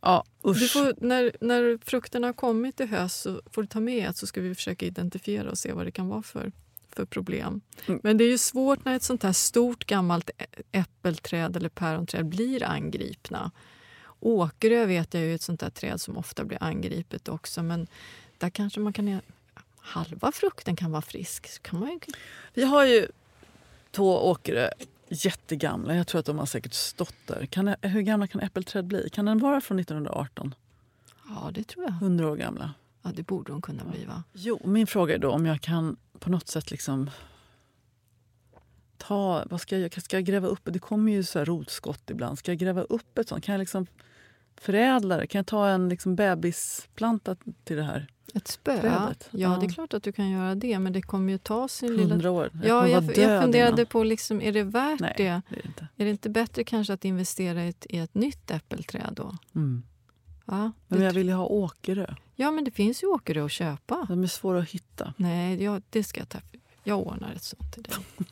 Ja, 0.00 0.24
usch. 0.44 0.72
Får, 0.72 0.94
när, 1.06 1.32
när 1.40 1.78
frukterna 1.84 2.26
har 2.26 2.32
kommit 2.32 2.80
i 2.80 2.86
höst 2.86 3.20
så 3.20 3.40
får 3.50 3.62
du 3.62 3.68
ta 3.68 3.80
med 3.80 4.08
ett 4.08 4.16
så 4.16 4.26
ska 4.26 4.40
vi 4.40 4.54
försöka 4.54 4.86
identifiera 4.86 5.50
och 5.50 5.58
se 5.58 5.72
vad 5.72 5.86
det 5.86 5.90
kan 5.90 6.08
vara 6.08 6.22
för, 6.22 6.52
för 6.90 7.04
problem. 7.04 7.60
Mm. 7.86 8.00
Men 8.02 8.16
det 8.16 8.24
är 8.24 8.28
ju 8.28 8.38
svårt 8.38 8.84
när 8.84 8.96
ett 8.96 9.02
sånt 9.02 9.22
här 9.22 9.32
stort 9.32 9.84
gammalt 9.84 10.30
äppelträd 10.72 11.56
eller 11.56 11.68
päronträd 11.68 12.26
blir 12.26 12.62
angripna. 12.64 13.50
Åkerö 14.20 14.86
vet 14.86 15.14
jag 15.14 15.22
är 15.22 15.34
ett 15.34 15.42
sånt 15.42 15.60
där 15.60 15.70
träd 15.70 16.00
som 16.00 16.16
ofta 16.16 16.44
blir 16.44 16.62
angripet 16.62 17.28
också 17.28 17.62
men 17.62 17.86
där 18.38 18.50
kanske 18.50 18.80
man 18.80 18.92
kan... 18.92 19.20
Halva 19.78 20.32
frukten 20.32 20.76
kan 20.76 20.90
vara 20.90 21.02
frisk. 21.02 21.62
Kan 21.62 21.80
man 21.80 21.90
ju, 21.90 21.98
Vi 22.54 22.64
har 22.64 22.84
ju 22.84 23.06
två 23.96 24.30
åkare, 24.30 24.70
jättegamla. 25.08 25.94
Jag 25.94 26.06
tror 26.06 26.18
att 26.18 26.26
de 26.26 26.38
har 26.38 26.46
säkert 26.46 26.74
stått 26.74 27.14
där. 27.26 27.46
Kan, 27.46 27.74
hur 27.82 28.00
gamla 28.00 28.26
kan 28.26 28.40
äppelträd 28.40 28.84
bli? 28.84 29.10
Kan 29.10 29.24
den 29.24 29.38
vara 29.38 29.60
från 29.60 29.78
1918? 29.78 30.54
ja, 31.28 31.50
det 31.54 31.64
tror 31.64 31.84
jag. 31.84 31.92
100 31.92 32.30
år 32.30 32.36
gamla? 32.36 32.74
Ja, 33.02 33.10
det 33.14 33.22
borde 33.22 33.52
de 33.52 33.62
kunna 33.62 33.84
bli. 33.84 34.04
va? 34.04 34.22
Jo, 34.32 34.60
min 34.64 34.86
fråga 34.86 35.14
är 35.14 35.18
då 35.18 35.30
om 35.30 35.46
jag 35.46 35.60
kan 35.60 35.96
på 36.18 36.30
något 36.30 36.48
sätt 36.48 36.70
liksom 36.70 37.10
ta... 38.96 39.44
Vad 39.50 39.60
ska 39.60 39.78
jag? 39.78 40.02
Ska 40.02 40.16
jag 40.16 40.24
gräva 40.24 40.48
upp? 40.48 40.60
Det 40.64 40.78
kommer 40.78 41.12
ju 41.12 41.24
så 41.24 41.38
här 41.38 41.46
rotskott 41.46 42.10
ibland. 42.10 42.38
Ska 42.38 42.50
jag 42.50 42.58
gräva 42.58 42.82
upp 42.82 43.18
ett 43.18 43.28
sånt? 43.28 43.44
Kan 43.44 43.52
jag 43.52 43.60
liksom 43.60 43.86
förädla 44.56 45.16
det? 45.16 45.26
Kan 45.26 45.38
jag 45.38 45.46
ta 45.46 45.68
en 45.68 45.88
liksom 45.88 46.16
bebisplanta 46.16 47.36
till 47.64 47.76
det 47.76 47.82
här? 47.82 48.06
Ett 48.34 48.48
spö? 48.48 48.80
Trädet. 48.80 49.28
Ja, 49.30 49.48
det 49.48 49.66
är 49.66 49.68
Ja. 49.68 49.74
klart 49.74 49.94
att 49.94 50.02
du 50.02 50.12
kan 50.12 50.30
göra 50.30 50.54
det 50.54 50.78
men 50.78 50.92
det 50.92 51.02
kommer 51.02 51.32
ju 51.32 51.38
ta 51.38 51.68
sin 51.68 51.96
lilla 51.96 52.08
100 52.14 52.30
år? 52.30 52.50
Ja, 52.52 52.60
kommer 52.60 52.74
vara 52.74 52.88
jag, 52.88 53.04
jag 53.16 53.42
funderade 53.42 53.72
innan. 53.82 53.86
på, 53.86 54.04
liksom, 54.04 54.40
är 54.40 54.52
det 54.52 54.62
värt 54.62 55.00
Nej, 55.00 55.14
det? 55.16 55.22
det 55.22 55.28
är 55.56 55.62
det 55.62 55.66
inte. 55.66 55.88
Är 55.96 56.04
det 56.04 56.10
inte 56.10 56.30
bättre 56.30 56.64
kanske 56.64 56.92
att 56.92 57.04
investera 57.04 57.64
i 57.64 57.68
ett, 57.68 57.86
i 57.88 57.98
ett 57.98 58.14
nytt 58.14 58.50
äppelträd 58.50 59.12
då? 59.16 59.36
Mm. 59.54 59.82
Ja, 60.44 60.72
Men 60.88 61.00
jag 61.02 61.12
vill 61.12 61.26
ju 61.26 61.32
ha 61.34 61.44
åkerö. 61.46 62.14
ja, 62.34 62.50
men 62.50 62.64
det 62.64 62.70
finns 62.70 63.02
ju 63.02 63.06
åkerö 63.06 63.44
att 63.44 63.52
köpa. 63.52 64.06
De 64.08 64.22
är 64.22 64.26
svåra 64.26 64.58
att 64.58 64.68
hitta. 64.70 65.14
Nej, 65.16 65.62
jag, 65.62 65.82
det 65.90 66.04
ska 66.04 66.20
jag 66.20 66.28
ta. 66.28 66.38
Jag 66.84 67.06
ordnar 67.06 67.32
ett 67.32 67.42
sånt 67.42 67.72
till 67.74 67.82
dig. 67.82 67.94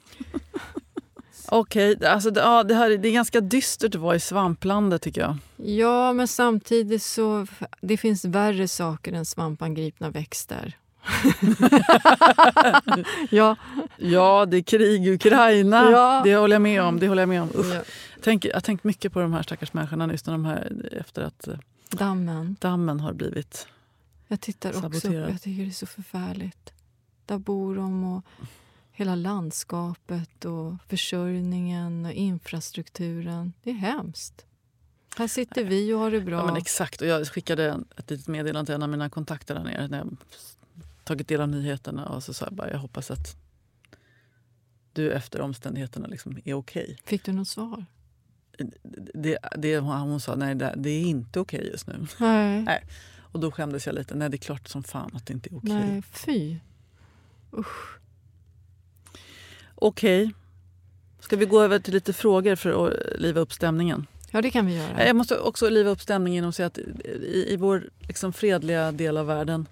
Okej, 1.48 2.06
alltså 2.06 2.30
det, 2.30 2.40
ja, 2.40 2.62
det, 2.62 2.74
här, 2.74 2.90
det 2.90 3.08
är 3.08 3.12
ganska 3.12 3.40
dystert 3.40 3.94
att 3.94 4.00
vara 4.00 4.16
i 4.16 4.20
svamplandet 4.20 5.02
tycker 5.02 5.20
jag. 5.20 5.36
Ja, 5.56 6.12
men 6.12 6.28
samtidigt 6.28 7.02
så 7.02 7.46
det 7.80 7.96
finns 7.96 8.24
värre 8.24 8.68
saker 8.68 9.12
än 9.12 9.24
svampangripna 9.24 10.10
växter. 10.10 10.76
ja, 13.30 13.56
Ja, 13.96 14.46
det 14.46 14.56
är 14.56 14.62
krig 14.62 15.06
i 15.06 15.14
Ukraina. 15.14 15.90
Ja. 15.90 16.20
Det 16.24 16.36
håller 16.36 16.54
jag 16.54 16.62
med 16.62 16.82
om. 16.82 16.98
Det 17.00 17.08
håller 17.08 17.22
jag 17.22 17.28
med 17.28 17.42
om. 17.42 17.50
Ja, 17.54 17.82
Tänk, 18.22 18.44
jag 18.44 18.54
har 18.54 18.60
tänkt 18.60 18.84
mycket 18.84 19.12
på 19.12 19.20
de 19.20 19.32
här 19.32 19.42
stackars 19.42 19.72
människorna 19.72 20.12
just 20.12 20.26
när 20.26 20.34
de 20.34 20.44
här, 20.44 20.90
efter 21.00 21.22
att 21.22 21.48
eh, 21.48 21.54
dammen. 21.90 22.56
dammen 22.60 23.00
har 23.00 23.12
blivit... 23.12 23.66
Jag 24.28 24.40
tittar 24.40 24.68
också 24.70 24.86
upp 24.86 24.94
Saboterad. 24.94 25.30
jag 25.30 25.42
tycker 25.42 25.62
det 25.62 25.68
är 25.68 25.72
så 25.72 25.86
förfärligt. 25.86 26.72
Där 27.26 27.38
bor 27.38 27.76
de 27.76 28.04
och 28.04 28.24
hela 28.96 29.14
landskapet 29.14 30.44
och 30.44 30.74
försörjningen 30.88 32.06
och 32.06 32.12
infrastrukturen. 32.12 33.52
Det 33.62 33.70
är 33.70 33.74
hemskt. 33.74 34.46
Här 35.16 35.28
sitter 35.28 35.64
vi 35.64 35.92
och 35.92 35.98
har 35.98 36.10
det 36.10 36.20
bra. 36.20 36.36
Ja, 36.36 36.46
men 36.46 36.56
exakt. 36.56 37.00
Och 37.00 37.06
jag 37.06 37.26
skickade 37.26 37.80
ett 37.96 38.10
litet 38.10 38.28
meddelande 38.28 38.66
till 38.66 38.74
en 38.74 38.82
av 38.82 38.88
mina 38.88 39.10
kontakter 39.10 39.54
där 39.54 39.64
nere 39.64 39.88
när 39.88 39.98
jag 39.98 40.16
tagit 41.04 41.28
del 41.28 41.40
av 41.40 41.48
nyheterna 41.48 42.08
och 42.08 42.22
så 42.22 42.34
sa 42.34 42.44
jag 42.44 42.54
bara 42.54 42.70
jag 42.70 42.78
hoppas 42.78 43.10
att 43.10 43.36
du 44.92 45.12
efter 45.12 45.40
omständigheterna 45.40 46.06
liksom 46.06 46.38
är 46.44 46.54
okej. 46.54 46.82
Okay. 46.82 46.96
Fick 47.04 47.24
du 47.24 47.32
något 47.32 47.48
svar? 47.48 47.86
Det, 49.14 49.38
det, 49.58 49.78
hon 49.78 50.20
sa 50.20 50.34
nej, 50.34 50.54
det, 50.54 50.74
det 50.76 50.90
är 50.90 51.02
inte 51.02 51.40
okej 51.40 51.60
okay 51.60 51.70
just 51.70 51.86
nu. 51.86 52.06
Nej. 52.18 52.62
nej. 52.62 52.84
Och 53.18 53.40
då 53.40 53.50
skämdes 53.50 53.86
jag 53.86 53.94
lite. 53.94 54.14
Nej, 54.14 54.28
det 54.30 54.36
är 54.36 54.38
klart 54.38 54.68
som 54.68 54.82
fan 54.82 55.10
att 55.14 55.26
det 55.26 55.32
inte 55.32 55.48
är 55.48 55.56
okej. 55.56 55.76
Okay. 55.76 55.90
Nej, 55.90 56.02
fy. 56.02 56.58
Usch. 57.52 57.98
Okej. 59.74 60.32
Ska 61.20 61.36
vi 61.36 61.46
gå 61.46 61.62
över 61.62 61.78
till 61.78 61.94
lite 61.94 62.12
frågor 62.12 62.56
för 62.56 62.86
att 62.86 63.20
liva 63.20 63.40
upp 63.40 63.52
stämningen? 63.52 64.06
Ja, 64.30 64.42
det 64.42 64.50
kan 64.50 64.66
vi 64.66 64.76
göra. 64.76 65.06
Jag 65.06 65.16
måste 65.16 65.38
också 65.38 65.68
liva 65.68 65.90
upp 65.90 66.00
stämningen 66.00 66.34
genom 66.34 66.48
att 66.48 66.56
säga 66.56 66.66
att 66.66 66.78
i, 66.78 67.46
i 67.48 67.56
vår 67.56 67.90
liksom 68.08 68.32
fredliga 68.32 68.92
del 68.92 69.16
av 69.16 69.26
världen 69.26 69.66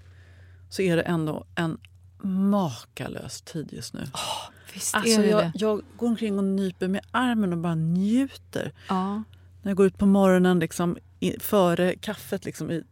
så 0.70 0.82
är 0.82 0.96
det 0.96 1.02
ändå 1.02 1.44
en 1.54 1.78
makalös 2.22 3.42
tid 3.42 3.68
just 3.72 3.94
nu. 3.94 4.00
Oh, 4.00 4.50
visst 4.74 4.94
alltså, 4.94 5.20
är 5.20 5.22
det 5.22 5.28
jag, 5.28 5.50
jag 5.54 5.82
går 5.96 6.08
omkring 6.08 6.38
och 6.38 6.44
nyper 6.44 6.88
med 6.88 7.00
armen 7.10 7.52
och 7.52 7.58
bara 7.58 7.74
njuter. 7.74 8.72
Ja. 8.88 9.22
När 9.62 9.70
jag 9.70 9.76
går 9.76 9.86
ut 9.86 9.98
på 9.98 10.06
morgonen 10.06 10.58
liksom, 10.58 10.98
i, 11.20 11.38
före 11.40 11.94
kaffet 11.96 12.44
liksom, 12.44 12.70
i 12.70 12.82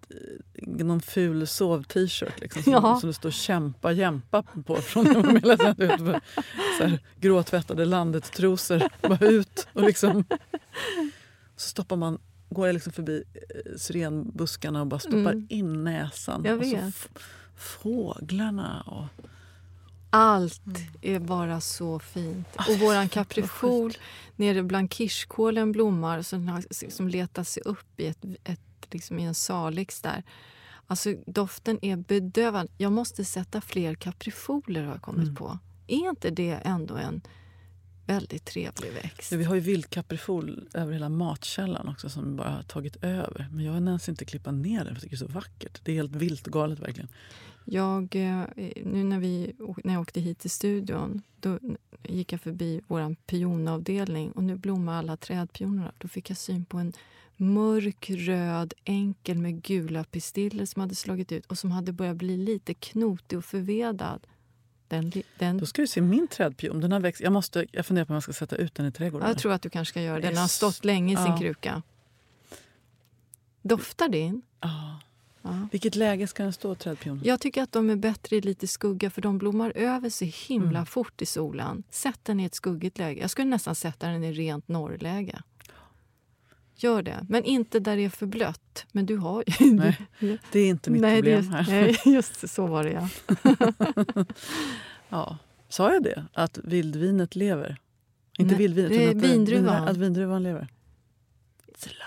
någon 0.67 1.01
ful 1.01 1.47
sov-t-shirt 1.47 2.41
liksom, 2.41 2.63
som, 2.63 2.73
Ja. 2.73 2.99
som 3.01 3.07
det 3.09 3.15
står 3.15 3.31
“kämpa, 3.31 3.93
jämpa” 3.93 4.43
på 4.43 4.77
från 4.77 5.05
var 5.15 5.23
med, 5.33 6.21
så 6.79 6.85
här, 6.85 6.99
gråtvättade 7.21 7.85
landet-trosor. 7.85 8.83
Bara 9.03 9.27
ut 9.29 9.69
och 9.73 9.83
liksom... 9.83 10.25
Så 11.57 11.69
stoppar 11.69 11.97
man, 11.97 12.19
går 12.51 12.67
jag 12.67 12.75
liksom 12.75 12.93
förbi 12.93 13.25
eh, 13.35 13.77
syrenbuskarna 13.77 14.81
och 14.81 14.87
bara 14.87 15.01
stoppar 15.01 15.19
Mm. 15.33 15.47
in 15.51 15.85
näsan. 15.85 16.43
Jag 16.45 16.59
och 16.59 16.65
så 16.65 16.77
vet. 16.77 17.09
fåglarna 17.57 18.81
och... 18.81 19.05
Allt 20.13 20.63
är 21.03 21.19
bara 21.19 21.61
så 21.61 21.99
fint. 21.99 22.49
Och 22.69 22.79
våran 22.79 23.09
kaprifol 23.09 23.93
nere 24.37 24.63
bland 24.63 24.93
kirskålen 24.93 25.73
blommar 25.73 26.23
som, 26.23 26.63
som 26.89 27.09
letar 27.09 27.45
sig 27.45 27.63
upp 27.67 28.01
i, 28.01 28.07
ett, 28.07 28.19
ett, 28.45 28.61
liksom 28.95 29.19
i 29.19 29.25
en 29.25 29.35
salix 29.35 30.01
där. 30.01 30.23
Alltså 30.87 31.15
doften 31.27 31.79
är 31.83 31.97
bedövande. 31.97 32.73
Jag 32.79 32.93
måste 32.93 33.25
sätta 33.25 33.61
fler 33.61 33.95
kaprifoler 33.95 34.83
har 34.85 34.93
jag 34.93 35.03
kommit 35.03 35.23
Mm. 35.25 35.35
på. 35.37 35.59
Är 35.87 36.09
inte 36.09 36.31
det 36.31 36.51
ändå 36.65 36.97
en 36.97 37.21
väldigt 38.07 38.45
trevlig 38.45 38.93
växt? 38.93 39.33
Ja, 39.33 39.39
vi 39.39 39.45
har 39.45 39.55
ju 39.55 39.61
vildkaprifol 39.61 40.69
över 40.75 40.93
hela 40.93 41.09
matkällan 41.09 41.89
också 41.89 42.09
som 42.11 42.37
bara 42.37 42.51
har 42.51 42.63
tagit 42.63 42.97
över. 43.05 43.49
Men 43.53 43.65
jag 43.65 43.73
har 43.73 43.79
ens 43.81 44.09
inte 44.09 44.25
klippa 44.25 44.51
ner 44.51 44.79
den 44.79 44.87
för 44.87 44.93
jag 44.93 45.01
tycker 45.03 45.17
det 45.17 45.25
är 45.25 45.29
så 45.29 45.33
vackert. 45.35 45.81
Det 45.85 45.93
är 45.93 45.97
helt 45.97 46.17
vilt 46.17 46.47
och 46.47 46.53
galet 46.53 46.79
verkligen. 46.79 47.09
Jag, 47.65 48.17
eh, 48.17 48.43
nu 48.85 49.05
när, 49.05 49.19
vi, 49.19 49.53
när 49.85 49.93
jag 49.95 50.01
åkte 50.01 50.21
hit 50.21 50.39
till 50.39 50.51
studion 50.51 51.23
då 51.41 51.59
gick 52.03 52.33
jag 52.33 52.41
förbi 52.41 52.81
vår 52.87 53.17
pionavdelning 53.27 54.33
och 54.33 54.45
nu 54.45 54.57
blommar 54.57 54.99
alla 54.99 55.17
trädpionerna. 55.17 55.93
Då 55.99 56.09
fick 56.09 56.31
jag 56.31 56.37
syn 56.37 56.65
på 56.65 56.79
en 56.79 56.93
mörk 57.41 58.11
röd 58.11 58.75
enkel 58.85 59.39
med 59.39 59.63
gula 59.63 60.05
pistiller 60.05 60.67
som 60.67 60.81
hade 60.81 60.95
slagit 60.95 61.33
ut 61.33 61.47
och 61.47 61.59
som 61.59 61.71
hade 61.71 61.93
börjat 61.93 62.17
bli 62.17 62.37
lite 62.37 62.75
knotig 62.75 63.39
och 63.39 63.45
förvedad. 63.45 64.27
Den, 64.89 65.13
den, 65.39 65.59
Då 65.59 65.67
ska 65.67 65.83
du 65.83 65.89
se 65.89 66.01
min 66.01 66.29
trädpion. 66.29 66.81
Den 66.81 66.93
har 66.93 67.01
växt. 67.01 67.21
Jag, 67.21 67.33
måste, 67.33 67.67
jag 67.73 67.87
funderar 67.87 68.05
på 68.07 68.11
om 68.13 68.15
jag 68.15 68.23
ska 68.23 68.33
sätta 68.33 68.57
ut 68.57 68.75
den 68.75 68.87
i 68.87 68.93
trädgården. 68.93 69.29
jag 69.29 69.39
tror 69.39 69.53
att 69.53 69.63
du 69.63 69.71
kanske 69.71 69.93
ska 69.93 70.03
göra 70.03 70.21
det. 70.21 70.29
Den 70.29 70.37
har 70.37 70.49
stått 70.49 70.85
länge 70.85 71.13
i 71.13 71.17
sin 71.17 71.27
Ja. 71.27 71.39
kruka. 71.39 71.83
Doftar 73.63 74.09
din? 74.09 74.43
Ja. 74.61 75.01
Ja. 75.43 75.69
Vilket 75.73 75.95
läge 75.97 76.27
ska 76.27 76.43
den 76.43 76.53
stå, 76.53 76.75
trädpionen? 76.75 77.21
Jag 77.25 77.41
tycker 77.41 77.63
att 77.63 77.73
de 77.73 77.91
är 77.91 77.97
bättre 77.97 78.37
i 78.37 78.41
lite 78.41 78.67
skugga 78.69 79.11
för 79.11 79.23
de 79.23 79.39
blommar 79.39 79.73
över 79.77 80.11
sig 80.11 80.29
himla 80.29 80.69
Mm. 80.79 80.87
fort 80.87 81.23
i 81.23 81.27
solen. 81.27 81.83
Sätt 81.91 82.21
den 82.23 82.41
i 82.41 82.45
ett 82.45 82.55
skuggigt 82.55 82.99
läge. 82.99 83.21
Jag 83.21 83.31
skulle 83.31 83.49
nästan 83.51 83.75
sätta 83.75 84.09
den 84.09 84.25
i 84.25 84.33
rent 84.33 84.69
norrläge. 84.69 85.43
Gör 86.83 87.03
det. 87.03 87.27
Men 87.29 87.45
inte 87.45 87.81
där 87.81 87.97
det 87.97 88.05
är 88.05 88.11
för 88.11 88.27
blött. 88.27 88.87
Men 88.93 89.07
du 89.07 89.17
har 89.17 89.45
ju... 89.47 89.73
Nej, 89.73 89.97
det 90.53 90.61
är 90.61 90.69
inte 90.69 90.91
mitt 90.91 91.03
Nej, 91.03 91.17
problem 91.17 91.51
det, 91.51 91.57
här. 91.57 91.67
Nej, 91.69 92.15
just 92.15 92.49
så 92.49 92.67
var 92.67 92.85
det 92.85 92.91
ja. 92.91 93.09
Ja. 95.09 95.39
Sa 95.69 95.93
jag 95.93 96.03
det? 96.03 96.25
Att 96.33 96.59
vildvinet 96.65 97.37
lever? 97.37 97.77
Inte 98.39 98.55
Nej, 98.55 98.59
vildvinet, 98.59 98.91
det 98.91 99.05
är 99.05 99.09
utan 99.09 99.19
att, 99.19 99.25
vindruvan. 99.25 99.89
Att 99.89 99.97
vindruvan 99.97 100.43
lever. 100.43 100.69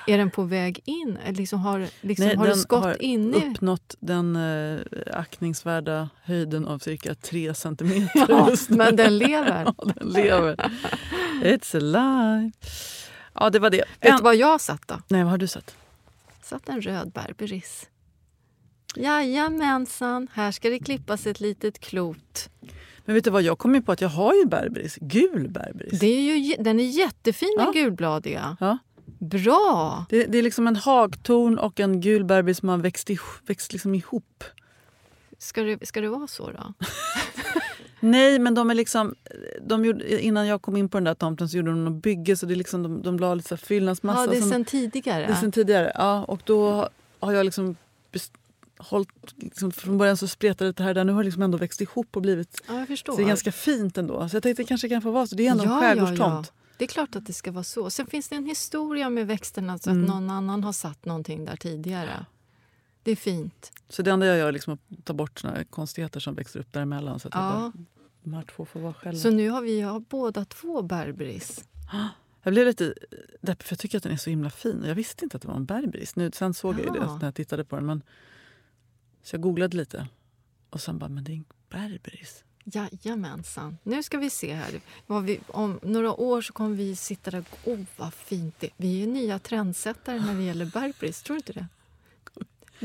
Är 0.07 0.17
den 0.17 0.31
på 0.31 0.43
väg 0.43 0.79
in? 0.85 1.17
Liksom 1.29 1.59
har 1.59 1.87
liksom, 2.01 2.25
Nej, 2.25 2.35
har 2.35 2.47
den 2.47 2.57
skott 2.57 2.83
har 2.83 3.01
in 3.01 3.33
i... 3.33 3.37
uppnått 3.37 3.95
den 3.99 4.35
eh, 4.35 4.79
aktningsvärda 5.13 6.09
höjden 6.23 6.65
av 6.65 6.79
cirka 6.79 7.15
tre 7.15 7.53
centimeter 7.55 8.25
Ja, 8.29 8.55
men 8.69 8.95
den 8.95 9.17
lever. 9.17 9.73
Ja, 9.77 9.93
den 9.95 10.09
lever. 10.09 10.55
It's 11.43 11.75
alive. 11.75 12.51
Ja, 13.33 13.49
det 13.49 13.59
var 13.59 13.69
det. 13.69 13.77
Vet 13.77 13.87
En... 13.99 14.17
du 14.17 14.23
vad 14.23 14.35
jag 14.35 14.61
satt 14.61 14.87
då? 14.87 14.99
Nej, 15.07 15.23
vad 15.23 15.31
har 15.31 15.37
du 15.37 15.47
sett? 15.47 15.75
satt 16.43 16.69
en 16.69 16.81
röd 16.81 17.11
berberis. 17.11 17.87
Jajamensan, 18.95 20.27
här 20.33 20.51
ska 20.51 20.69
det 20.69 20.79
klippas 20.79 21.27
ett 21.27 21.39
litet 21.39 21.79
klot. 21.79 22.49
Men 23.05 23.15
vet 23.15 23.23
du 23.23 23.29
vad, 23.29 23.41
jag 23.43 23.57
kom 23.59 23.75
ju 23.75 23.81
på 23.81 23.91
att 23.91 24.01
jag 24.01 24.09
har 24.09 24.33
ju 24.33 24.45
berberis. 24.45 24.97
Gul 25.01 25.49
berberis. 25.49 25.99
Det 25.99 26.05
är 26.07 26.37
ju, 26.37 26.55
den 26.63 26.79
är 26.79 26.83
jättefin, 26.85 27.53
Ja. 27.57 27.63
den 27.63 27.73
gulbladiga. 27.73 28.57
Ja. 28.59 28.77
Bra! 29.19 30.05
Det, 30.09 30.25
det 30.25 30.37
är 30.37 30.43
liksom 30.43 30.67
en 30.67 30.75
hagtorn 30.75 31.57
och 31.57 31.79
en 31.79 32.01
gul 32.01 32.23
berberis 32.25 32.57
som 32.57 32.69
har 32.69 32.77
växt, 32.77 33.09
i, 33.09 33.17
växt 33.45 33.73
liksom 33.73 33.95
ihop. 33.95 34.43
Ska 35.37 35.63
det, 35.63 35.87
ska 35.87 36.01
det 36.01 36.09
vara 36.09 36.27
så 36.27 36.51
då? 36.51 36.73
Nej, 38.03 38.39
men 38.39 38.53
de 38.53 38.69
är 38.69 38.73
liksom... 38.75 39.15
De 39.67 39.85
gjorde, 39.85 40.23
innan 40.23 40.47
jag 40.47 40.61
kom 40.61 40.77
in 40.77 40.89
på 40.89 40.97
den 40.97 41.03
där 41.03 41.13
tomten 41.13 41.49
så 41.49 41.57
gjorde 41.57 41.69
de 41.71 41.85
något 41.85 42.03
bygge 42.03 42.37
så 42.37 42.45
det 42.45 42.53
är 42.53 42.55
liksom, 42.55 42.83
de, 42.83 43.01
de 43.01 43.19
la 43.19 43.35
lite 43.35 43.57
fyllnadsmassa. 43.57 44.21
Ja, 44.21 44.27
det 44.27 44.37
är 44.37 44.41
som- 44.41 44.49
sen 44.49 44.65
tidigare. 44.65 45.25
det 45.25 45.31
är 45.31 45.35
sen 45.35 45.51
tidigare. 45.51 45.91
Ja, 45.95 46.23
och 46.23 46.41
då 46.45 46.89
har 47.19 47.31
jag 47.31 47.45
liksom 47.45 47.75
hållit, 48.77 49.09
liksom, 49.35 49.71
från 49.71 49.97
början 49.97 50.17
så 50.17 50.27
spretade 50.27 50.71
det 50.71 50.83
här 50.83 50.93
där. 50.93 51.03
Nu 51.03 51.11
har 51.11 51.19
det 51.19 51.25
liksom 51.25 51.41
ändå 51.43 51.57
växt 51.57 51.81
ihop 51.81 52.15
och 52.15 52.21
blivit... 52.21 52.61
ja. 52.67 52.85
Så 53.05 53.15
det 53.15 53.23
är 53.23 53.27
ganska 53.27 53.51
fint 53.51 53.97
ändå. 53.97 54.29
Så 54.29 54.35
jag 54.35 54.43
tänkte 54.43 54.63
det 54.63 54.67
kanske 54.67 54.89
kan 54.89 55.01
få 55.01 55.11
vara 55.11 55.27
så. 55.27 55.35
Det 55.35 55.47
är 55.47 55.51
ändå 55.51 55.63
en 55.63 55.69
Ja, 55.69 55.79
skärgårdstomt. 55.81 56.19
ja. 56.19 56.53
Det 56.77 56.83
är 56.83 56.87
klart 56.87 57.15
att 57.15 57.25
det 57.25 57.33
ska 57.33 57.51
vara 57.51 57.63
så. 57.63 57.89
Sen 57.89 58.05
finns 58.07 58.27
det 58.29 58.35
en 58.35 58.45
historia 58.45 59.09
med 59.09 59.27
växterna 59.27 59.77
så 59.77 59.89
att 59.89 59.93
Mm. 59.95 60.05
någon 60.05 60.29
annan 60.29 60.63
har 60.63 60.73
satt 60.73 61.05
någonting 61.05 61.45
där 61.45 61.55
tidigare. 61.55 62.25
Det 63.03 63.11
är 63.11 63.15
fint. 63.15 63.71
Så 63.89 64.01
det 64.01 64.11
enda 64.11 64.25
jag 64.25 64.37
gör 64.37 64.47
är 64.47 64.51
liksom 64.51 64.73
att 64.73 65.05
ta 65.05 65.13
bort 65.13 65.39
såna 65.39 65.63
konstigheter 65.63 66.19
som 66.19 66.35
växer 66.35 66.59
upp 66.59 66.73
däremellan. 66.73 67.19
Så 67.19 67.27
att 67.27 67.33
jag 67.33 67.43
Ja. 67.43 67.49
bara, 67.49 67.71
de 68.23 68.33
här 68.33 68.43
två 68.43 68.65
får 68.65 68.79
vara 68.79 68.93
själva. 68.93 69.19
Så 69.19 69.29
nu 69.31 69.49
har 69.49 69.61
vi 69.61 69.81
har 69.81 69.99
båda 69.99 70.45
två 70.45 70.81
berberis. 70.81 71.65
Jag 72.43 72.53
blev 72.53 72.65
lite 72.65 72.93
deppig 73.41 73.67
för 73.67 73.73
jag 73.73 73.79
tycker 73.79 73.97
att 73.97 74.03
den 74.03 74.11
är 74.11 74.17
så 74.17 74.29
himla 74.29 74.49
fin. 74.49 74.83
Jag 74.87 74.95
visste 74.95 75.25
inte 75.25 75.37
att 75.37 75.41
det 75.41 75.47
var 75.47 75.55
en 75.55 75.65
berberis. 75.65 76.15
Nu, 76.15 76.31
sen 76.33 76.53
såg 76.53 76.73
jag 76.79 76.85
ju 76.85 76.91
det 76.91 77.05
när 77.05 77.23
jag 77.23 77.35
tittade 77.35 77.65
på 77.65 77.75
den. 77.75 77.85
Men, 77.85 78.01
så 79.23 79.35
jag 79.35 79.41
googlade 79.41 79.77
lite. 79.77 80.07
Och 80.69 80.81
sen 80.81 80.97
bara, 80.99 81.09
men 81.09 81.23
det 81.23 81.31
är 81.31 81.35
en 81.35 81.45
berberis. 81.69 82.43
Jajamensan. 82.65 83.77
Nu 83.83 84.03
ska 84.03 84.17
vi 84.17 84.29
se 84.29 84.53
här. 84.53 84.81
Vi, 85.21 85.39
om 85.47 85.79
några 85.83 86.13
år 86.13 86.41
så 86.41 86.53
kommer 86.53 86.75
vi 86.75 86.95
sitta 86.95 87.31
där 87.31 87.39
och 87.63 87.67
oh, 87.73 87.79
vad 87.97 88.13
fint 88.13 88.55
det 88.59 88.69
Vi 88.77 89.03
är 89.03 89.07
nya 89.07 89.39
trendsättare 89.39 90.19
när 90.19 90.35
det 90.35 90.43
gäller 90.43 90.65
berberis. 90.65 91.21
Tror 91.23 91.33
du 91.35 91.37
inte 91.37 91.53
det? 91.53 91.67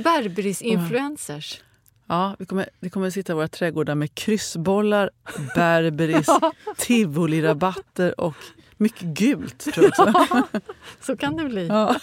Berberis-influencers. 0.04 1.62
Ja, 2.06 2.36
vi 2.38 2.46
kommer, 2.46 2.68
vi 2.80 2.90
kommer 2.90 3.10
sitta 3.10 3.32
i 3.32 3.36
våra 3.36 3.48
trädgårdar 3.48 3.94
med 3.94 4.14
kryssbollar, 4.14 5.10
berberis, 5.54 6.26
tivolirabatter 6.76 8.20
och 8.20 8.34
mycket 8.76 9.02
gult. 9.02 9.58
Tror 9.58 9.90
jag 9.96 10.08
också. 10.08 10.42
Så 11.00 11.16
kan 11.16 11.36
det 11.36 11.44
bli. 11.44 11.66
Ja. 11.66 11.96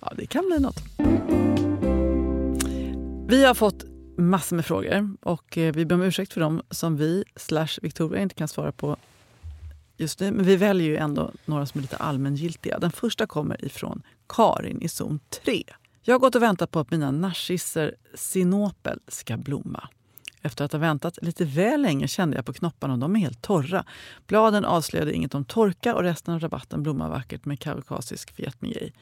ja, 0.00 0.12
det 0.16 0.26
kan 0.26 0.46
bli 0.46 0.58
något. 0.58 0.82
Vi 3.28 3.44
har 3.44 3.54
fått 3.54 3.84
massor 4.16 4.56
med 4.56 4.66
frågor 4.66 5.16
och 5.20 5.58
eh, 5.58 5.74
vi 5.74 5.84
ber 5.84 5.94
om 5.94 6.02
ursäkt 6.02 6.32
för 6.32 6.40
dem 6.40 6.62
som 6.70 6.96
vi 6.96 7.24
slash 7.36 7.78
Victoria 7.82 8.22
inte 8.22 8.34
kan 8.34 8.48
svara 8.48 8.72
på 8.72 8.96
just 9.96 10.20
nu. 10.20 10.30
Men 10.30 10.44
vi 10.44 10.56
väljer 10.56 10.88
ju 10.88 10.96
ändå 10.96 11.32
några 11.44 11.66
som 11.66 11.78
är 11.78 11.82
lite 11.82 11.96
allmängiltiga. 11.96 12.78
Den 12.78 12.90
första 12.90 13.26
kommer 13.26 13.64
ifrån 13.64 14.02
Karin 14.28 14.82
i 14.82 14.88
zon 14.88 15.20
3. 15.44 15.64
Jag 16.02 16.14
har 16.14 16.18
gått 16.18 16.34
och 16.34 16.42
väntat 16.42 16.70
på 16.70 16.80
att 16.80 16.90
mina 16.90 17.10
narcisser 17.10 17.94
sinopel 18.14 19.00
ska 19.08 19.36
blomma. 19.36 19.88
Efter 20.42 20.64
att 20.64 20.72
ha 20.72 20.78
väntat 20.78 21.18
lite 21.22 21.44
väl 21.44 21.82
länge 21.82 22.08
kände 22.08 22.36
jag 22.36 22.46
på 22.46 22.52
knopparna 22.52 22.92
och 22.92 22.98
de 22.98 23.16
är 23.16 23.20
helt 23.20 23.42
torra. 23.42 23.84
Bladen 24.26 24.64
avslöjade 24.64 25.12
inget 25.12 25.34
om 25.34 25.44
torka 25.44 25.94
och 25.94 26.02
resten 26.02 26.34
av 26.34 26.40
rabatten 26.40 26.82
blommar 26.82 27.08
vackert 27.08 27.44
med 27.44 27.60
kaukasisk 27.60 28.34
fietmigej. 28.34 28.92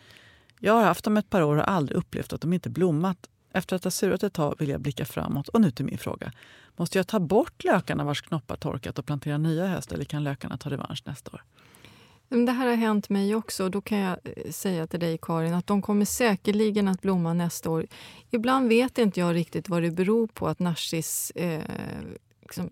Jag 0.61 0.73
har 0.73 0.85
haft 0.85 1.05
dem 1.05 1.17
ett 1.17 1.31
par 1.31 1.43
år 1.43 1.57
och 1.57 1.71
aldrig 1.71 1.99
upplevt 1.99 2.33
att 2.33 2.41
de 2.41 2.53
inte 2.53 2.71
blommat. 2.71 3.29
Efter 3.53 3.77
att 3.77 3.85
ha 3.85 3.91
surat 3.91 4.23
ett 4.23 4.33
tag 4.33 4.55
vill 4.59 4.69
jag 4.69 4.81
blicka 4.81 5.05
framåt 5.05 5.49
och 5.49 5.61
nu 5.61 5.71
till 5.71 5.85
min 5.85 5.99
fråga. 5.99 6.33
Måste 6.77 6.99
jag 6.99 7.07
ta 7.07 7.21
bort 7.21 7.65
lökarna 7.65 8.05
vars 8.05 8.23
knoppar 8.23 8.57
torkat 8.57 8.99
och 8.99 9.07
plantera 9.07 9.39
nya 9.39 9.65
i 9.65 9.69
höst 9.69 9.93
eller 9.93 10.05
kan 10.05 10.25
lökarna 10.25 10.57
ta 10.57 10.71
revansch 10.71 11.03
nästa 11.07 11.31
år? 11.31 11.43
Det 12.29 12.53
här 12.53 12.67
har 12.67 12.75
hänt 12.75 13.09
mig 13.09 13.35
också. 13.35 13.69
Då 13.69 13.81
kan 13.81 13.99
jag 13.99 14.19
eh, 14.25 14.51
säga 14.51 14.87
till 14.87 15.01
dig, 15.01 15.19
Karin, 15.23 15.55
att 15.55 15.67
de 15.67 15.83
kommer 15.83 16.05
säkerligen 16.05 16.89
att 16.89 17.03
blomma 17.03 17.35
nästa 17.35 17.71
år. 17.71 17.87
Ibland 18.31 18.69
vet 18.69 18.99
inte 18.99 19.21
jag 19.21 19.35
riktigt 19.35 19.69
vad 19.69 19.83
det 19.83 19.91
beror 19.91 20.27
på 20.27 20.49
att 20.49 20.59
narcis 20.59 21.31
eh, 21.31 21.63
liksom, 22.43 22.71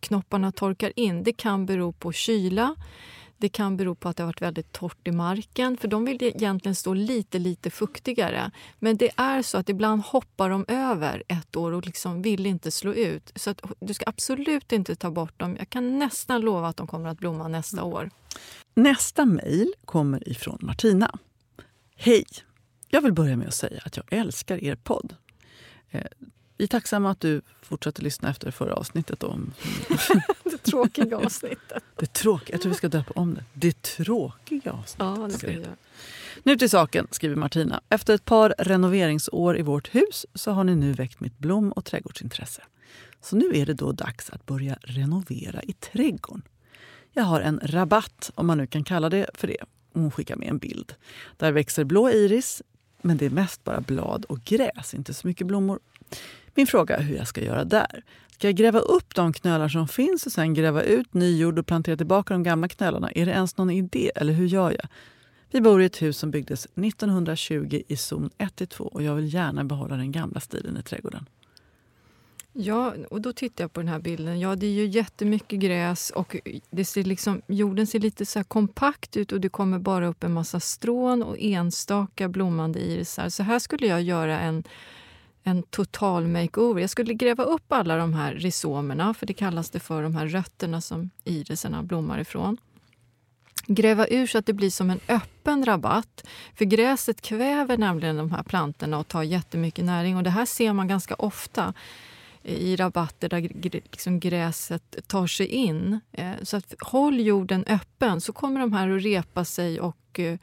knopparna 0.00 0.52
torkar 0.52 0.92
in. 0.96 1.22
Det 1.22 1.32
kan 1.32 1.66
bero 1.66 1.92
på 1.92 2.12
kyla. 2.12 2.74
Det 3.36 3.48
kan 3.48 3.76
bero 3.76 3.94
på 3.94 4.08
att 4.08 4.16
det 4.16 4.22
har 4.22 4.28
varit 4.28 4.42
väldigt 4.42 4.72
torrt 4.72 5.08
i 5.08 5.10
marken, 5.10 5.76
för 5.76 5.88
de 5.88 6.04
vill 6.04 6.22
egentligen 6.22 6.74
stå 6.74 6.94
lite, 6.94 7.38
lite 7.38 7.70
fuktigare. 7.70 8.50
Men 8.78 8.96
det 8.96 9.10
är 9.16 9.42
så 9.42 9.58
att 9.58 9.68
ibland 9.68 10.02
hoppar 10.02 10.50
de 10.50 10.64
över 10.68 11.22
ett 11.28 11.56
år 11.56 11.72
och 11.72 11.86
liksom 11.86 12.22
vill 12.22 12.46
inte 12.46 12.70
slå 12.70 12.94
ut. 12.94 13.32
Så 13.34 13.50
att 13.50 13.62
du 13.80 13.94
ska 13.94 14.04
absolut 14.08 14.72
inte 14.72 14.96
ta 14.96 15.10
bort 15.10 15.38
dem. 15.38 15.56
Jag 15.58 15.70
kan 15.70 15.98
nästan 15.98 16.40
lova 16.40 16.68
att 16.68 16.76
de 16.76 16.86
kommer 16.86 17.08
att 17.08 17.18
blomma 17.18 17.48
nästa 17.48 17.80
mm. 17.80 17.92
år. 17.92 18.10
Nästa 18.74 19.24
mejl 19.24 19.72
kommer 19.84 20.28
ifrån 20.28 20.58
Martina. 20.62 21.18
Hej! 21.96 22.24
Jag 22.88 23.00
vill 23.00 23.12
börja 23.12 23.36
med 23.36 23.48
att 23.48 23.54
säga 23.54 23.82
att 23.84 23.96
jag 23.96 24.06
älskar 24.10 24.64
er 24.64 24.76
podd. 24.76 25.16
Eh, 25.90 26.04
vi 26.56 26.64
är 26.64 26.68
tacksamma 26.68 27.10
att 27.10 27.20
du 27.20 27.42
fortsätter 27.62 28.02
lyssna 28.02 28.30
efter 28.30 28.50
förra 28.50 28.74
avsnittet. 28.74 29.22
Om... 29.22 29.52
det 30.44 30.58
tråkiga 30.58 31.16
avsnittet. 31.16 31.84
Det 31.96 32.12
tråkiga. 32.12 32.54
Jag 32.54 32.62
tror 32.62 32.72
vi 32.72 32.78
ska 32.78 32.88
döpa 32.88 33.12
om 33.16 33.34
det. 33.34 33.44
Det 33.54 33.82
tråkiga 33.82 34.72
avsnittet. 34.72 35.18
Ja, 35.18 35.26
det 35.26 35.32
ska 35.32 35.46
vi 35.46 35.52
göra. 35.52 35.76
Nu 36.42 36.56
till 36.56 36.70
saken, 36.70 37.08
skriver 37.10 37.36
Martina. 37.36 37.80
Efter 37.88 38.14
ett 38.14 38.24
par 38.24 38.54
renoveringsår 38.58 39.58
i 39.58 39.62
vårt 39.62 39.94
hus 39.94 40.26
så 40.34 40.50
har 40.50 40.64
ni 40.64 40.74
nu 40.74 40.92
väckt 40.92 41.20
mitt 41.20 41.38
blom 41.38 41.72
och 41.72 41.84
trädgårdsintresse. 41.84 42.62
Så 43.20 43.36
nu 43.36 43.50
är 43.54 43.66
det 43.66 43.74
då 43.74 43.92
dags 43.92 44.30
att 44.30 44.46
börja 44.46 44.78
renovera 44.82 45.62
i 45.62 45.72
trädgården. 45.72 46.42
Jag 47.16 47.24
har 47.24 47.40
en 47.40 47.60
rabatt, 47.62 48.30
om 48.34 48.46
man 48.46 48.58
nu 48.58 48.66
kan 48.66 48.84
kalla 48.84 49.08
det 49.08 49.26
för 49.34 49.46
det. 49.46 49.56
Hon 49.92 50.10
skickar 50.10 50.36
med 50.36 50.48
en 50.48 50.58
bild. 50.58 50.94
Där 51.36 51.52
växer 51.52 51.84
blå 51.84 52.10
iris, 52.10 52.62
men 53.02 53.16
det 53.16 53.26
är 53.26 53.30
mest 53.30 53.64
bara 53.64 53.80
blad 53.80 54.24
och 54.24 54.44
gräs, 54.44 54.94
inte 54.94 55.14
så 55.14 55.26
mycket 55.26 55.46
blommor. 55.46 55.78
Min 56.54 56.66
fråga 56.66 56.96
är 56.96 57.02
hur 57.02 57.16
jag 57.16 57.28
ska 57.28 57.40
göra 57.40 57.64
där. 57.64 58.04
Ska 58.32 58.48
jag 58.48 58.56
gräva 58.56 58.78
upp 58.78 59.14
de 59.14 59.32
knölar 59.32 59.68
som 59.68 59.88
finns 59.88 60.26
och 60.26 60.32
sen 60.32 60.54
gräva 60.54 60.82
ut 60.82 61.14
ny 61.14 61.38
jord 61.38 61.58
och 61.58 61.66
plantera 61.66 61.96
tillbaka 61.96 62.34
de 62.34 62.42
gamla 62.42 62.68
knölarna? 62.68 63.10
Är 63.10 63.26
det 63.26 63.32
ens 63.32 63.56
någon 63.56 63.70
idé 63.70 64.10
eller 64.16 64.32
hur 64.32 64.46
gör 64.46 64.70
jag? 64.70 64.88
Vi 65.50 65.60
bor 65.60 65.82
i 65.82 65.84
ett 65.84 66.02
hus 66.02 66.18
som 66.18 66.30
byggdes 66.30 66.66
1920 66.66 67.82
i 67.88 67.96
zon 67.96 68.30
1-2 68.38 68.80
och 68.80 69.02
jag 69.02 69.14
vill 69.14 69.34
gärna 69.34 69.64
behålla 69.64 69.96
den 69.96 70.12
gamla 70.12 70.40
stilen 70.40 70.76
i 70.76 70.82
trädgården. 70.82 71.28
Ja, 72.56 72.94
och 73.10 73.20
då 73.20 73.32
tittar 73.32 73.64
jag 73.64 73.72
på 73.72 73.80
den 73.80 73.88
här 73.88 73.98
bilden. 73.98 74.40
Ja, 74.40 74.56
det 74.56 74.66
är 74.66 74.70
ju 74.72 74.86
jättemycket 74.86 75.58
gräs 75.58 76.10
och 76.10 76.36
det 76.70 76.84
ser 76.84 77.04
liksom, 77.04 77.42
jorden 77.46 77.86
ser 77.86 78.00
lite 78.00 78.26
så 78.26 78.44
kompakt 78.44 79.16
ut 79.16 79.32
och 79.32 79.40
det 79.40 79.48
kommer 79.48 79.78
bara 79.78 80.06
upp 80.06 80.24
en 80.24 80.32
massa 80.32 80.60
strån 80.60 81.22
och 81.22 81.36
enstaka 81.38 82.28
blommande 82.28 82.80
irisar. 82.80 83.28
Så 83.28 83.42
här 83.42 83.58
skulle 83.58 83.86
jag 83.86 84.02
göra 84.02 84.40
en 84.40 84.64
en 85.46 85.62
total 85.62 86.26
makeover. 86.26 86.80
Jag 86.80 86.90
skulle 86.90 87.14
gräva 87.14 87.44
upp 87.44 87.72
alla 87.72 87.96
de 87.96 88.14
här 88.14 88.34
rhizomerna, 88.34 89.14
för 89.14 89.26
det 89.26 89.32
kallas 89.32 89.70
det 89.70 89.80
för 89.80 90.02
de 90.02 90.16
här 90.16 90.26
rötterna 90.26 90.80
som 90.80 91.10
iriserna 91.24 91.82
blommar 91.82 92.18
ifrån. 92.18 92.56
Gräva 93.66 94.06
ur 94.06 94.26
så 94.26 94.38
att 94.38 94.46
det 94.46 94.52
blir 94.52 94.70
som 94.70 94.90
en 94.90 95.00
öppen 95.08 95.64
rabatt. 95.64 96.26
För 96.54 96.64
gräset 96.64 97.20
kväver 97.20 97.78
nämligen 97.78 98.16
de 98.16 98.30
här 98.30 98.42
plantorna 98.42 98.98
och 98.98 99.08
tar 99.08 99.22
jättemycket 99.22 99.84
näring. 99.84 100.16
Och 100.16 100.22
det 100.22 100.30
här 100.30 100.46
ser 100.46 100.72
man 100.72 100.88
ganska 100.88 101.14
ofta 101.14 101.74
i 102.44 102.76
rabatter 102.76 103.28
där 103.28 103.40
liksom 103.72 104.20
gräset 104.20 105.08
tar 105.08 105.26
sig 105.26 105.46
in. 105.46 106.00
Eh, 106.12 106.32
så 106.42 106.56
att 106.56 106.74
håll 106.80 107.20
jorden 107.20 107.64
öppen 107.66 108.20
så 108.20 108.32
kommer 108.32 108.60
de 108.60 108.72
här 108.72 108.88
att 108.88 109.02
repa 109.02 109.44
sig 109.44 109.80
och 109.80 110.20
eh, 110.20 110.38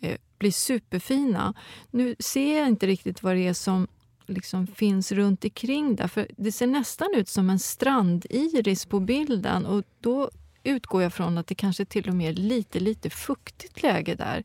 eh, 0.00 0.16
bli 0.38 0.52
superfina. 0.52 1.54
Nu 1.90 2.14
ser 2.18 2.58
jag 2.58 2.68
inte 2.68 2.86
riktigt 2.86 3.22
vad 3.22 3.36
det 3.36 3.46
är 3.46 3.52
som 3.52 3.88
liksom 4.26 4.66
finns 4.66 5.12
runt 5.12 5.44
omkring 5.44 5.96
där. 5.96 6.08
För 6.08 6.26
det 6.36 6.52
ser 6.52 6.66
nästan 6.66 7.08
ut 7.14 7.28
som 7.28 7.50
en 7.50 7.58
strandiris 7.58 8.86
på 8.86 9.00
bilden 9.00 9.66
och 9.66 9.84
då 10.00 10.30
utgår 10.62 11.02
jag 11.02 11.12
från 11.12 11.38
att 11.38 11.46
det 11.46 11.54
kanske 11.54 11.84
till 11.84 12.08
och 12.08 12.14
med 12.14 12.30
är 12.30 12.42
lite, 12.42 12.80
lite 12.80 13.10
fuktigt 13.10 13.82
läge 13.82 14.14
där. 14.14 14.44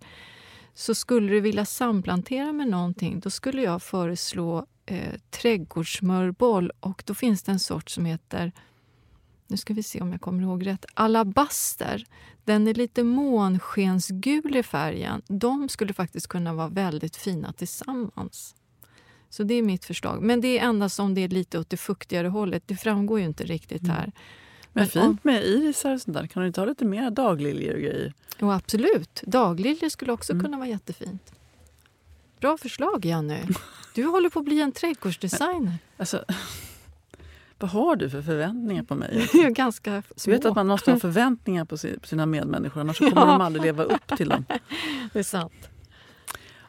Så 0.78 0.95
skulle 0.95 1.32
du 1.32 1.39
vilja 1.39 1.65
samplantera 1.65 2.53
med 2.53 2.67
någonting, 2.67 3.19
då 3.19 3.30
skulle 3.30 3.61
jag 3.61 3.84
föreslå 3.84 4.65
eh, 4.86 5.13
trädgårdsmörboll 5.30 6.71
och 6.80 7.03
då 7.05 7.13
finns 7.13 7.43
det 7.43 7.51
en 7.51 7.59
sort 7.59 7.89
som 7.89 8.05
heter 8.05 8.51
nu 9.47 9.57
ska 9.57 9.73
vi 9.73 9.84
se 9.84 10.01
om 10.01 10.11
jag 10.11 10.21
kommer 10.21 10.43
ihåg 10.43 10.67
rätt. 10.67 10.86
Alabaster. 10.93 12.05
Den 12.43 12.67
är 12.67 12.73
lite 12.73 13.03
månskensgul 13.03 14.55
i 14.55 14.63
färgen. 14.63 15.21
De 15.28 15.69
skulle 15.69 15.93
faktiskt 15.93 16.28
kunna 16.28 16.53
vara 16.53 16.67
väldigt 16.67 17.15
fina 17.15 17.53
tillsammans. 17.53 18.55
Så 19.30 19.43
det 19.43 19.53
är 19.53 19.61
mitt 19.61 19.86
förslag. 19.86 20.21
Men 20.21 20.41
det 20.41 20.59
är 20.59 20.65
endast 20.65 20.99
om 20.99 21.13
det 21.13 21.21
är 21.21 21.28
lite 21.28 21.59
åt 21.59 21.69
det 21.69 21.78
fuktigare 21.78 22.28
hållet. 22.28 22.63
Det 22.65 22.76
framgår 22.76 23.19
ju 23.19 23.26
inte 23.26 23.43
riktigt 23.43 23.84
mm. 23.84 23.95
här. 23.95 24.11
Men, 24.76 24.88
fint 24.88 25.23
med 25.23 25.43
irisar 25.43 25.93
och 25.93 26.01
sånt 26.01 26.17
där. 26.17 26.28
Kan 26.28 26.41
du 26.41 26.47
inte 26.47 26.61
ha 26.61 26.65
lite 26.65 26.86
mer 26.86 27.11
dagliljor 27.11 27.73
och 27.73 27.82
grejer? 27.82 28.13
Jo, 28.39 28.51
absolut. 28.51 29.21
Dagliljor 29.26 29.89
skulle 29.89 30.11
också 30.11 30.34
mm. 30.34 30.45
kunna 30.45 30.57
vara 30.57 30.67
jättefint. 30.67 31.34
Bra 32.39 32.57
förslag, 32.57 33.05
Janne. 33.05 33.47
Du 33.93 34.03
håller 34.05 34.30
på 34.30 34.39
att 34.39 34.45
bli 34.45 34.61
en 34.61 34.71
trädgårdsdesigner. 34.71 35.73
Alltså, 35.97 36.26
vad 37.59 37.69
har 37.69 37.95
du 37.95 38.09
för 38.09 38.21
förväntningar 38.21 38.84
på 38.84 38.95
mig? 38.95 39.30
Ganska 39.49 40.03
små. 40.15 40.32
Du 40.32 40.38
vet 40.38 40.45
att 40.45 40.55
man 40.55 40.67
måste 40.67 40.91
ha 40.91 40.99
förväntningar 41.09 41.65
på 41.65 41.78
sina 42.07 42.26
medmänniskor, 42.26 42.82
annars 42.82 42.97
kommer 42.97 43.11
ja. 43.15 43.26
de 43.26 43.41
aldrig 43.41 43.63
leva 43.63 43.84
upp 43.84 44.17
till 44.17 44.30
dem. 44.30 44.45
Det 45.13 45.19
är 45.19 45.23
sant. 45.23 45.69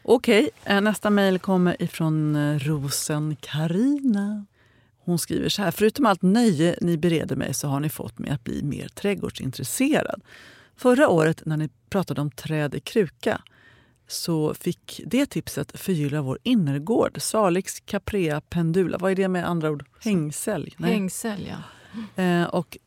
Okej, 0.02 0.50
eh, 0.64 0.80
nästa 0.80 1.10
mejl 1.10 1.38
kommer 1.38 1.82
ifrån 1.82 2.36
eh, 2.36 2.58
Rosen 2.58 3.36
Karina. 3.40 4.44
Hon 5.06 5.18
skriver 5.18 5.48
så 5.48 5.62
här. 5.62 5.70
Förutom 5.70 6.06
allt 6.06 6.22
nöje 6.22 6.78
ni 6.80 6.98
bereder 6.98 7.36
mig 7.36 7.54
så 7.54 7.68
har 7.68 7.80
ni 7.80 7.88
fått 7.88 8.18
mig 8.18 8.30
att 8.30 8.44
bli 8.44 8.62
mer 8.62 8.88
trädgårdsintresserad. 8.88 10.22
Förra 10.76 11.08
året 11.08 11.42
när 11.46 11.56
ni 11.56 11.68
pratade 11.90 12.20
om 12.20 12.30
träd 12.30 12.74
i 12.74 12.80
kruka 12.80 13.42
så 14.06 14.54
fick 14.54 15.00
det 15.06 15.26
tipset 15.26 15.80
förgylla 15.80 16.22
vår 16.22 16.38
innergård. 16.42 17.22
Salix 17.22 17.80
caprea 17.80 18.40
pendula. 18.40 18.98
Vad 18.98 19.10
är 19.10 19.16
det 19.16 19.28
med 19.28 19.48
andra 19.48 19.70
ord? 19.70 19.84
Hängsälj? 20.00 20.74
Nej. 20.76 20.90
Hängsälj, 20.90 21.54
ja. 22.16 22.22
Eh, 22.22 22.44
och 22.44 22.78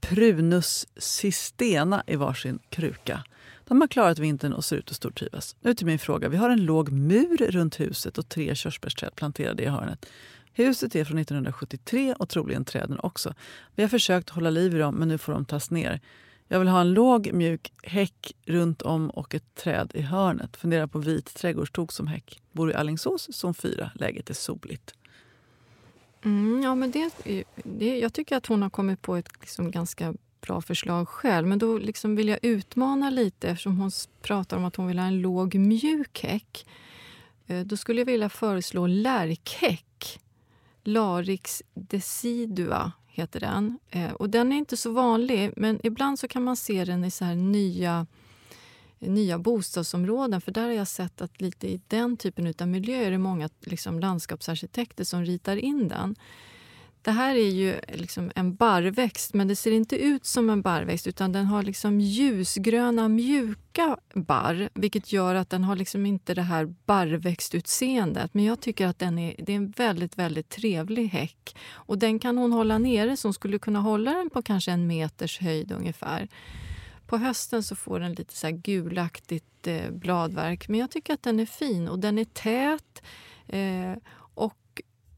Prunus 0.00 0.86
sistena 0.96 2.02
i 2.06 2.16
varsin 2.16 2.58
kruka. 2.68 3.24
De 3.64 3.80
har 3.80 3.88
klarat 3.88 4.18
vintern 4.18 4.52
och 4.52 4.64
ser 4.64 4.76
ut 4.76 4.90
att 4.90 4.96
stortrivas. 4.96 5.56
Nu 5.60 5.74
till 5.74 5.86
min 5.86 5.98
fråga. 5.98 6.28
Vi 6.28 6.36
har 6.36 6.50
en 6.50 6.64
låg 6.64 6.92
mur 6.92 7.50
runt 7.50 7.80
huset 7.80 8.18
och 8.18 8.28
tre 8.28 8.54
körsbärsträd 8.54 9.14
planterade 9.14 9.62
i 9.62 9.66
hörnet. 9.66 10.06
Huset 10.54 10.94
är 10.94 11.04
från 11.04 11.18
1973 11.18 12.14
och 12.18 12.28
troligen 12.28 12.64
träden 12.64 13.00
också. 13.02 13.34
Vi 13.74 13.82
har 13.82 13.88
försökt 13.88 14.30
hålla 14.30 14.50
liv 14.50 14.76
i 14.76 14.78
dem 14.78 14.94
men 14.94 15.08
nu 15.08 15.18
får 15.18 15.32
de 15.32 15.44
tas 15.44 15.70
ner. 15.70 16.00
Jag 16.48 16.58
vill 16.58 16.68
ha 16.68 16.80
en 16.80 16.94
låg 16.94 17.32
mjuk 17.32 17.72
häck 17.82 18.32
runt 18.46 18.82
om 18.82 19.10
och 19.10 19.34
ett 19.34 19.54
träd 19.54 19.90
i 19.94 20.00
hörnet. 20.00 20.56
Funderar 20.56 20.86
på 20.86 20.98
vit 20.98 21.34
trädgårdstok 21.34 21.92
som 21.92 22.06
häck. 22.06 22.42
Bor 22.52 22.70
i 22.70 22.74
Allingsås, 22.74 23.28
zon 23.32 23.54
4. 23.54 23.90
Läget 23.94 24.30
är 24.30 24.34
soligt. 24.34 24.94
Mm, 26.24 26.62
ja, 26.62 26.74
men 26.74 26.90
det, 26.90 27.10
det, 27.64 27.98
jag 27.98 28.12
tycker 28.12 28.36
att 28.36 28.46
hon 28.46 28.62
har 28.62 28.70
kommit 28.70 29.02
på 29.02 29.16
ett 29.16 29.28
liksom 29.40 29.70
ganska 29.70 30.14
bra 30.40 30.62
förslag 30.62 31.08
själv. 31.08 31.46
Men 31.46 31.58
då 31.58 31.78
liksom 31.78 32.16
vill 32.16 32.28
jag 32.28 32.38
utmana 32.42 33.10
lite 33.10 33.48
eftersom 33.48 33.78
hon 33.78 33.90
pratar 34.22 34.56
om 34.56 34.64
att 34.64 34.76
hon 34.76 34.86
vill 34.86 34.98
ha 34.98 35.06
en 35.06 35.20
låg 35.20 35.54
mjuk 35.54 36.22
häck. 36.22 36.66
Eh, 37.46 37.60
då 37.60 37.76
skulle 37.76 38.00
jag 38.00 38.06
vilja 38.06 38.28
föreslå 38.28 38.86
lärkhäck. 38.86 40.20
Larix 40.84 41.62
decidua 41.74 42.92
heter 43.06 43.40
den. 43.40 43.78
Eh, 43.90 44.12
och 44.12 44.30
den 44.30 44.52
är 44.52 44.56
inte 44.56 44.76
så 44.76 44.92
vanlig, 44.92 45.52
men 45.56 45.80
ibland 45.82 46.18
så 46.18 46.28
kan 46.28 46.42
man 46.42 46.56
se 46.56 46.84
den 46.84 47.04
i 47.04 47.10
så 47.10 47.24
här 47.24 47.34
nya 47.34 48.06
nya 48.98 49.38
bostadsområden. 49.38 50.40
För 50.40 50.52
där 50.52 50.62
har 50.62 50.70
jag 50.70 50.88
sett 50.88 51.20
att 51.20 51.40
lite 51.40 51.68
i 51.68 51.80
den 51.88 52.16
typen 52.16 52.54
av 52.58 52.68
miljö 52.68 52.96
är 52.96 53.10
det 53.10 53.18
många 53.18 53.48
liksom, 53.60 54.00
landskapsarkitekter 54.00 55.04
som 55.04 55.24
ritar 55.24 55.56
in 55.56 55.88
den. 55.88 56.16
Det 57.04 57.10
här 57.10 57.34
är 57.34 57.50
ju 57.50 57.80
liksom 57.88 58.30
en 58.34 58.54
barrväxt, 58.54 59.34
men 59.34 59.48
det 59.48 59.56
ser 59.56 59.70
inte 59.70 59.96
ut 59.96 60.26
som 60.26 60.50
en 60.50 60.62
barrväxt 60.62 61.06
utan 61.06 61.32
den 61.32 61.46
har 61.46 61.62
liksom 61.62 62.00
ljusgröna, 62.00 63.08
mjuka 63.08 63.96
barr 64.14 64.68
vilket 64.74 65.12
gör 65.12 65.34
att 65.34 65.50
den 65.50 65.64
har 65.64 65.76
liksom 65.76 66.06
inte 66.06 66.34
det 66.34 66.42
här 66.42 66.74
barrväxtutseendet. 66.86 68.34
Men 68.34 68.44
jag 68.44 68.60
tycker 68.60 68.86
att 68.86 68.98
den 68.98 69.18
är, 69.18 69.34
det 69.38 69.52
är 69.52 69.56
en 69.56 69.70
väldigt, 69.70 70.18
väldigt 70.18 70.48
trevlig 70.48 71.08
häck. 71.08 71.56
Och 71.72 71.98
den 71.98 72.18
kan 72.18 72.38
hon 72.38 72.52
hålla 72.52 72.78
nere, 72.78 73.16
så 73.16 73.28
hon 73.28 73.34
skulle 73.34 73.58
kunna 73.58 73.80
hålla 73.80 74.12
den 74.12 74.30
på 74.30 74.42
kanske 74.42 74.72
en 74.72 74.86
meters 74.86 75.40
höjd 75.40 75.72
ungefär. 75.72 76.28
På 77.06 77.16
hösten 77.16 77.62
så 77.62 77.76
får 77.76 78.00
den 78.00 78.12
lite 78.12 78.34
så 78.36 78.50
gulaktigt 78.50 79.66
eh, 79.66 79.90
bladverk, 79.90 80.68
men 80.68 80.80
jag 80.80 80.90
tycker 80.90 81.14
att 81.14 81.22
den 81.22 81.40
är 81.40 81.46
fin 81.46 81.88
och 81.88 81.98
den 81.98 82.18
är 82.18 82.24
tät. 82.24 83.02
Eh, 83.46 83.92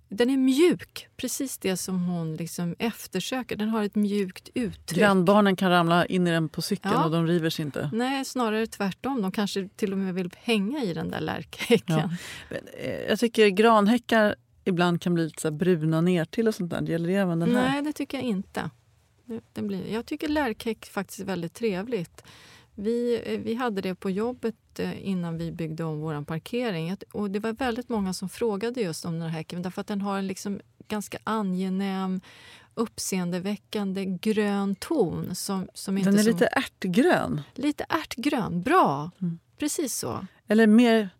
den 0.08 0.30
är 0.30 0.36
mjuk, 0.36 1.08
precis 1.16 1.58
det 1.58 1.76
som 1.76 2.04
hon 2.04 2.36
liksom 2.36 2.74
eftersöker. 2.78 3.56
Den 3.56 3.68
har 3.68 3.82
ett 3.82 3.94
mjukt 3.94 4.48
uttryck. 4.54 4.98
Grannbarnen 4.98 5.56
kan 5.56 5.70
ramla 5.70 6.06
in 6.06 6.26
i 6.26 6.30
den 6.30 6.48
på 6.48 6.62
cykeln 6.62 6.94
Ja. 6.94 7.04
och 7.04 7.10
de 7.10 7.26
river 7.26 7.50
sig 7.50 7.64
inte. 7.64 7.90
Nej, 7.92 8.24
snarare 8.24 8.66
tvärtom. 8.66 9.22
De 9.22 9.32
kanske 9.32 9.68
till 9.76 9.92
och 9.92 9.98
med 9.98 10.14
vill 10.14 10.30
hänga 10.42 10.82
i 10.82 10.94
den 10.94 11.10
där 11.10 11.20
lärkhäcken. 11.20 12.16
Ja. 12.50 12.56
Eh, 12.78 13.00
Jag 13.08 13.18
tycker 13.18 13.48
granhäckar 13.48 14.34
ibland 14.64 15.00
kan 15.02 15.14
bli 15.14 15.24
lite 15.24 15.42
så 15.42 15.50
bruna 15.50 16.00
ner 16.00 16.24
till 16.24 16.48
och 16.48 16.54
sånt 16.54 16.70
där. 16.70 16.82
Gäller 16.82 17.08
det 17.08 17.14
även 17.14 17.38
den 17.38 17.54
här? 17.56 17.68
Nej, 17.72 17.82
det 17.82 17.92
tycker 17.92 18.18
jag 18.18 18.24
inte. 18.26 18.70
Det 19.52 19.62
blir, 19.62 19.92
jag 19.92 20.06
tycker 20.06 20.28
lärkhäck 20.28 20.86
faktiskt 20.86 21.20
är 21.20 21.24
väldigt 21.24 21.54
trevligt. 21.54 22.22
Vi, 22.78 23.22
eh, 23.26 23.40
vi 23.40 23.54
hade 23.54 23.80
det 23.80 23.94
på 23.94 24.10
jobbet 24.10 24.78
eh, 24.78 25.08
innan 25.08 25.38
vi 25.38 25.52
byggde 25.52 25.84
om 25.84 26.00
vår 26.00 26.24
parkering. 26.24 26.96
Och 27.12 27.30
det 27.30 27.38
var 27.38 27.52
väldigt 27.52 27.88
många 27.88 28.12
som 28.12 28.28
frågade 28.28 28.80
just 28.80 29.04
om 29.04 29.12
den 29.12 29.22
här 29.22 29.28
häcken 29.28 29.62
därför 29.62 29.80
att 29.80 29.86
den 29.86 30.00
har 30.00 30.18
en 30.18 30.26
liksom 30.26 30.60
ganska 30.88 31.18
angenäm 31.24 32.20
uppseendeväckande 32.74 34.04
grön 34.04 34.74
ton. 34.74 35.34
Som, 35.34 35.68
som 35.74 35.98
inte 35.98 36.10
Den 36.10 36.18
är 36.18 36.22
som, 36.22 36.32
lite 36.32 36.46
ärtgrön. 36.46 37.42
lite 37.54 37.86
ärtgrön. 37.88 38.62
Bra! 38.62 39.10
Mm. 39.20 39.38
Precis 39.58 39.96
så. 39.96 40.26
Eller 40.48 40.66
mer... 40.66 41.10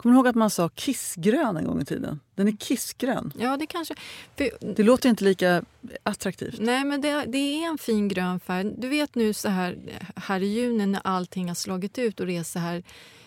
Kommer 0.00 0.12
du 0.14 0.16
ihåg 0.18 0.28
att 0.28 0.34
man 0.36 0.50
sa 0.50 0.68
kissgrön 0.68 1.56
en 1.56 1.64
gång 1.64 1.80
i 1.80 1.84
tiden? 1.84 2.20
Den 2.34 2.48
är 2.48 2.52
kissgrön. 2.52 3.32
Ja, 3.38 3.56
det 3.56 3.66
kanske... 3.66 3.94
För, 4.36 4.74
Det 4.74 4.82
låter 4.82 5.08
inte 5.08 5.24
lika 5.24 5.62
attraktivt. 6.02 6.56
Nej, 6.60 6.84
men 6.84 7.00
det, 7.00 7.24
det 7.28 7.38
är 7.38 7.66
en 7.68 7.78
fin 7.78 8.08
grön 8.08 8.40
färg. 8.40 8.72
Du 8.78 8.88
vet 8.88 9.14
nu 9.14 9.32
så 9.32 9.48
här, 9.48 9.78
här 10.16 10.40
i 10.42 10.46
juni 10.46 10.86
när 10.86 11.00
allting 11.04 11.48
har 11.48 11.54
slagit 11.54 11.98
ut 11.98 12.20
och 12.20 12.26
det 12.26 12.36
är 12.36 12.42
så 12.42 12.58
här 12.58 12.82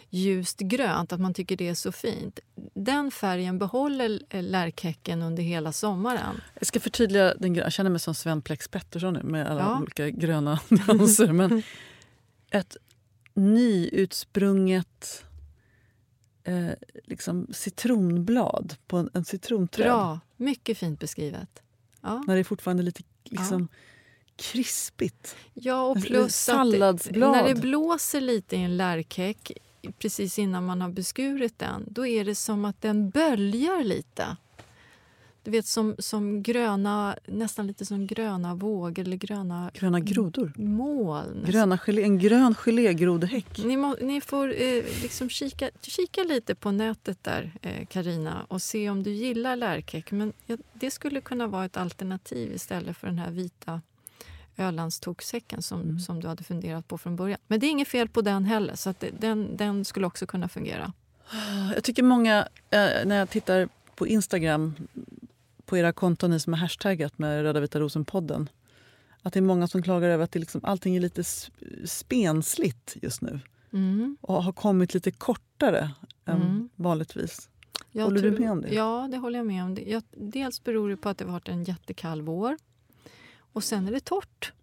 ljust 0.09 0.59
grönt, 0.59 1.13
att 1.13 1.19
man 1.19 1.33
tycker 1.33 1.57
det 1.57 1.67
är 1.67 1.73
så 1.73 1.91
fint. 1.91 2.39
Den 2.73 3.11
färgen 3.11 3.59
behåller 3.59 4.19
eh, 4.29 4.43
lärkhäcken 4.43 5.21
under 5.21 5.43
hela 5.43 5.71
sommaren. 5.71 6.41
Jag 6.59 6.67
ska 6.67 6.79
förtydliga 6.79 7.33
den 7.39 7.53
gröna. 7.53 7.65
Jag 7.65 7.73
känner 7.73 7.89
mig 7.89 7.99
som 7.99 8.15
Sven 8.15 8.41
Plex 8.41 8.67
Pettersson 8.67 9.13
nu 9.13 9.23
med 9.23 9.47
alla 9.47 9.61
Ja. 9.61 9.79
olika 9.81 10.09
gröna 10.09 10.59
nyanser. 10.69 11.31
Men 11.31 11.63
ett 12.51 12.77
nyutsprunget 13.33 15.23
eh, 16.43 16.71
liksom 17.03 17.47
citronblad 17.51 18.75
på 18.87 18.97
en, 18.97 19.09
en 19.13 19.25
citronträd. 19.25 19.85
Bra, 19.85 20.19
mycket 20.37 20.77
fint 20.77 20.99
beskrivet. 20.99 21.63
Ja, 22.01 22.23
När 22.27 22.33
det 22.33 22.39
är 22.39 22.43
fortfarande 22.43 22.83
lite 22.83 23.03
liksom, 23.23 23.67
krispigt. 24.35 25.35
ja 25.53 25.83
och 25.83 25.97
Ett 25.97 26.05
plus 26.05 26.49
att 26.49 26.65
när 27.11 27.47
det 27.47 27.61
blåser 27.61 28.21
lite 28.21 28.55
i 28.55 28.59
en 28.59 28.77
lärkhäck 28.77 29.51
precis 29.99 30.39
innan 30.39 30.65
man 30.65 30.81
har 30.81 30.89
beskurit 30.89 31.59
den, 31.59 31.85
då 31.87 32.07
är 32.07 32.25
det 32.25 32.35
som 32.35 32.65
att 32.65 32.81
den 32.81 33.09
böljar 33.09 33.83
lite. 33.83 34.37
Du 35.43 35.51
vet 35.51 35.65
som, 35.65 35.95
som 35.99 36.43
gröna, 36.43 37.15
nästan 37.27 37.67
lite 37.67 37.85
som 37.85 38.07
gröna 38.07 38.55
vågor 38.55 38.99
eller 39.03 39.17
gröna 39.17 39.71
Gröna 39.73 39.99
grodor. 39.99 40.53
moln. 40.57 41.43
Gröna 41.47 41.77
gelé, 41.77 42.03
en 42.03 42.19
grön 42.19 42.55
gelégrodehäck. 42.55 43.57
Ni, 43.65 43.77
må, 43.77 43.95
ni 44.01 44.21
får 44.21 44.47
eh, 44.61 44.83
liksom 45.01 45.29
kika, 45.29 45.69
kika 45.81 46.23
lite 46.23 46.55
på 46.55 46.71
nätet 46.71 47.23
där, 47.23 47.51
eh, 47.61 47.85
Karina 47.85 48.45
och 48.47 48.61
se 48.61 48.89
om 48.89 49.03
du 49.03 49.11
gillar 49.11 49.55
lärkhäck. 49.55 50.11
Men 50.11 50.33
ja, 50.45 50.57
det 50.73 50.91
skulle 50.91 51.21
kunna 51.21 51.47
vara 51.47 51.65
ett 51.65 51.77
alternativ 51.77 52.53
istället 52.53 52.97
för 52.97 53.07
den 53.07 53.19
här 53.19 53.31
vita 53.31 53.81
Ölandstoksäcken 54.57 55.61
som, 55.61 55.81
Mm. 55.81 55.99
som 55.99 56.19
du 56.21 56.27
hade 56.27 56.43
funderat 56.43 56.87
på 56.87 56.97
från 56.97 57.15
början. 57.15 57.39
Men 57.47 57.59
det 57.59 57.65
är 57.65 57.69
inget 57.71 57.87
fel 57.87 58.09
på 58.09 58.21
den 58.21 58.45
heller, 58.45 58.75
så 58.75 58.93
det, 58.99 59.09
den, 59.19 59.57
den 59.57 59.85
skulle 59.85 60.07
också 60.07 60.25
kunna 60.25 60.49
fungera. 60.49 60.93
Jag 61.75 61.83
tycker 61.83 62.03
många, 62.03 62.39
eh, 62.69 62.79
när 63.05 63.15
jag 63.15 63.29
tittar 63.29 63.69
på 63.95 64.07
Instagram 64.07 64.73
på 65.73 65.77
era 65.77 65.93
konton, 65.93 66.31
ni 66.31 66.39
som 66.39 66.53
är 66.53 66.57
hashtaggat 66.57 67.17
med 67.19 67.41
Röda 67.43 67.59
vita 67.59 67.79
rosen-podden 67.79 68.47
att 69.21 69.33
det 69.33 69.39
är 69.39 69.41
många 69.41 69.67
som 69.67 69.83
klagar 69.83 70.09
över 70.09 70.23
att 70.23 70.31
det 70.31 70.39
liksom, 70.39 70.61
allting 70.63 70.95
är 70.95 70.99
lite 70.99 71.23
spensligt 71.85 72.97
just 73.01 73.21
nu 73.21 73.39
Mm. 73.73 74.17
och 74.21 74.43
har 74.43 74.53
kommit 74.53 74.93
lite 74.93 75.11
kortare 75.11 75.91
än 76.25 76.41
Mm. 76.41 76.69
vanligtvis. 76.75 77.49
Jag 77.91 78.03
Håller 78.03 78.21
du 78.21 78.29
tror- 78.29 78.39
med 78.39 78.51
om 78.51 78.61
det? 78.61 78.73
Ja, 78.73 79.07
det 79.11 79.17
håller 79.17 79.39
jag 79.39 79.45
med 79.47 79.63
om. 79.63 79.75
Det- 79.75 79.81
Jag, 79.81 80.03
dels 80.11 80.63
beror 80.63 80.89
det 80.89 80.97
på 80.97 81.09
att 81.09 81.17
det 81.17 81.25
har 81.25 81.31
varit 81.31 81.49
en 81.49 81.63
jättekall 81.63 82.21
vår. 82.21 82.57
Och 83.37 83.63
sen 83.63 83.87
är 83.87 83.91
det 83.91 83.99
torrt. 83.99 84.53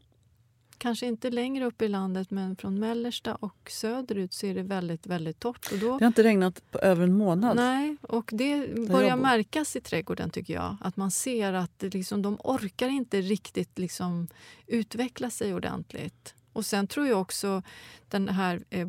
Kanske 0.81 1.07
inte 1.07 1.31
längre 1.31 1.65
upp 1.65 1.83
i 1.83 1.89
landet, 1.89 2.31
men 2.31 2.57
från 2.57 2.79
mellersta 2.79 3.35
och 3.35 3.71
söderut 3.71 4.33
så 4.33 4.47
är 4.47 4.55
det 4.55 4.63
väldigt, 4.63 5.07
väldigt 5.07 5.41
torrt. 5.41 5.73
Och 5.73 5.79
då, 5.79 5.99
Det 5.99 6.05
har 6.05 6.09
inte 6.09 6.23
regnat 6.23 6.71
på 6.71 6.79
över 6.79 7.05
en 7.05 7.13
månad. 7.13 7.57
nej, 7.57 7.97
och 8.03 8.31
det 8.33 8.75
börjar 8.89 9.17
märkas 9.17 9.77
i 9.77 9.81
trädgården 9.81 10.31
tycker 10.31 10.55
jag. 10.55 10.77
Att 10.81 10.97
man 10.97 11.11
ser 11.11 11.53
att 11.53 11.83
liksom, 11.83 12.23
de 12.23 12.39
orkar 12.45 12.89
inte 12.89 13.21
riktigt 13.21 13.79
liksom 13.79 14.29
utveckla 14.67 15.31
sig 15.31 15.55
ordentligt. 15.55 16.35
Och 16.53 16.67
sen 16.67 16.87
tror 16.87 17.07
jag 17.07 17.21
också 17.21 17.63
den 18.09 18.29
här 18.29 18.61
eh, 18.71 18.89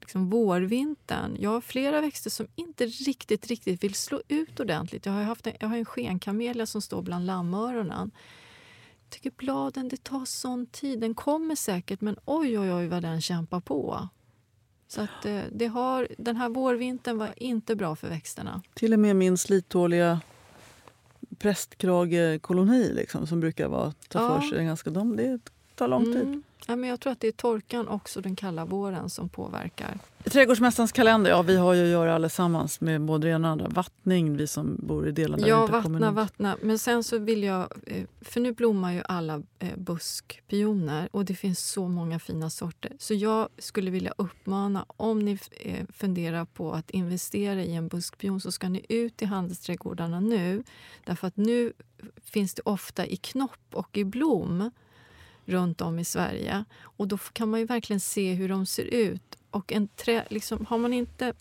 liksom 0.00 0.30
vårvintern. 0.30 1.36
Jag 1.40 1.50
har 1.50 1.60
flera 1.60 2.00
växter 2.00 2.30
som 2.30 2.46
inte 2.54 2.86
riktigt, 2.86 3.46
riktigt 3.46 3.84
vill 3.84 3.94
slå 3.94 4.22
ut 4.28 4.60
ordentligt. 4.60 5.06
Jag 5.06 5.12
har, 5.12 5.22
haft 5.22 5.46
en, 5.46 5.52
jag 5.60 5.68
har 5.68 5.76
en 5.76 5.84
skenkamelia 5.84 6.66
som 6.66 6.82
står 6.82 7.02
bland 7.02 7.26
lammöronen. 7.26 8.10
Jag 9.12 9.22
tycker 9.22 9.36
bladen, 9.46 9.88
det 9.88 10.04
tar 10.04 10.24
sån 10.24 10.66
tid. 10.66 11.00
Den 11.00 11.14
kommer 11.14 11.54
säkert, 11.54 12.00
men 12.00 12.16
oj, 12.24 12.58
oj, 12.58 12.72
oj 12.72 12.88
vad 12.88 13.02
den 13.02 13.20
kämpar 13.20 13.60
på. 13.60 14.08
Så 14.88 15.00
att, 15.00 15.24
eh, 15.24 15.40
det 15.52 15.66
har, 15.66 16.08
den 16.18 16.36
här 16.36 16.48
vårvintern 16.48 17.18
var 17.18 17.30
inte 17.36 17.76
bra 17.76 17.96
för 17.96 18.08
växterna. 18.08 18.62
Till 18.74 18.92
och 18.92 18.98
med 18.98 19.16
min 19.16 19.38
slitåliga 19.38 20.20
prästkragekoloni 21.38 22.92
liksom, 22.94 23.26
som 23.26 23.40
brukar 23.40 23.68
vara, 23.68 23.92
ta 24.08 24.22
Ja. 24.22 24.40
för 24.40 24.48
sig 24.48 24.64
ganska... 24.64 24.90
De, 24.90 25.16
det 25.16 25.40
tar 25.74 25.88
lång 25.88 26.04
tid. 26.04 26.22
Mm. 26.22 26.42
Ja, 26.66 26.76
men 26.76 26.90
jag 26.90 27.00
tror 27.00 27.12
att 27.12 27.20
det 27.20 27.28
är 27.28 27.32
torkan 27.32 27.88
också 27.88 28.20
den 28.20 28.36
kalla 28.36 28.64
våren 28.64 29.10
som 29.10 29.28
påverkar. 29.28 29.98
Trädgårdsmästarens 30.24 30.92
kalender, 30.92 31.30
ja 31.30 31.42
vi 31.42 31.56
har 31.56 31.74
ju 31.74 31.82
att 31.82 31.88
göra 31.88 32.14
allesammans 32.14 32.80
med 32.80 33.00
både 33.00 33.26
det 33.26 33.32
ena 33.32 33.48
och 33.48 33.52
andra. 33.52 33.68
Vattning, 33.68 34.36
vi 34.36 34.46
som 34.46 34.76
bor 34.82 35.08
i 35.08 35.12
delar 35.12 35.38
där 35.38 35.46
Ja, 35.48 35.60
inte 35.62 35.72
kommer 35.82 35.98
vattna, 35.98 36.06
något. 36.06 36.14
vattna. 36.16 36.56
Men 36.62 36.78
sen 36.78 37.04
så 37.04 37.18
vill 37.18 37.42
jag... 37.42 37.72
eh, 37.86 38.04
För 38.20 38.40
nu 38.40 38.52
blommar 38.52 38.92
ju 38.92 39.02
alla 39.08 39.42
eh, 39.58 39.76
buskpioner 39.76 41.08
och 41.12 41.24
det 41.24 41.34
finns 41.34 41.70
så 41.70 41.88
många 41.88 42.18
fina 42.18 42.50
sorter. 42.50 42.92
Så 42.98 43.14
jag 43.14 43.48
skulle 43.58 43.90
vilja 43.90 44.14
uppmana, 44.18 44.84
om 44.88 45.18
ni 45.18 45.38
eh, 45.60 45.86
funderar 45.92 46.44
på 46.44 46.72
att 46.72 46.90
investera 46.90 47.62
i 47.62 47.74
en 47.74 47.88
buskpion 47.88 48.40
så 48.40 48.52
ska 48.52 48.68
ni 48.68 48.86
ut 48.88 49.22
i 49.22 49.24
handelsträdgårdarna 49.24 50.20
nu. 50.20 50.62
Därför 51.04 51.26
att 51.26 51.36
nu 51.36 51.72
finns 52.24 52.54
det 52.54 52.62
ofta 52.64 53.06
i 53.06 53.16
knopp 53.16 53.60
och 53.72 53.96
i 53.96 54.04
blom 54.04 54.70
runt 55.52 55.80
om 55.80 55.98
i 55.98 56.04
Sverige. 56.04 56.64
Och 56.80 57.08
då 57.08 57.18
kan 57.18 57.50
man 57.50 57.60
ju 57.60 57.66
verkligen 57.66 58.00
se 58.00 58.34
hur 58.34 58.48
de 58.48 58.66
ser 58.66 58.84
ut. 58.84 59.38
Och 59.50 59.72
en 59.72 59.88
trä, 59.88 60.24
liksom, 60.30 60.66
har 60.66 60.78
man 60.78 60.92
inte... 60.92 61.32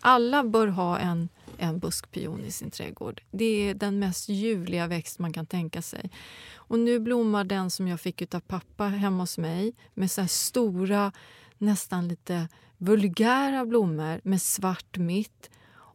Alla 0.00 0.44
bör 0.44 0.66
ha 0.66 0.98
en, 0.98 1.28
en 1.58 1.78
buskpion 1.78 2.44
i 2.44 2.50
sin 2.50 2.70
trädgård. 2.70 3.22
Det 3.30 3.44
är 3.68 3.74
den 3.74 3.98
mest 3.98 4.28
ljuvliga 4.28 4.86
växt 4.86 5.18
man 5.18 5.32
kan 5.32 5.46
tänka 5.46 5.82
sig. 5.82 6.10
Och 6.54 6.78
nu 6.78 6.98
blommar 6.98 7.44
den 7.44 7.70
som 7.70 7.88
jag 7.88 8.00
fick 8.00 8.34
av 8.34 8.40
pappa 8.40 8.84
hemma 8.84 9.22
hos 9.22 9.38
mig 9.38 9.72
med 9.94 10.10
så 10.10 10.20
här 10.20 10.28
stora, 10.28 11.12
nästan 11.58 12.08
lite 12.08 12.48
vulgära 12.78 13.66
blommor 13.66 14.20
med 14.24 14.42
svart 14.42 14.96
mitt. 14.96 15.50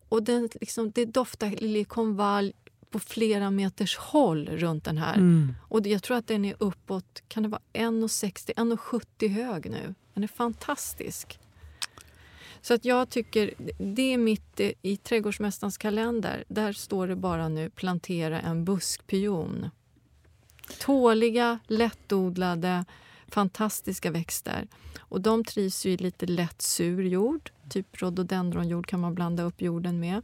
Och 0.09 0.23
den, 0.23 0.49
liksom, 0.61 0.91
det 0.91 1.05
doftar 1.05 1.49
liljekonvalj 1.49 2.53
på 2.91 2.99
flera 2.99 3.51
meters 3.51 3.97
håll 3.97 4.47
runt 4.47 4.83
den 4.83 4.97
här. 4.97 5.13
Mm. 5.13 5.55
Och 5.61 5.87
jag 5.87 6.03
tror 6.03 6.17
att 6.17 6.27
den 6.27 6.45
är 6.45 6.55
uppåt, 6.59 7.23
kan 7.27 7.43
det 7.43 7.49
vara 7.49 7.61
1,60, 7.73 8.53
1,70 8.53 9.27
hög 9.27 9.69
nu. 9.71 9.95
Den 10.13 10.23
är 10.23 10.27
fantastisk. 10.27 11.39
Så 12.61 12.73
att 12.73 12.85
jag 12.85 13.09
tycker, 13.09 13.53
det 13.77 14.13
är 14.13 14.17
mitt 14.17 14.59
eh, 14.59 14.71
i 14.81 14.97
trädgårdsmästarens 14.97 15.77
kalender. 15.77 16.43
Där 16.47 16.73
står 16.73 17.07
det 17.07 17.15
bara 17.15 17.49
nu 17.49 17.69
plantera 17.69 18.41
en 18.41 18.65
buskpion. 18.65 19.69
Tåliga, 20.79 21.59
lättodlade, 21.67 22.85
fantastiska 23.27 24.11
växter. 24.11 24.67
Och 24.99 25.21
de 25.21 25.43
trivs 25.43 25.85
ju 25.85 25.91
i 25.91 25.97
lite 25.97 26.25
lätt 26.25 26.61
sur 26.61 27.03
jord. 27.03 27.51
Typ 27.69 28.01
rhododendronjord 28.01 28.87
kan 28.87 28.99
man 28.99 29.15
blanda 29.15 29.43
upp 29.43 29.61
jorden 29.61 29.99
med. 29.99 30.21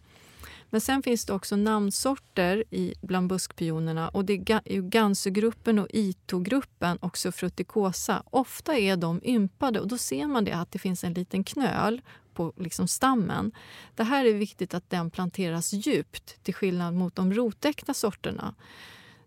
Men 0.70 0.82
sen 0.82 1.04
finns 1.04 1.26
det 1.26 1.34
också 1.34 1.56
namnsorter 1.56 2.64
i, 2.72 2.94
bland 3.02 3.28
buskpionerna. 3.30 4.10
Och 4.10 4.26
det 4.26 4.34
är 4.34 4.38
ga- 4.38 4.62
är 4.66 4.82
Gansugruppen 4.82 5.80
och 5.80 5.88
Ito-gruppen, 5.90 6.98
också 7.02 7.32
frutikosa. 7.32 8.24
Ofta 8.30 8.78
är 8.78 8.98
de 8.98 9.22
ympade 9.24 9.80
och 9.80 9.88
då 9.88 9.98
ser 9.98 10.28
man 10.28 10.46
det 10.46 10.52
att 10.52 10.72
det 10.72 10.80
finns 10.80 11.04
en 11.04 11.14
liten 11.14 11.44
knöl 11.44 12.02
på 12.34 12.54
liksom 12.58 12.88
stammen. 12.88 13.52
Det 13.96 14.04
här 14.04 14.26
är 14.26 14.34
viktigt 14.34 14.74
att 14.74 14.90
den 14.90 15.10
planteras 15.12 15.74
djupt 15.74 16.44
till 16.44 16.54
skillnad 16.54 16.94
mot 16.94 17.16
de 17.16 17.34
rotäckta 17.34 17.94
sorterna. 17.94 18.56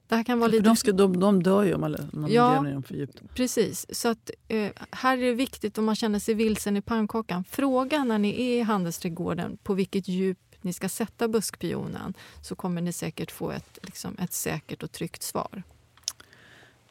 Det 0.09 0.16
här 0.16 0.24
kan 0.24 0.38
vara 0.41 0.51
lite 0.51 0.62
de, 0.64 0.76
ska, 0.76 0.93
de, 0.93 1.20
de 1.20 1.43
dör 1.43 1.62
ju 1.64 1.74
om 1.74 1.80
man, 1.80 1.95
om 2.12 2.20
man 2.20 2.32
Ja. 2.32 2.51
gräver 2.51 2.62
ner 2.64 2.72
dem 2.72 2.82
för 2.82 2.95
djupt. 2.95 3.22
Precis. 3.34 3.86
Så 3.91 4.09
att, 4.09 4.30
eh, 4.49 4.70
här 4.91 5.18
är 5.18 5.22
det 5.22 5.32
viktigt 5.34 5.78
om 5.78 5.84
man 5.84 5.97
känner 5.97 6.18
sig 6.18 6.34
vilsen 6.34 6.76
i 6.76 6.82
pannkakan. 6.82 7.45
Fråga 7.45 8.05
när 8.05 8.18
ni 8.18 8.28
är 8.43 8.59
i 8.59 8.62
handelsträdgården 8.62 9.59
på 9.62 9.74
vilket 9.74 10.09
djup 10.09 10.38
ni 10.62 10.72
ska 10.72 10.88
sätta 10.88 11.28
buskpionen 11.28 12.14
så 12.42 12.54
kommer 12.54 12.80
ni 12.80 12.92
säkert 12.92 13.30
få 13.30 13.50
ett, 13.50 13.78
liksom, 13.82 14.16
ett 14.18 14.32
säkert 14.32 14.82
och 14.82 14.92
tryggt 14.92 15.22
svar. 15.22 15.62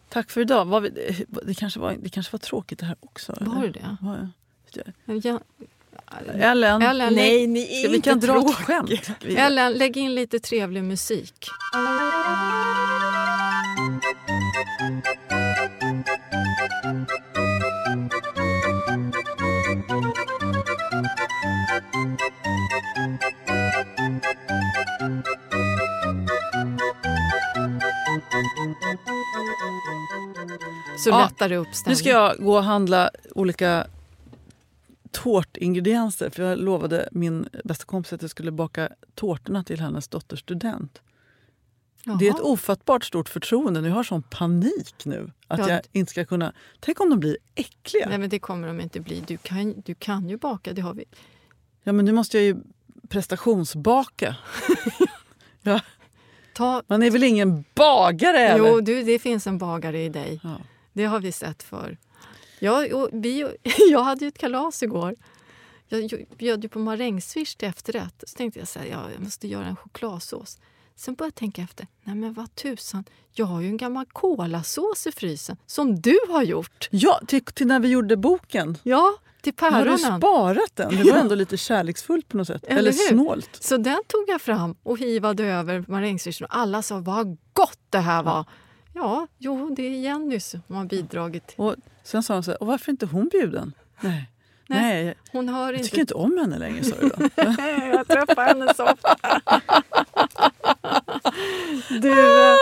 Tack 0.09 0.31
för 0.31 0.41
idag. 0.41 0.81
Vi, 0.81 0.89
det, 1.43 1.53
kanske 1.53 1.79
var, 1.79 1.95
det 1.99 2.09
kanske 2.09 2.31
var 2.31 2.39
tråkigt 2.39 2.79
det 2.79 2.85
här 2.85 2.97
också? 2.99 3.33
Var 3.41 3.61
det 3.61 3.71
det? 3.71 3.97
Var. 4.01 4.29
Ellen, 6.33 6.81
Ellen, 6.81 7.13
nej, 7.13 7.47
ni 7.47 7.83
är 7.83 7.89
vi 7.89 7.95
inte 7.95 8.09
kan 8.09 8.19
dra 8.19 8.39
ett 8.39 8.55
skämt. 8.55 9.11
Ellen, 9.23 9.73
lägg 9.73 9.97
in 9.97 10.15
lite 10.15 10.39
trevlig 10.39 10.83
musik. 10.83 11.47
Så 31.09 31.15
Ja, 31.15 31.23
lättar 31.25 31.49
det 31.49 31.57
upp 31.57 31.67
Nu 31.67 31.73
stämningen. 31.73 31.97
ska 31.97 32.09
jag 32.09 32.37
gå 32.37 32.55
och 32.57 32.63
handla 32.63 33.09
olika 33.35 33.87
tårtingredienser. 35.11 36.29
För 36.29 36.43
jag 36.43 36.57
lovade 36.59 37.09
min 37.11 37.49
bästa 37.63 37.85
kompis 37.85 38.13
att 38.13 38.21
jag 38.21 38.31
skulle 38.31 38.51
baka 38.51 38.89
tårtorna 39.15 39.63
till 39.63 39.79
hennes 39.79 40.07
dotters 40.07 40.39
student. 40.39 41.01
Det 42.03 42.11
är 42.11 42.15
ett 42.15 42.21
Jaha. 42.39 42.51
ofattbart 42.51 43.05
stort 43.05 43.29
förtroende. 43.29 43.79
Jag 43.87 43.95
har 43.95 44.03
sån 44.03 44.21
panik 44.23 45.05
nu. 45.05 45.31
Att 45.47 45.59
Ja. 45.59 45.69
jag 45.69 45.81
inte 45.91 46.11
ska 46.11 46.25
kunna... 46.25 46.53
Tänk 46.79 46.99
om 47.01 47.09
de 47.09 47.19
blir 47.19 47.37
äckliga? 47.55 48.09
Nej, 48.09 48.17
men 48.17 48.29
det 48.29 48.39
kommer 48.39 48.67
de 48.67 48.81
inte 48.81 48.99
bli. 48.99 49.23
Du 49.27 49.37
kan, 49.37 49.81
du 49.85 49.95
kan 49.95 50.29
ju 50.29 50.37
baka, 50.37 50.73
det 50.73 50.81
har 50.81 50.93
vi. 50.93 51.03
Ja, 51.83 51.91
men 51.91 52.05
nu 52.05 52.11
måste 52.11 52.37
jag 52.37 52.45
ju 52.45 52.55
prestationsbaka. 53.09 54.35
ja, 55.61 55.81
Ta, 56.53 56.83
man 56.87 57.03
är 57.03 57.11
väl 57.11 57.23
ingen 57.23 57.63
bagare? 57.75 58.39
Eller? 58.39 58.69
jo, 58.69 58.81
du, 58.81 59.03
det 59.03 59.19
finns 59.19 59.47
en 59.47 59.57
bagare 59.57 60.03
i 60.03 60.09
dig. 60.09 60.39
Ja. 60.43 60.57
Det 60.93 61.05
har 61.05 61.19
vi 61.19 61.31
sett 61.31 61.63
för. 61.63 61.97
Jag, 62.59 62.93
och 62.93 63.09
vi, 63.11 63.47
jag 63.91 64.03
hade 64.03 64.25
ju 64.25 64.27
ett 64.27 64.37
kalas 64.37 64.83
igår. 64.83 65.15
Jag 65.87 66.25
bjöd 66.37 66.63
ju 66.63 66.69
på 66.69 66.79
marängsviss 66.79 67.55
till 67.55 67.67
efterrätt. 67.67 68.23
Så 68.27 68.37
tänkte 68.37 68.59
jag 68.59 68.67
så 68.67 68.79
här, 68.79 68.85
ja, 68.85 69.03
jag 69.13 69.23
måste 69.23 69.47
göra 69.47 69.65
en 69.65 69.75
chokladsås. 69.75 70.57
Sen 70.95 71.13
började 71.15 71.27
jag 71.29 71.35
tänka 71.35 71.61
efter. 71.61 71.87
Nej 72.03 72.15
men 72.15 72.33
vad 72.33 72.55
tusan, 72.55 73.03
jag 73.33 73.45
har 73.45 73.61
ju 73.61 73.67
en 73.67 73.77
gammal 73.77 74.05
kolasås 74.05 75.07
i 75.07 75.11
frysen 75.11 75.57
som 75.65 76.01
du 76.01 76.19
har 76.29 76.43
gjort. 76.43 76.87
Ja, 76.91 77.21
till, 77.27 77.43
till 77.43 77.67
när 77.67 77.79
vi 77.79 77.87
gjorde 77.87 78.17
boken. 78.17 78.77
Ja, 78.83 79.13
till 79.41 79.53
Har 79.57 79.69
du 79.69 79.75
päronen. 79.75 80.19
sparat 80.19 80.75
den? 80.75 80.95
Det 80.95 81.11
var 81.11 81.17
ändå 81.17 81.35
lite 81.35 81.57
kärleksfullt 81.57 82.27
på 82.27 82.37
något 82.37 82.47
sätt. 82.47 82.63
Eller 82.63 82.79
Eller, 82.79 82.91
snålt. 82.91 83.57
Så 83.61 83.77
den 83.77 84.03
tog 84.07 84.23
jag 84.27 84.41
fram 84.41 84.75
och 84.83 84.99
hivade 84.99 85.43
över 85.45 85.85
marängsvischen 85.87 86.45
och 86.45 86.57
alla 86.57 86.81
sa 86.81 86.99
vad 86.99 87.37
gott 87.53 87.79
det 87.89 87.99
här 87.99 88.23
var. 88.23 88.33
Ja, 88.33 88.45
jo, 89.37 89.69
det 89.75 89.83
är 89.83 89.89
Jenny 89.99 90.39
som 90.39 90.61
har 90.67 90.85
bidragit. 90.85 91.53
Och 91.55 91.75
sen 92.03 92.23
sa 92.23 92.33
hon 92.33 92.43
så 92.43 92.51
här, 92.51 92.61
och 92.61 92.67
varför 92.67 92.89
är 92.89 92.93
inte 92.93 93.05
hon 93.05 93.27
bjuden? 93.27 93.73
Nej. 94.01 94.29
Nej, 94.71 95.03
Nej, 95.05 95.15
Hon 95.31 95.49
hör 95.49 95.65
jag 95.65 95.73
inte 95.73 95.83
tycker 95.83 96.01
inte 96.01 96.13
om 96.13 96.37
henne 96.37 96.59
längre, 96.59 96.83
sa 96.83 96.95
du 97.01 97.09
då. 97.09 97.15
jag 97.93 98.07
träffar 98.07 98.45
henne 98.45 98.73
så 98.73 98.83
ofta. 98.85 99.15
du, 102.01 102.11
eh, 102.11 102.55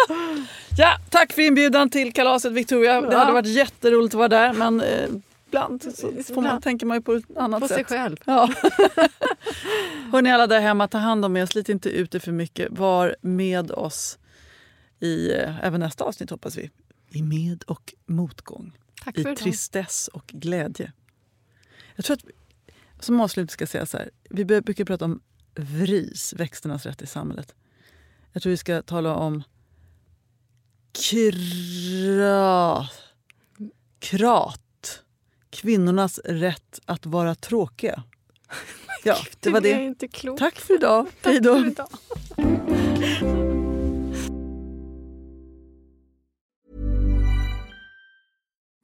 Ja, 0.77 0.97
tack 1.09 1.33
för 1.33 1.41
inbjudan 1.41 1.89
till 1.89 2.13
kalaset 2.13 2.51
Victoria. 2.53 3.01
Det 3.01 3.13
Ja. 3.13 3.19
hade 3.19 3.31
varit 3.31 3.47
jätteroligt 3.47 4.13
att 4.15 4.17
vara 4.17 4.27
där 4.27 4.53
men 4.53 4.81
eh, 4.81 5.09
ibland 5.47 5.83
så 5.83 6.07
får 6.07 6.11
man, 6.11 6.23
Ibland. 6.45 6.63
tänker 6.63 6.85
man 6.85 6.97
ju 6.97 7.01
på 7.01 7.13
ett 7.13 7.37
annat 7.37 7.61
på 7.61 7.67
sig 7.67 7.77
sätt. 7.77 7.87
själv. 7.87 8.17
Ja. 8.25 8.49
Hörni 10.11 10.31
alla 10.31 10.47
där 10.47 10.59
hemma, 10.59 10.87
ta 10.87 10.97
hand 10.97 11.25
om 11.25 11.37
er. 11.37 11.45
Slit 11.45 11.69
inte 11.69 11.89
ut 11.89 12.15
er 12.15 12.19
för 12.19 12.31
mycket. 12.31 12.67
Var 12.71 13.15
med 13.21 13.71
oss 13.71 14.17
i 14.99 15.31
eh, 15.31 15.65
även 15.65 15.79
nästa 15.79 16.03
avsnitt 16.03 16.29
hoppas 16.29 16.57
vi. 16.57 16.69
I 17.09 17.21
med 17.21 17.63
och 17.63 17.93
motgång. 18.05 18.77
I 19.15 19.19
idag. 19.19 19.37
tristess 19.37 20.07
och 20.07 20.27
glädje. 20.27 20.91
Jag 21.95 22.05
tror 22.05 22.17
att 22.17 22.23
som 22.99 23.21
avslut 23.21 23.51
ska 23.51 23.61
jag 23.61 23.69
säga 23.69 23.85
så 23.85 23.97
här. 23.97 24.09
Vi 24.29 24.45
brukar 24.45 24.85
prata 24.85 25.05
om 25.05 25.21
VRIS, 25.55 26.33
växternas 26.33 26.85
rätt 26.85 27.01
i 27.01 27.07
samhället. 27.07 27.55
Jag 28.31 28.43
tror 28.43 28.51
vi 28.51 28.57
ska 28.57 28.81
tala 28.81 29.15
om 29.15 29.43
kra, 31.09 32.87
krat. 33.99 35.03
Kvinnornas 35.49 36.19
rätt 36.25 36.79
att 36.85 37.05
vara 37.05 37.35
tråkiga. 37.35 38.03
Ja, 39.03 39.17
det 39.39 39.49
var 39.49 39.61
det. 39.61 40.37
Tack 40.37 40.59
för 40.59 40.75
idag. 40.75 41.07
Hej 41.21 41.39
då. 41.39 41.73